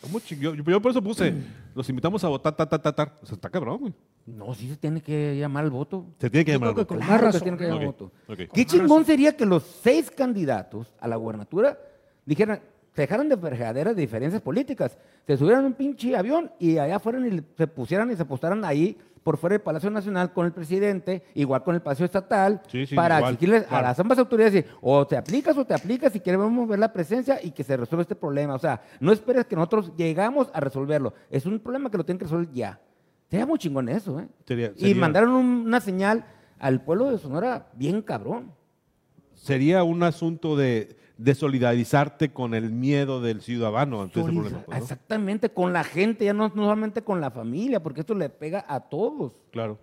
¿Cómo 0.00 0.20
ching- 0.20 0.38
yo, 0.38 0.54
yo 0.54 0.80
por 0.80 0.90
eso 0.92 1.02
puse, 1.02 1.34
los 1.74 1.88
invitamos 1.88 2.22
a 2.22 2.28
votar, 2.28 2.54
ta, 2.54 2.66
ta, 2.68 2.80
ta, 2.80 2.92
ta. 2.94 3.12
O 3.20 3.26
sea, 3.26 3.34
está 3.34 3.50
cabrón, 3.50 3.78
güey. 3.80 3.92
No, 4.26 4.54
sí 4.54 4.68
se 4.68 4.76
tiene 4.76 5.00
que 5.00 5.36
llamar 5.38 5.64
al 5.64 5.70
voto. 5.70 6.06
Se 6.18 6.28
tiene 6.28 6.44
que 6.44 6.52
llamar. 6.52 6.70
al 6.70 6.74
con 6.74 6.84
voto. 6.84 6.94
más 6.96 7.06
Claro 7.06 7.32
que 7.32 7.40
tiene 7.40 7.56
que 7.56 7.64
llamar 7.64 7.80
al 7.80 7.86
voto. 7.86 8.12
Qué 8.36 8.48
Con 8.48 8.64
chingón 8.64 9.04
sería 9.04 9.36
que 9.36 9.46
los 9.46 9.62
seis 9.62 10.10
candidatos 10.10 10.94
a 10.98 11.06
la 11.06 11.16
gubernatura 11.16 11.78
dijeran, 12.24 12.60
se 12.92 13.02
dejaran 13.02 13.28
de 13.28 13.36
verdaderas 13.36 13.94
diferencias 13.94 14.42
políticas, 14.42 14.98
se 15.26 15.36
subieran 15.36 15.64
a 15.64 15.66
un 15.68 15.74
pinche 15.74 16.16
avión 16.16 16.50
y 16.58 16.78
allá 16.78 16.98
fueran 16.98 17.26
y 17.32 17.42
se 17.56 17.66
pusieran 17.66 18.10
y 18.10 18.16
se 18.16 18.22
apostaran 18.22 18.64
ahí 18.64 18.96
por 19.22 19.38
fuera 19.38 19.54
del 19.54 19.60
Palacio 19.60 19.90
Nacional 19.90 20.32
con 20.32 20.46
el 20.46 20.52
presidente, 20.52 21.24
igual 21.34 21.64
con 21.64 21.74
el 21.74 21.82
Palacio 21.82 22.06
Estatal, 22.06 22.62
Sí, 22.68 22.86
sí, 22.86 22.94
para 22.94 23.18
igual, 23.18 23.34
exigirles 23.34 23.66
a 23.70 23.82
las 23.82 23.98
ambas 23.98 24.18
autoridades, 24.18 24.54
decir, 24.54 24.70
o 24.80 25.04
te 25.04 25.16
aplicas 25.16 25.58
o 25.58 25.64
te 25.64 25.74
aplicas 25.74 26.12
si 26.12 26.20
queremos 26.20 26.68
ver 26.68 26.78
la 26.78 26.92
presencia 26.92 27.40
y 27.42 27.50
que 27.50 27.64
se 27.64 27.76
resuelva 27.76 28.02
este 28.02 28.14
problema. 28.14 28.54
O 28.54 28.58
sea, 28.60 28.80
no 29.00 29.10
esperes 29.10 29.46
que 29.46 29.56
nosotros 29.56 29.92
llegamos 29.96 30.48
a 30.54 30.60
resolverlo. 30.60 31.12
Es 31.28 31.44
un 31.44 31.58
problema 31.58 31.90
que 31.90 31.96
lo 31.98 32.04
tienen 32.04 32.20
que 32.20 32.26
resolver 32.26 32.52
ya. 32.52 32.80
Sería 33.28 33.46
muy 33.46 33.58
chingón 33.58 33.88
eso, 33.88 34.20
¿eh? 34.20 34.28
Sería- 34.46 34.72
Y 34.76 34.94
mandaron 34.94 35.30
un- 35.32 35.66
una 35.66 35.80
señal 35.80 36.24
al 36.58 36.82
pueblo 36.84 37.10
de 37.10 37.18
Sonora 37.18 37.70
bien 37.74 38.02
cabrón. 38.02 38.52
Sería 39.34 39.82
un 39.84 40.02
asunto 40.02 40.56
de, 40.56 40.96
de 41.18 41.34
solidarizarte 41.34 42.32
con 42.32 42.54
el 42.54 42.70
miedo 42.70 43.20
del 43.20 43.40
ciudadano 43.42 44.02
ante 44.02 44.20
ese 44.20 44.30
problema. 44.32 44.62
pues, 44.64 44.68
¿no? 44.78 44.82
Exactamente, 44.82 45.50
con 45.50 45.72
la 45.72 45.84
gente, 45.84 46.24
ya 46.24 46.32
no, 46.32 46.48
no 46.48 46.62
solamente 46.62 47.02
con 47.02 47.20
la 47.20 47.30
familia, 47.30 47.82
porque 47.82 48.00
esto 48.00 48.14
le 48.14 48.28
pega 48.30 48.64
a 48.68 48.80
todos. 48.80 49.32
Claro. 49.50 49.78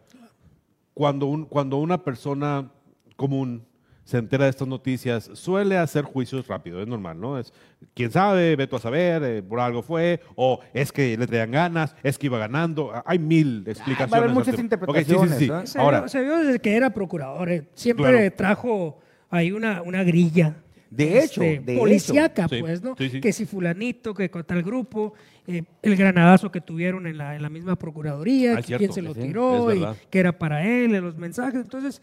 Cuando, 0.94 1.26
un, 1.28 1.46
cuando 1.46 1.78
una 1.78 2.04
persona 2.04 2.72
común 3.16 3.66
se 4.04 4.18
entera 4.18 4.44
de 4.46 4.50
estas 4.50 4.68
noticias, 4.68 5.30
suele 5.34 5.78
hacer 5.78 6.04
juicios 6.04 6.46
rápidos, 6.48 6.82
es 6.82 6.88
normal, 6.88 7.20
¿no? 7.20 7.39
Es, 7.39 7.54
quién 7.94 8.12
sabe, 8.12 8.56
veto 8.56 8.76
a 8.76 8.80
saber, 8.80 9.24
eh, 9.24 9.42
por 9.42 9.60
algo 9.62 9.82
fue, 9.82 10.20
o 10.36 10.60
es 10.74 10.92
que 10.92 11.18
le 11.18 11.26
traían 11.26 11.52
ganas, 11.52 11.96
es 12.04 12.18
que 12.18 12.26
iba 12.28 12.38
ganando, 12.38 12.92
hay 13.06 13.20
mil 13.20 13.63
explicaciones. 13.66 14.12
va 14.13 14.18
a 14.18 14.20
haber 14.22 14.32
muchas 14.34 14.60
interpretaciones, 14.60 15.32
sí, 15.38 15.39
sí, 15.39 15.46
sí. 15.46 15.52
¿eh? 15.52 15.68
Se, 15.68 15.80
Ahora, 15.80 16.00
vio, 16.02 16.10
se 16.10 16.22
vio 16.22 16.38
desde 16.38 16.60
que 16.60 16.76
era 16.76 16.89
procurador. 16.94 17.50
eh. 17.50 17.68
Siempre 17.76 18.12
Claro. 18.12 18.36
trajo 18.36 19.00
ahí 19.30 19.52
una, 19.52 19.82
una 19.82 20.04
grilla. 20.04 20.58
De 20.89 21.24
hecho, 21.24 21.42
de 21.42 21.76
policíaca, 21.80 22.46
hecho. 22.46 22.60
Pues, 22.60 22.84
¿no? 22.84 22.96
sí, 22.96 23.10
sí. 23.10 23.20
Que 23.20 23.34
si 23.34 23.46
fulanito, 23.48 24.13
que 24.13 24.30
con 24.30 24.44
tal 24.44 24.62
grupo, 24.62 25.13
eh, 25.48 25.63
el 25.82 25.96
granadazo 25.96 26.52
que 26.52 26.62
tuvieron 26.62 27.08
en 27.08 27.18
la, 27.18 27.36
en 27.36 27.42
la 27.42 27.50
misma 27.50 27.76
procuraduría, 27.78 28.52
Ah, 28.52 28.56
que 28.58 28.60
es 28.62 28.66
cierto, 28.68 28.78
quién 28.80 28.94
se 28.94 29.02
lo 29.02 29.13
sí, 29.16 29.22
tiró 29.22 29.74
y 29.74 29.84
que 30.12 30.20
era 30.20 30.38
para 30.38 30.63
él, 30.68 30.94
en 30.94 31.04
los 31.04 31.18
mensajes. 31.18 31.56
Entonces, 31.62 32.00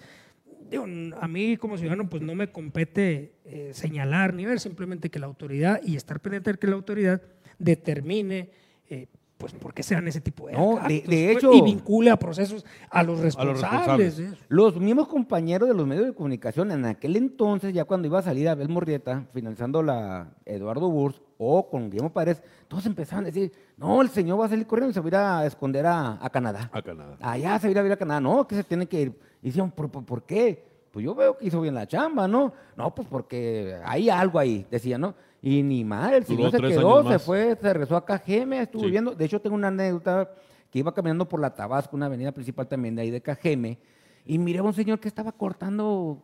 digo, 0.71 0.87
a 1.21 1.29
mí 1.29 1.57
como 1.57 1.77
ciudadano, 1.77 2.09
pues 2.09 2.23
no 2.23 2.35
me 2.35 2.51
compete 2.53 3.33
eh, 3.45 3.71
señalar 3.75 4.35
ni 4.35 4.47
ver, 4.47 4.61
simplemente 4.61 5.11
que 5.11 5.19
la 5.19 5.27
autoridad 5.27 5.81
y 5.85 5.97
estar 5.97 6.21
pendiente 6.21 6.53
de 6.53 6.59
que 6.59 6.67
la 6.67 6.77
autoridad 6.77 7.21
determine. 7.59 8.51
eh, 8.89 9.09
pues 9.41 9.55
por 9.55 9.73
qué 9.75 9.83
se 9.83 9.95
dan 9.95 10.07
ese 10.07 10.21
tipo 10.21 10.47
de 10.47 10.53
No, 10.53 10.73
actos, 10.77 10.89
de- 10.89 10.95
de 11.01 11.33
pues, 11.33 11.37
hecho- 11.39 11.53
y 11.55 11.63
vincule 11.63 12.11
a 12.11 12.17
procesos 12.19 12.65
a 12.91 13.03
los 13.03 13.17
los 13.17 13.25
responsables. 13.25 14.23
Los 14.49 14.79
mismos 14.79 15.09
compañeros 15.09 15.69
de 15.69 15.75
los 15.75 15.87
medios 15.87 16.07
de 16.07 16.13
comunicación 16.15 16.71
en 16.71 16.85
aquel 16.85 17.17
entonces, 17.17 17.73
ya 17.73 17.85
cuando 17.87 18.07
iba 18.07 18.19
a 18.19 18.23
salir 18.23 18.49
Abel 18.49 18.69
Morrieta, 18.69 19.25
finalizando 19.33 19.83
la 19.83 20.29
Eduardo 20.45 20.91
Burs 20.91 21.21
o 21.39 21.69
con 21.71 21.89
Guillermo 21.91 22.13
Párez, 22.13 22.43
todos 22.69 22.85
empezaban 22.87 23.25
a 23.25 23.29
decir, 23.29 23.51
no, 23.79 24.03
el 24.03 24.11
señor 24.11 24.39
va 24.41 24.45
a 24.45 24.49
salir 24.51 24.67
corriendo 24.67 24.91
y 24.91 24.95
se 24.95 25.01
va 25.01 25.07
a 25.07 25.09
ir 25.09 25.17
a 25.17 25.47
esconder 25.47 25.87
a, 25.87 26.19
a 26.25 26.29
Canadá. 26.31 26.69
A 26.73 26.83
Canadá. 26.83 27.17
Allá 27.21 27.59
se 27.59 27.67
va 27.67 27.69
a 27.69 27.73
ir 27.73 27.79
a 27.79 27.83
vivir 27.83 27.93
a 27.95 27.97
Canadá. 27.97 28.21
No, 28.21 28.47
que 28.47 28.55
se 28.55 28.63
tiene 28.65 28.87
que 28.87 29.01
ir. 29.01 29.19
Y 29.43 29.47
decían, 29.49 29.71
¿por, 29.71 29.91
por, 29.91 30.05
por 30.05 30.23
qué? 30.25 30.69
Pues 30.93 31.05
yo 31.05 31.15
veo 31.15 31.39
que 31.39 31.47
hizo 31.47 31.61
bien 31.61 31.75
la 31.75 31.87
chamba, 31.87 32.27
¿no? 32.29 32.53
No, 32.77 32.95
pues 32.95 33.09
porque 33.09 33.77
hay 33.85 34.11
algo 34.11 34.39
ahí, 34.39 34.67
decía, 34.71 34.99
¿no? 34.99 35.15
Y 35.43 35.63
ni 35.63 35.85
mal, 35.85 36.15
el 36.15 36.25
Duró 36.25 36.51
señor 36.51 36.51
se 36.51 36.75
quedó, 36.79 37.09
se 37.11 37.19
fue, 37.19 37.57
se 37.61 37.73
regresó 37.73 37.97
a 37.97 38.05
KGM, 38.05 38.53
estuvo 38.61 38.81
Sí. 38.83 38.87
viviendo. 38.87 39.15
De 39.15 39.25
hecho, 39.25 39.41
tengo 39.41 39.57
una 39.57 39.69
anécdota 39.69 40.31
que 40.71 40.79
iba 40.79 40.93
caminando 40.93 41.29
por 41.29 41.41
la 41.41 41.55
Tabasco, 41.55 41.97
una 41.97 42.07
avenida 42.07 42.31
principal 42.33 42.67
también 42.69 42.95
de 42.95 43.03
ahí 43.03 43.11
de 43.11 43.23
KGM, 43.23 43.79
y 44.27 44.39
miré 44.39 44.59
a 44.59 44.63
un 44.63 44.75
señor 44.75 45.01
que 45.01 45.09
estaba 45.09 45.33
cortando 45.33 46.19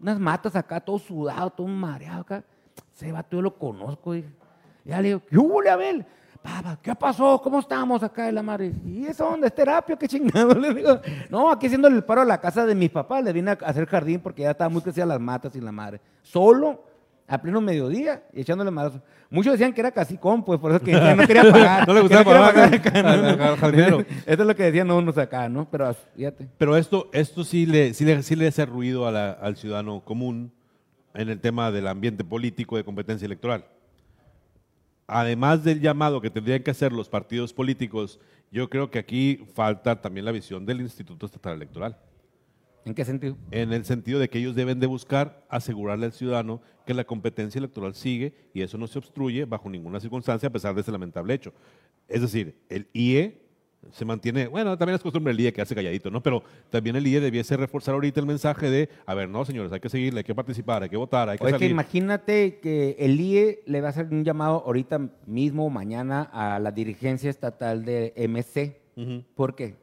unas 0.00 0.18
matas 0.18 0.56
acá, 0.56 0.80
todo 0.80 0.98
sudado, 0.98 1.50
todo 1.50 1.66
mareado 1.68 2.20
acá. 2.22 2.44
Se 2.92 3.12
va, 3.12 3.24
yo 3.30 3.40
lo 3.40 3.56
conozco. 3.56 4.12
dije. 4.12 4.28
Ya 4.84 5.00
le 5.00 5.08
digo, 5.08 5.22
¿qué 5.28 5.38
hubo, 5.38 5.60
Abel? 5.68 6.04
Papá, 6.42 6.78
¿qué 6.82 6.94
pasó? 6.94 7.40
¿Cómo 7.42 7.58
estamos 7.60 8.02
acá 8.02 8.26
de 8.26 8.32
la 8.32 8.42
madre? 8.42 8.72
¿Y 8.84 9.06
eso 9.06 9.24
dónde 9.28 9.48
es 9.48 9.54
terapia? 9.54 9.96
¿Qué 9.96 10.06
chingado? 10.06 10.54
Le 10.58 10.74
digo, 10.74 11.00
no, 11.28 11.50
aquí 11.50 11.66
haciéndole 11.66 11.96
el 11.96 12.04
paro 12.04 12.20
a 12.20 12.24
la 12.24 12.40
casa 12.40 12.64
de 12.64 12.74
mis 12.74 12.90
papás. 12.90 13.24
Le 13.24 13.32
vine 13.32 13.50
a 13.50 13.54
hacer 13.54 13.86
jardín 13.86 14.20
porque 14.20 14.42
ya 14.42 14.52
estaba 14.52 14.68
muy 14.70 14.80
crecida 14.82 15.06
las 15.06 15.18
matas 15.18 15.56
y 15.56 15.60
la 15.60 15.72
madre. 15.72 16.00
Solo, 16.22 16.84
a 17.28 17.38
pleno 17.42 17.60
mediodía, 17.60 18.22
y 18.32 18.40
echándole 18.42 18.70
mazo. 18.70 19.02
Muchos 19.30 19.52
decían 19.54 19.72
que 19.72 19.80
era 19.80 19.90
casicón, 19.90 20.44
pues, 20.44 20.60
por 20.60 20.70
eso 20.70 20.80
que 20.80 20.92
no 20.92 21.26
quería 21.26 21.42
pagar. 21.52 21.86
No 21.88 21.94
le 21.94 22.00
gustaba 22.02 22.24
pagar 22.24 23.56
jardinero. 23.58 24.00
Esto 24.00 24.42
es 24.42 24.46
lo 24.46 24.54
que 24.54 24.62
decían 24.64 24.90
unos 24.90 25.18
acá, 25.18 25.48
¿no? 25.48 25.68
Pero 25.68 25.92
fíjate. 26.14 26.48
Pero 26.56 26.76
esto, 26.76 27.10
esto 27.12 27.42
sí, 27.42 27.66
le, 27.66 27.92
sí, 27.94 28.04
le, 28.04 28.22
sí 28.22 28.36
le 28.36 28.46
hace 28.46 28.64
ruido 28.66 29.06
a 29.08 29.10
la- 29.12 29.32
al 29.32 29.56
ciudadano 29.56 30.00
común 30.04 30.52
en 31.14 31.28
el 31.28 31.40
tema 31.40 31.72
del 31.72 31.88
ambiente 31.88 32.22
político 32.22 32.76
de 32.76 32.84
competencia 32.84 33.26
electoral. 33.26 33.64
Además 35.08 35.62
del 35.62 35.80
llamado 35.80 36.20
que 36.20 36.30
tendrían 36.30 36.62
que 36.62 36.70
hacer 36.70 36.92
los 36.92 37.08
partidos 37.08 37.52
políticos, 37.52 38.18
yo 38.50 38.68
creo 38.68 38.90
que 38.90 38.98
aquí 38.98 39.44
falta 39.54 40.00
también 40.00 40.24
la 40.24 40.32
visión 40.32 40.66
del 40.66 40.80
Instituto 40.80 41.26
Estatal 41.26 41.54
Electoral. 41.54 41.96
¿En 42.86 42.94
qué 42.94 43.04
sentido? 43.04 43.36
En 43.50 43.72
el 43.72 43.84
sentido 43.84 44.20
de 44.20 44.28
que 44.30 44.38
ellos 44.38 44.54
deben 44.54 44.78
de 44.78 44.86
buscar 44.86 45.44
asegurarle 45.48 46.06
al 46.06 46.12
ciudadano 46.12 46.62
que 46.86 46.94
la 46.94 47.02
competencia 47.02 47.58
electoral 47.58 47.94
sigue 47.96 48.32
y 48.54 48.62
eso 48.62 48.78
no 48.78 48.86
se 48.86 48.98
obstruye 48.98 49.44
bajo 49.44 49.68
ninguna 49.68 49.98
circunstancia 49.98 50.48
a 50.48 50.52
pesar 50.52 50.72
de 50.74 50.82
ese 50.82 50.92
lamentable 50.92 51.34
hecho. 51.34 51.52
Es 52.06 52.20
decir, 52.20 52.56
el 52.68 52.86
IE 52.92 53.42
se 53.90 54.04
mantiene, 54.04 54.46
bueno, 54.46 54.78
también 54.78 54.94
es 54.94 55.02
costumbre 55.02 55.32
el 55.32 55.40
IE 55.40 55.52
que 55.52 55.60
hace 55.62 55.74
calladito, 55.74 56.12
¿no? 56.12 56.22
Pero 56.22 56.44
también 56.70 56.94
el 56.94 57.04
IE 57.06 57.20
debiese 57.20 57.56
reforzar 57.56 57.94
ahorita 57.94 58.20
el 58.20 58.26
mensaje 58.26 58.70
de, 58.70 58.88
a 59.04 59.14
ver, 59.14 59.28
no, 59.28 59.44
señores, 59.44 59.72
hay 59.72 59.80
que 59.80 59.88
seguirle, 59.88 60.20
hay 60.20 60.24
que 60.24 60.34
participar, 60.34 60.84
hay 60.84 60.88
que 60.88 60.96
votar, 60.96 61.28
hay 61.28 61.38
que 61.38 61.44
O 61.44 61.48
es 61.48 61.54
que 61.54 61.58
salir. 61.58 61.70
imagínate 61.72 62.60
que 62.60 62.94
el 63.00 63.20
IE 63.20 63.62
le 63.66 63.80
va 63.80 63.88
a 63.88 63.90
hacer 63.90 64.06
un 64.12 64.24
llamado 64.24 64.62
ahorita 64.64 65.10
mismo 65.26 65.68
mañana 65.70 66.22
a 66.22 66.60
la 66.60 66.70
dirigencia 66.70 67.30
estatal 67.30 67.84
de 67.84 68.12
MC. 68.16 68.80
Ujú. 68.96 69.24
¿Por 69.34 69.56
qué? 69.56 69.74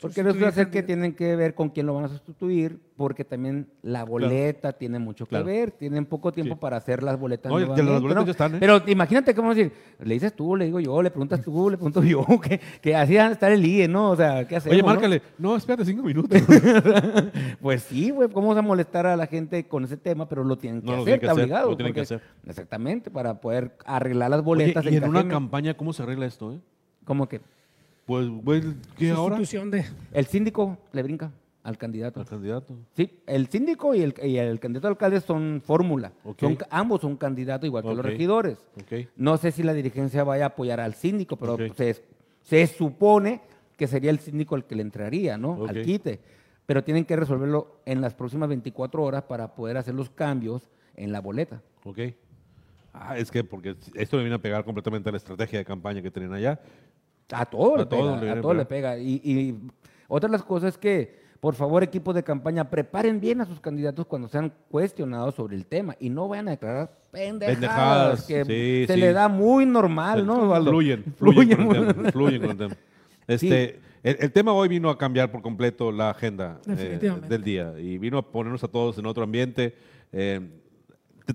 Porque 0.00 0.22
resulta 0.22 0.50
ser 0.52 0.70
que 0.70 0.82
tienen 0.82 1.14
que 1.14 1.36
ver 1.36 1.54
con 1.54 1.68
quién 1.70 1.86
lo 1.86 1.94
van 1.94 2.04
a 2.04 2.08
sustituir, 2.08 2.78
porque 2.96 3.24
también 3.24 3.66
la 3.82 4.04
boleta 4.04 4.72
tiene 4.72 4.98
mucho 4.98 5.26
Claro. 5.26 5.44
que 5.44 5.50
ver, 5.50 5.70
tienen 5.72 6.06
poco 6.06 6.32
tiempo 6.32 6.54
Sí. 6.54 6.60
para 6.60 6.76
hacer 6.78 7.02
las 7.02 7.18
boletas. 7.18 7.50
No, 7.52 7.60
y 7.60 7.64
que 7.74 7.82
las 7.82 8.00
boletas 8.00 8.24
ya 8.24 8.30
están, 8.30 8.54
¿eh? 8.54 8.58
Pero 8.60 8.82
imagínate 8.86 9.34
cómo 9.34 9.54
decir, 9.54 9.72
le 10.02 10.14
dices 10.14 10.34
tú, 10.34 10.56
le 10.56 10.66
digo 10.66 10.80
yo, 10.80 11.02
le 11.02 11.10
preguntas 11.10 11.42
tú, 11.42 11.70
le 11.70 11.76
pregunto 11.76 12.02
yo, 12.02 12.24
que, 12.42 12.60
que 12.80 12.94
así 12.96 13.16
van 13.16 13.28
a 13.28 13.32
estar 13.32 13.52
el 13.52 13.64
IE, 13.64 13.88
¿no? 13.88 14.10
O 14.10 14.16
sea, 14.16 14.46
¿qué 14.46 14.56
hacemos? 14.56 14.72
Oye, 14.74 14.82
no? 14.82 14.88
márcale, 14.88 15.22
no, 15.38 15.56
espérate 15.56 15.84
cinco 15.84 16.02
minutos. 16.02 16.40
Pues 17.60 17.82
sí, 17.82 18.10
güey, 18.10 18.28
¿cómo 18.30 18.48
vas 18.48 18.58
a 18.58 18.62
molestar 18.62 19.06
a 19.06 19.16
la 19.16 19.26
gente 19.26 19.66
con 19.68 19.84
ese 19.84 19.96
tema? 19.96 20.28
Pero 20.28 20.44
lo 20.44 20.56
tienen 20.56 20.80
que 20.80 20.86
No, 20.86 20.92
hacer, 20.94 21.04
tienen 21.04 21.20
que 21.20 21.26
está 21.26 21.32
hacer, 21.32 21.44
obligado. 21.44 21.70
lo 21.70 21.76
tienen 21.76 21.94
que 21.94 22.00
hacer. 22.00 22.22
Exactamente, 22.46 23.10
para 23.10 23.40
poder 23.40 23.76
arreglar 23.84 24.30
las 24.30 24.40
Oye, 24.40 24.46
boletas 24.46 24.84
y 24.86 24.96
en 24.96 25.04
una 25.04 25.26
campaña, 25.28 25.74
¿cómo 25.74 25.92
se 25.92 26.02
arregla 26.02 26.26
esto? 26.26 26.54
Eh? 26.54 26.60
¿Cómo 27.04 27.28
que? 27.28 27.40
Pues, 28.10 28.28
güey, 28.28 28.60
¿qué 28.98 29.12
ahora? 29.12 29.36
Sustitución 29.36 29.70
de... 29.70 29.84
El 30.12 30.26
síndico 30.26 30.76
le 30.90 31.04
brinca 31.04 31.30
al 31.62 31.78
candidato. 31.78 32.18
Al 32.18 32.26
candidato. 32.26 32.74
Sí, 32.96 33.20
el 33.24 33.46
síndico 33.46 33.94
y 33.94 34.02
el, 34.02 34.12
y 34.24 34.36
el 34.36 34.58
candidato 34.58 34.88
a 34.88 34.90
alcalde 34.90 35.20
son 35.20 35.62
fórmula. 35.64 36.12
Son, 36.36 36.58
ambos 36.70 37.02
son 37.02 37.16
candidatos 37.16 37.68
igual 37.68 37.84
que 37.84 37.94
los 37.94 38.04
regidores. 38.04 38.58
No 39.14 39.36
sé 39.36 39.52
si 39.52 39.62
la 39.62 39.72
dirigencia 39.74 40.24
vaya 40.24 40.46
a 40.46 40.48
apoyar 40.48 40.80
al 40.80 40.94
síndico, 40.94 41.36
pero 41.36 41.56
se, 41.76 42.02
se 42.42 42.66
supone 42.66 43.42
que 43.76 43.86
sería 43.86 44.10
el 44.10 44.18
síndico 44.18 44.56
el 44.56 44.64
que 44.64 44.74
le 44.74 44.82
entraría, 44.82 45.38
¿no? 45.38 45.64
Al 45.68 45.82
quite. 45.82 46.18
Pero 46.66 46.82
tienen 46.82 47.04
que 47.04 47.14
resolverlo 47.14 47.80
en 47.86 48.00
las 48.00 48.14
próximas 48.14 48.48
24 48.48 49.04
horas 49.04 49.22
para 49.22 49.54
poder 49.54 49.76
hacer 49.76 49.94
los 49.94 50.10
cambios 50.10 50.68
en 50.96 51.12
la 51.12 51.20
boleta. 51.20 51.62
Ok. 51.84 52.00
Ah, 52.92 53.16
es 53.16 53.30
que 53.30 53.44
porque 53.44 53.76
esto 53.94 54.16
le 54.16 54.24
viene 54.24 54.34
a 54.34 54.42
pegar 54.42 54.64
completamente 54.64 55.08
a 55.08 55.12
la 55.12 55.18
estrategia 55.18 55.60
de 55.60 55.64
campaña 55.64 56.02
que 56.02 56.10
tenían 56.10 56.32
allá. 56.32 56.60
A 57.32 57.46
todo 57.46 57.74
A 57.76 57.78
le 57.78 57.86
todo 57.86 58.20
pega, 58.20 58.34
le 58.34 58.38
a 58.38 58.40
todo 58.42 58.54
le 58.54 58.64
pega. 58.64 58.98
Y, 58.98 59.20
y 59.24 59.58
otra 60.08 60.28
de 60.28 60.32
las 60.32 60.42
cosas 60.42 60.74
es 60.74 60.78
que, 60.78 61.20
por 61.40 61.54
favor, 61.54 61.82
equipos 61.82 62.14
de 62.14 62.22
campaña, 62.22 62.68
preparen 62.68 63.20
bien 63.20 63.40
a 63.40 63.46
sus 63.46 63.60
candidatos 63.60 64.06
cuando 64.06 64.28
sean 64.28 64.52
cuestionados 64.70 65.34
sobre 65.34 65.56
el 65.56 65.66
tema 65.66 65.96
y 66.00 66.10
no 66.10 66.28
vayan 66.28 66.48
a 66.48 66.50
declarar 66.52 66.92
pendejadas, 67.10 67.54
Pendejadas, 67.54 68.26
que 68.26 68.44
sí, 68.44 68.86
se 68.86 68.94
sí. 68.94 69.00
le 69.00 69.12
da 69.12 69.28
muy 69.28 69.66
normal, 69.66 70.26
¿no, 70.26 70.42
Osvaldo? 70.42 70.70
Fluyen, 70.70 71.04
fluyen, 71.16 71.66
con 71.66 71.76
el 71.76 71.86
tema. 71.94 72.12
fluyen 72.12 72.40
con 72.40 72.50
el 72.50 72.56
tema. 72.56 72.76
Este, 73.26 73.80
el, 74.02 74.16
el 74.20 74.32
tema 74.32 74.52
hoy 74.52 74.68
vino 74.68 74.90
a 74.90 74.98
cambiar 74.98 75.30
por 75.30 75.42
completo 75.42 75.92
la 75.92 76.10
agenda 76.10 76.60
eh, 76.66 76.70
Definitivamente. 76.70 77.28
del 77.28 77.44
día 77.44 77.74
y 77.78 77.98
vino 77.98 78.18
a 78.18 78.22
ponernos 78.22 78.64
a 78.64 78.68
todos 78.68 78.98
en 78.98 79.06
otro 79.06 79.22
ambiente. 79.22 79.74
Eh, 80.12 80.40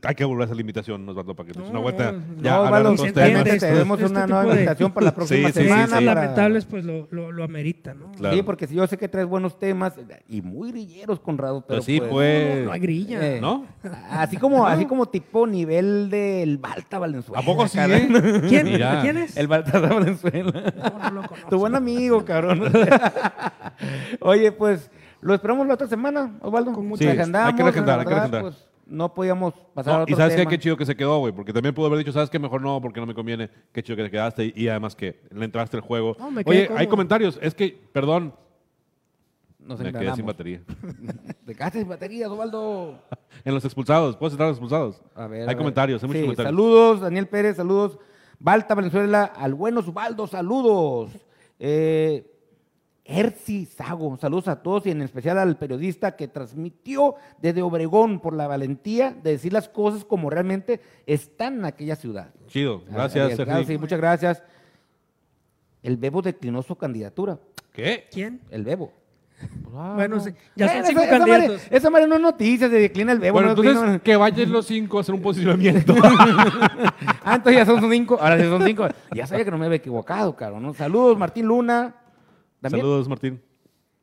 hay 0.04 0.16
que 0.16 0.26
volver 0.26 0.44
a 0.44 0.46
esa 0.46 0.56
limitación, 0.56 1.08
Osvaldo, 1.08 1.36
para 1.36 1.48
que 1.48 1.54
te 1.54 1.60
des 1.60 1.70
una 1.70 1.80
No, 1.80 1.84
vuelta. 1.84 2.12
no, 2.12 2.42
ya 2.42 2.52
No, 2.58 2.62
Osvaldo, 2.64 2.98
se 2.98 3.08
entiende, 3.08 3.58
tenemos 3.60 4.00
este 4.00 4.12
una 4.12 4.26
tipo 4.26 4.34
nueva 4.36 4.44
de 4.46 4.52
invitación 4.62 4.92
para 4.92 5.06
la 5.06 5.16
próxima 5.16 5.48
Sí, 5.50 5.54
sí, 5.54 5.60
sí, 5.60 5.66
semana. 5.66 5.86
Semanas 5.88 6.06
para- 6.06 6.22
lamentables, 6.22 6.66
pues 6.66 6.86
lo, 6.86 7.08
lo, 7.12 7.32
lo 7.32 7.44
ameritan, 7.44 8.00
¿no? 8.00 8.12
Claro. 8.14 8.36
Sí, 8.36 8.44
porque 8.44 8.68
si 8.68 8.76
yo 8.76 8.86
sé 8.88 8.98
que 8.98 9.08
traes 9.08 9.28
buenos 9.28 9.58
temas 9.60 9.94
y 10.28 10.42
muy 10.42 10.72
grilleros, 10.72 11.20
Conrado, 11.20 11.62
pero 11.68 11.78
Pues 11.80 11.86
sí, 11.86 12.00
pues, 12.00 12.12
pues. 12.12 12.66
No 12.66 12.72
hay 12.72 12.80
grilla. 12.80 13.36
eh, 13.36 13.42
¿No? 13.42 13.66
Así 14.12 14.38
como, 14.38 14.66
así 14.68 14.86
como 14.86 15.06
tipo 15.08 15.48
nivel 15.48 16.10
del 16.10 16.58
Balta 16.58 17.00
Valenzuela. 17.00 17.40
¿A 17.42 17.44
poco 17.46 17.68
sí, 17.68 17.78
eh? 17.80 18.08
¿Quién? 18.50 18.66
Mira. 18.66 19.02
¿Quién 19.02 19.18
es? 19.18 19.38
El 19.38 19.48
Baltasar 19.48 19.94
Valenzuela. 19.94 20.74
No, 20.76 21.00
no 21.10 21.22
lo 21.22 21.28
conozco. 21.28 21.50
Tu 21.50 21.58
buen 21.58 21.76
amigo, 21.76 22.24
cabrón. 22.26 22.62
Oye, 24.22 24.52
pues, 24.52 24.90
lo 25.22 25.34
esperamos 25.34 25.68
la 25.68 25.74
otra 25.74 25.88
semana, 25.88 26.36
Osvaldo. 26.42 26.74
Con 26.74 26.88
mucho 26.88 27.00
Sí, 27.04 27.08
hay 27.08 27.14
que 27.16 27.18
reagendar, 27.64 28.06
la 28.06 28.24
hay 28.24 28.30
que 28.32 28.38
pues, 28.42 28.68
no 28.88 29.14
podíamos 29.14 29.54
pasar 29.74 29.94
a 29.94 29.98
No, 29.98 30.04
otro 30.04 30.14
y 30.14 30.18
sabes 30.18 30.34
qué, 30.34 30.42
tema. 30.42 30.50
qué 30.52 30.60
chido 30.60 30.78
que 30.78 30.86
se 30.86 30.96
quedó, 30.96 31.20
güey, 31.20 31.34
porque 31.34 31.52
también 31.54 31.74
pudo 31.74 31.88
haber 31.88 32.00
dicho, 32.00 32.12
sabes 32.12 32.30
que 32.30 32.40
mejor 32.40 32.62
no, 32.62 32.82
porque 32.82 33.00
no 33.00 33.06
me 33.06 33.14
conviene, 33.14 33.50
qué 33.72 33.82
chido 33.84 33.96
que 33.98 34.04
te 34.04 34.12
quedaste 34.12 34.46
y, 34.46 34.54
y 34.64 34.68
además 34.68 34.96
que 34.96 35.22
le 35.32 35.46
entraste 35.46 35.78
al 35.78 35.82
juego. 35.82 36.16
No, 36.20 36.32
me 36.32 36.44
quedé 36.44 36.68
Oye, 36.68 36.70
hay 36.78 36.88
comentarios, 36.88 37.40
es 37.42 37.54
que, 37.56 37.78
perdón, 37.92 38.34
nos 39.60 39.80
Me 39.80 39.92
quedé 39.92 40.14
sin 40.16 40.26
batería. 40.28 40.62
Te 41.46 41.56
quedaste 41.56 41.80
sin 41.80 41.88
batería, 41.90 42.30
Osvaldo. 42.32 43.00
en 43.44 43.54
los 43.54 43.66
expulsados. 43.66 44.16
¿Puedes 44.16 44.34
entrar 44.34 44.46
a 44.48 44.50
los 44.52 44.58
expulsados? 44.58 45.02
A 45.16 45.26
ver, 45.26 45.40
a 45.40 45.44
hay 45.44 45.48
ver. 45.48 45.58
comentarios, 45.58 46.04
hay 46.04 46.08
muchos 46.08 46.20
Sí, 46.20 46.26
comentarios. 46.26 46.52
Saludos, 46.52 47.02
Daniel 47.02 47.28
Pérez, 47.28 47.56
saludos. 47.58 47.98
Balta 48.38 48.76
Valenzuela, 48.76 49.24
al 49.24 49.56
bueno 49.56 49.80
Osvaldo, 49.80 50.28
saludos. 50.28 51.12
Eh, 51.58 52.32
Erci 53.08 53.66
Sago, 53.66 54.18
saludos 54.18 54.48
a 54.48 54.64
todos 54.64 54.88
y 54.88 54.92
en 54.92 55.04
especial 55.04 55.38
al 55.38 55.58
periodista 55.58 56.16
que 56.16 56.28
transmitió 56.28 57.14
desde 57.40 57.62
Obregón 57.62 58.20
por 58.20 58.34
la 58.34 58.48
valentía 58.48 59.12
de 59.12 59.32
decir 59.32 59.54
las 59.54 59.70
cosas 59.70 60.04
como 60.04 60.32
realmente 60.32 60.82
están 61.06 61.60
en 61.60 61.66
aquella 61.66 61.96
ciudad. 61.96 62.30
Chido. 62.48 62.82
Gracias, 62.90 63.24
Ariel, 63.26 63.38
claro, 63.46 63.60
Sergi. 63.60 63.74
sí, 63.74 63.78
muchas 63.78 64.00
gracias. 64.00 64.44
El 65.84 65.98
Bebo 65.98 66.24
declinó 66.24 66.64
su 66.64 66.76
candidatura. 66.76 67.38
¿Qué? 67.72 68.08
¿Quién? 68.12 68.42
El 68.50 68.64
Bebo. 68.64 68.92
Ah, 69.76 69.92
Bueno, 69.96 70.16
no. 70.16 70.22
sí, 70.24 70.32
ya 70.56 70.68
son 70.68 70.78
Bueno, 70.78 70.88
cinco 70.88 71.02
esa- 71.02 71.10
esa 71.16 71.18
candidatos. 71.20 71.58
madre- 71.62 71.78
Esa 71.78 71.90
madre 71.92 72.08
no 72.08 72.16
es 72.16 72.22
noticia, 72.22 72.70
se 72.70 72.76
declina 72.76 73.12
el 73.12 73.20
Bebo. 73.20 73.34
Bueno, 73.34 73.48
no 73.50 73.52
entonces 73.54 73.76
declina- 73.82 74.00
que 74.02 74.16
vayan 74.16 74.52
los 74.52 74.66
cinco 74.66 74.98
a 74.98 75.02
hacer 75.02 75.14
un 75.14 75.22
posicionamiento. 75.22 75.94
Ah, 77.28 77.36
entonces 77.36 77.58
ya 77.58 77.66
son 77.66 77.92
cinco. 77.92 78.18
Ahora 78.22 78.38
sí 78.40 78.44
son 78.46 78.64
cinco. 78.66 78.88
Ya 79.14 79.26
sabía 79.28 79.44
que 79.46 79.52
no 79.52 79.58
me 79.58 79.66
había 79.66 79.78
equivocado, 79.78 80.36
caro. 80.36 80.60
¿no? 80.60 80.74
Saludos, 80.74 81.18
Martín 81.18 81.46
Luna. 81.48 81.96
También. 82.70 82.82
Saludos, 82.86 83.08
Martín. 83.10 83.42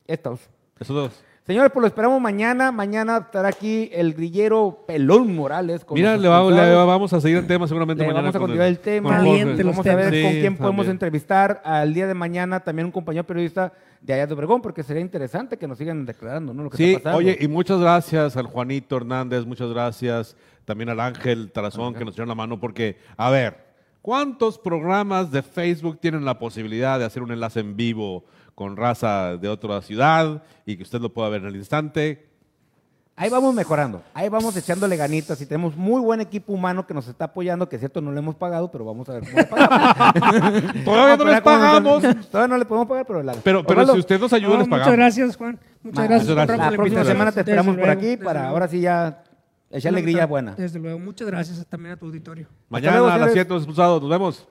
Estos. 0.07 0.41
Esos 0.79 0.95
dos. 0.97 1.25
Señores, 1.45 1.73
pues 1.73 1.81
lo 1.81 1.87
esperamos 1.89 2.21
mañana. 2.21 2.71
Mañana 2.71 3.17
estará 3.19 3.49
aquí 3.49 3.91
el 3.93 4.15
grillero 4.15 4.85
Pelón 4.87 5.35
Morales. 5.35 5.85
con 5.85 5.97
Mira, 5.97 6.17
le, 6.17 6.29
va- 6.29 6.49
le 6.49 6.75
vamos 6.75 7.13
a 7.13 7.21
seguir 7.21 7.39
el 7.39 7.47
tema 7.49 7.67
seguramente 7.67 8.03
Le 8.03 8.07
mañana. 8.09 8.23
vamos 8.23 8.37
a 8.37 8.39
con 8.39 8.47
continuar 8.47 8.69
el 8.69 8.79
tema. 8.79 9.11
Caliente 9.11 9.65
los 9.65 9.77
Vamos 9.77 9.87
a 9.89 9.95
ver 9.97 10.23
con 10.23 10.31
quién 10.33 10.57
podemos 10.57 10.77
también. 10.87 10.91
entrevistar 10.93 11.61
al 11.65 11.93
día 11.95 12.07
de 12.07 12.15
mañana 12.15 12.61
también 12.61 12.87
un 12.87 12.93
compañero 12.93 13.25
periodista 13.27 13.73
de 14.01 14.13
allá 14.15 14.27
de 14.29 14.35
Obregón, 14.35 14.63
porque 14.63 14.85
sería 14.85 15.01
interesante 15.03 15.57
que 15.57 15.67
nos 15.67 15.79
sigan 15.79 16.07
declarando, 16.07 16.55
¿no? 16.55 16.63
Lo 16.65 16.71
que 16.71 16.77
Sí, 16.77 16.85
está 16.95 17.11
pasando. 17.11 17.19
oye, 17.19 17.37
y 17.41 17.49
muchas 17.49 17.81
gracias 17.81 18.37
al 18.37 18.47
Juanito 18.47 18.97
Hernández, 18.97 19.45
muchas 19.45 19.69
gracias 19.71 20.37
también 20.65 20.91
al 20.91 21.01
Ángel 21.01 21.51
Tarazón 21.53 21.95
que 21.95 22.05
nos 22.05 22.15
dio 22.15 22.25
la 22.25 22.35
mano, 22.37 22.59
porque, 22.61 22.99
a 23.17 23.31
ver, 23.31 23.59
¿cuántos 24.01 24.59
programas 24.59 25.31
de 25.33 25.43
Facebook 25.43 25.99
tienen 26.01 26.25
la 26.25 26.39
posibilidad 26.39 26.99
de 27.01 27.05
hacer 27.05 27.23
un 27.23 27.33
enlace 27.33 27.61
en 27.61 27.77
vivo 27.77 28.25
con 28.63 28.77
raza 28.77 29.37
de 29.37 29.49
otra 29.49 29.83
ciudad 29.83 30.43
y 30.65 30.77
que 30.77 30.83
usted 30.85 31.01
lo 31.01 31.13
pueda 31.13 31.29
ver 31.29 31.43
en 31.43 31.49
el 31.49 31.57
instante? 31.57 32.29
Ahí 33.15 33.29
vamos 33.29 33.55
mejorando, 33.55 34.03
ahí 34.15 34.29
vamos 34.31 34.57
echándole 34.57 34.97
ganitas 34.97 35.39
y 35.41 35.47
tenemos 35.47 35.77
muy 35.77 36.01
buen 36.01 36.21
equipo 36.23 36.53
humano 36.55 36.87
que 36.87 36.95
nos 36.95 37.07
está 37.09 37.27
apoyando, 37.27 37.69
que 37.69 37.77
es 37.77 37.81
cierto 37.81 38.01
no 38.01 38.11
le 38.11 38.19
hemos 38.21 38.37
pagado, 38.37 38.71
pero 38.71 38.87
vamos 38.87 39.07
a 39.11 39.13
ver 39.13 39.25
cómo 39.25 39.37
le 39.37 39.45
pagamos. 39.45 40.75
Todavía 40.85 41.17
no 41.19 41.25
les 41.27 41.41
pagamos. 41.43 42.03
Todavía 42.31 42.49
no 42.49 42.57
le 42.57 42.65
podemos 42.65 42.89
pagar, 42.89 43.05
pero 43.07 43.23
la- 43.23 43.35
Pero, 43.35 43.65
pero 43.65 43.87
si 43.93 43.99
usted 43.99 44.19
nos 44.19 44.33
ayuda, 44.33 44.55
No, 44.55 44.59
les 44.61 44.69
muchas 44.69 44.81
pagamos. 44.87 44.97
gracias, 44.97 45.37
Juan. 45.37 45.59
Muchas 45.83 45.99
ma- 45.99 46.07
gracias. 46.07 46.29
Muchas 46.31 46.37
gracias. 46.47 46.57
por 46.57 46.65
La 46.65 46.71
la 46.71 46.77
próxima 46.77 47.05
semana 47.05 47.33
te 47.33 47.41
Desde 47.41 47.51
esperamos 47.53 47.77
por 47.77 47.91
aquí 47.91 48.17
para 48.17 48.41
luego. 48.41 48.55
ahora 48.55 48.69
sí 48.69 48.81
ya 48.81 49.23
echarle 49.71 50.01
grilla 50.03 50.27
buena. 50.27 50.55
Desde 50.55 50.79
luego, 50.79 50.99
muchas 50.99 51.27
gracias 51.29 51.67
también 51.67 51.93
a 51.93 51.97
tu 51.99 52.07
auditorio. 52.07 52.47
Mañana 52.71 52.93
luego, 52.97 53.07
a 53.09 53.11
las 53.11 53.19
señores. 53.19 53.35
7 53.35 53.51
los 53.51 53.63
expulsados. 53.63 54.01
Nos 54.01 54.11
vemos. 54.11 54.49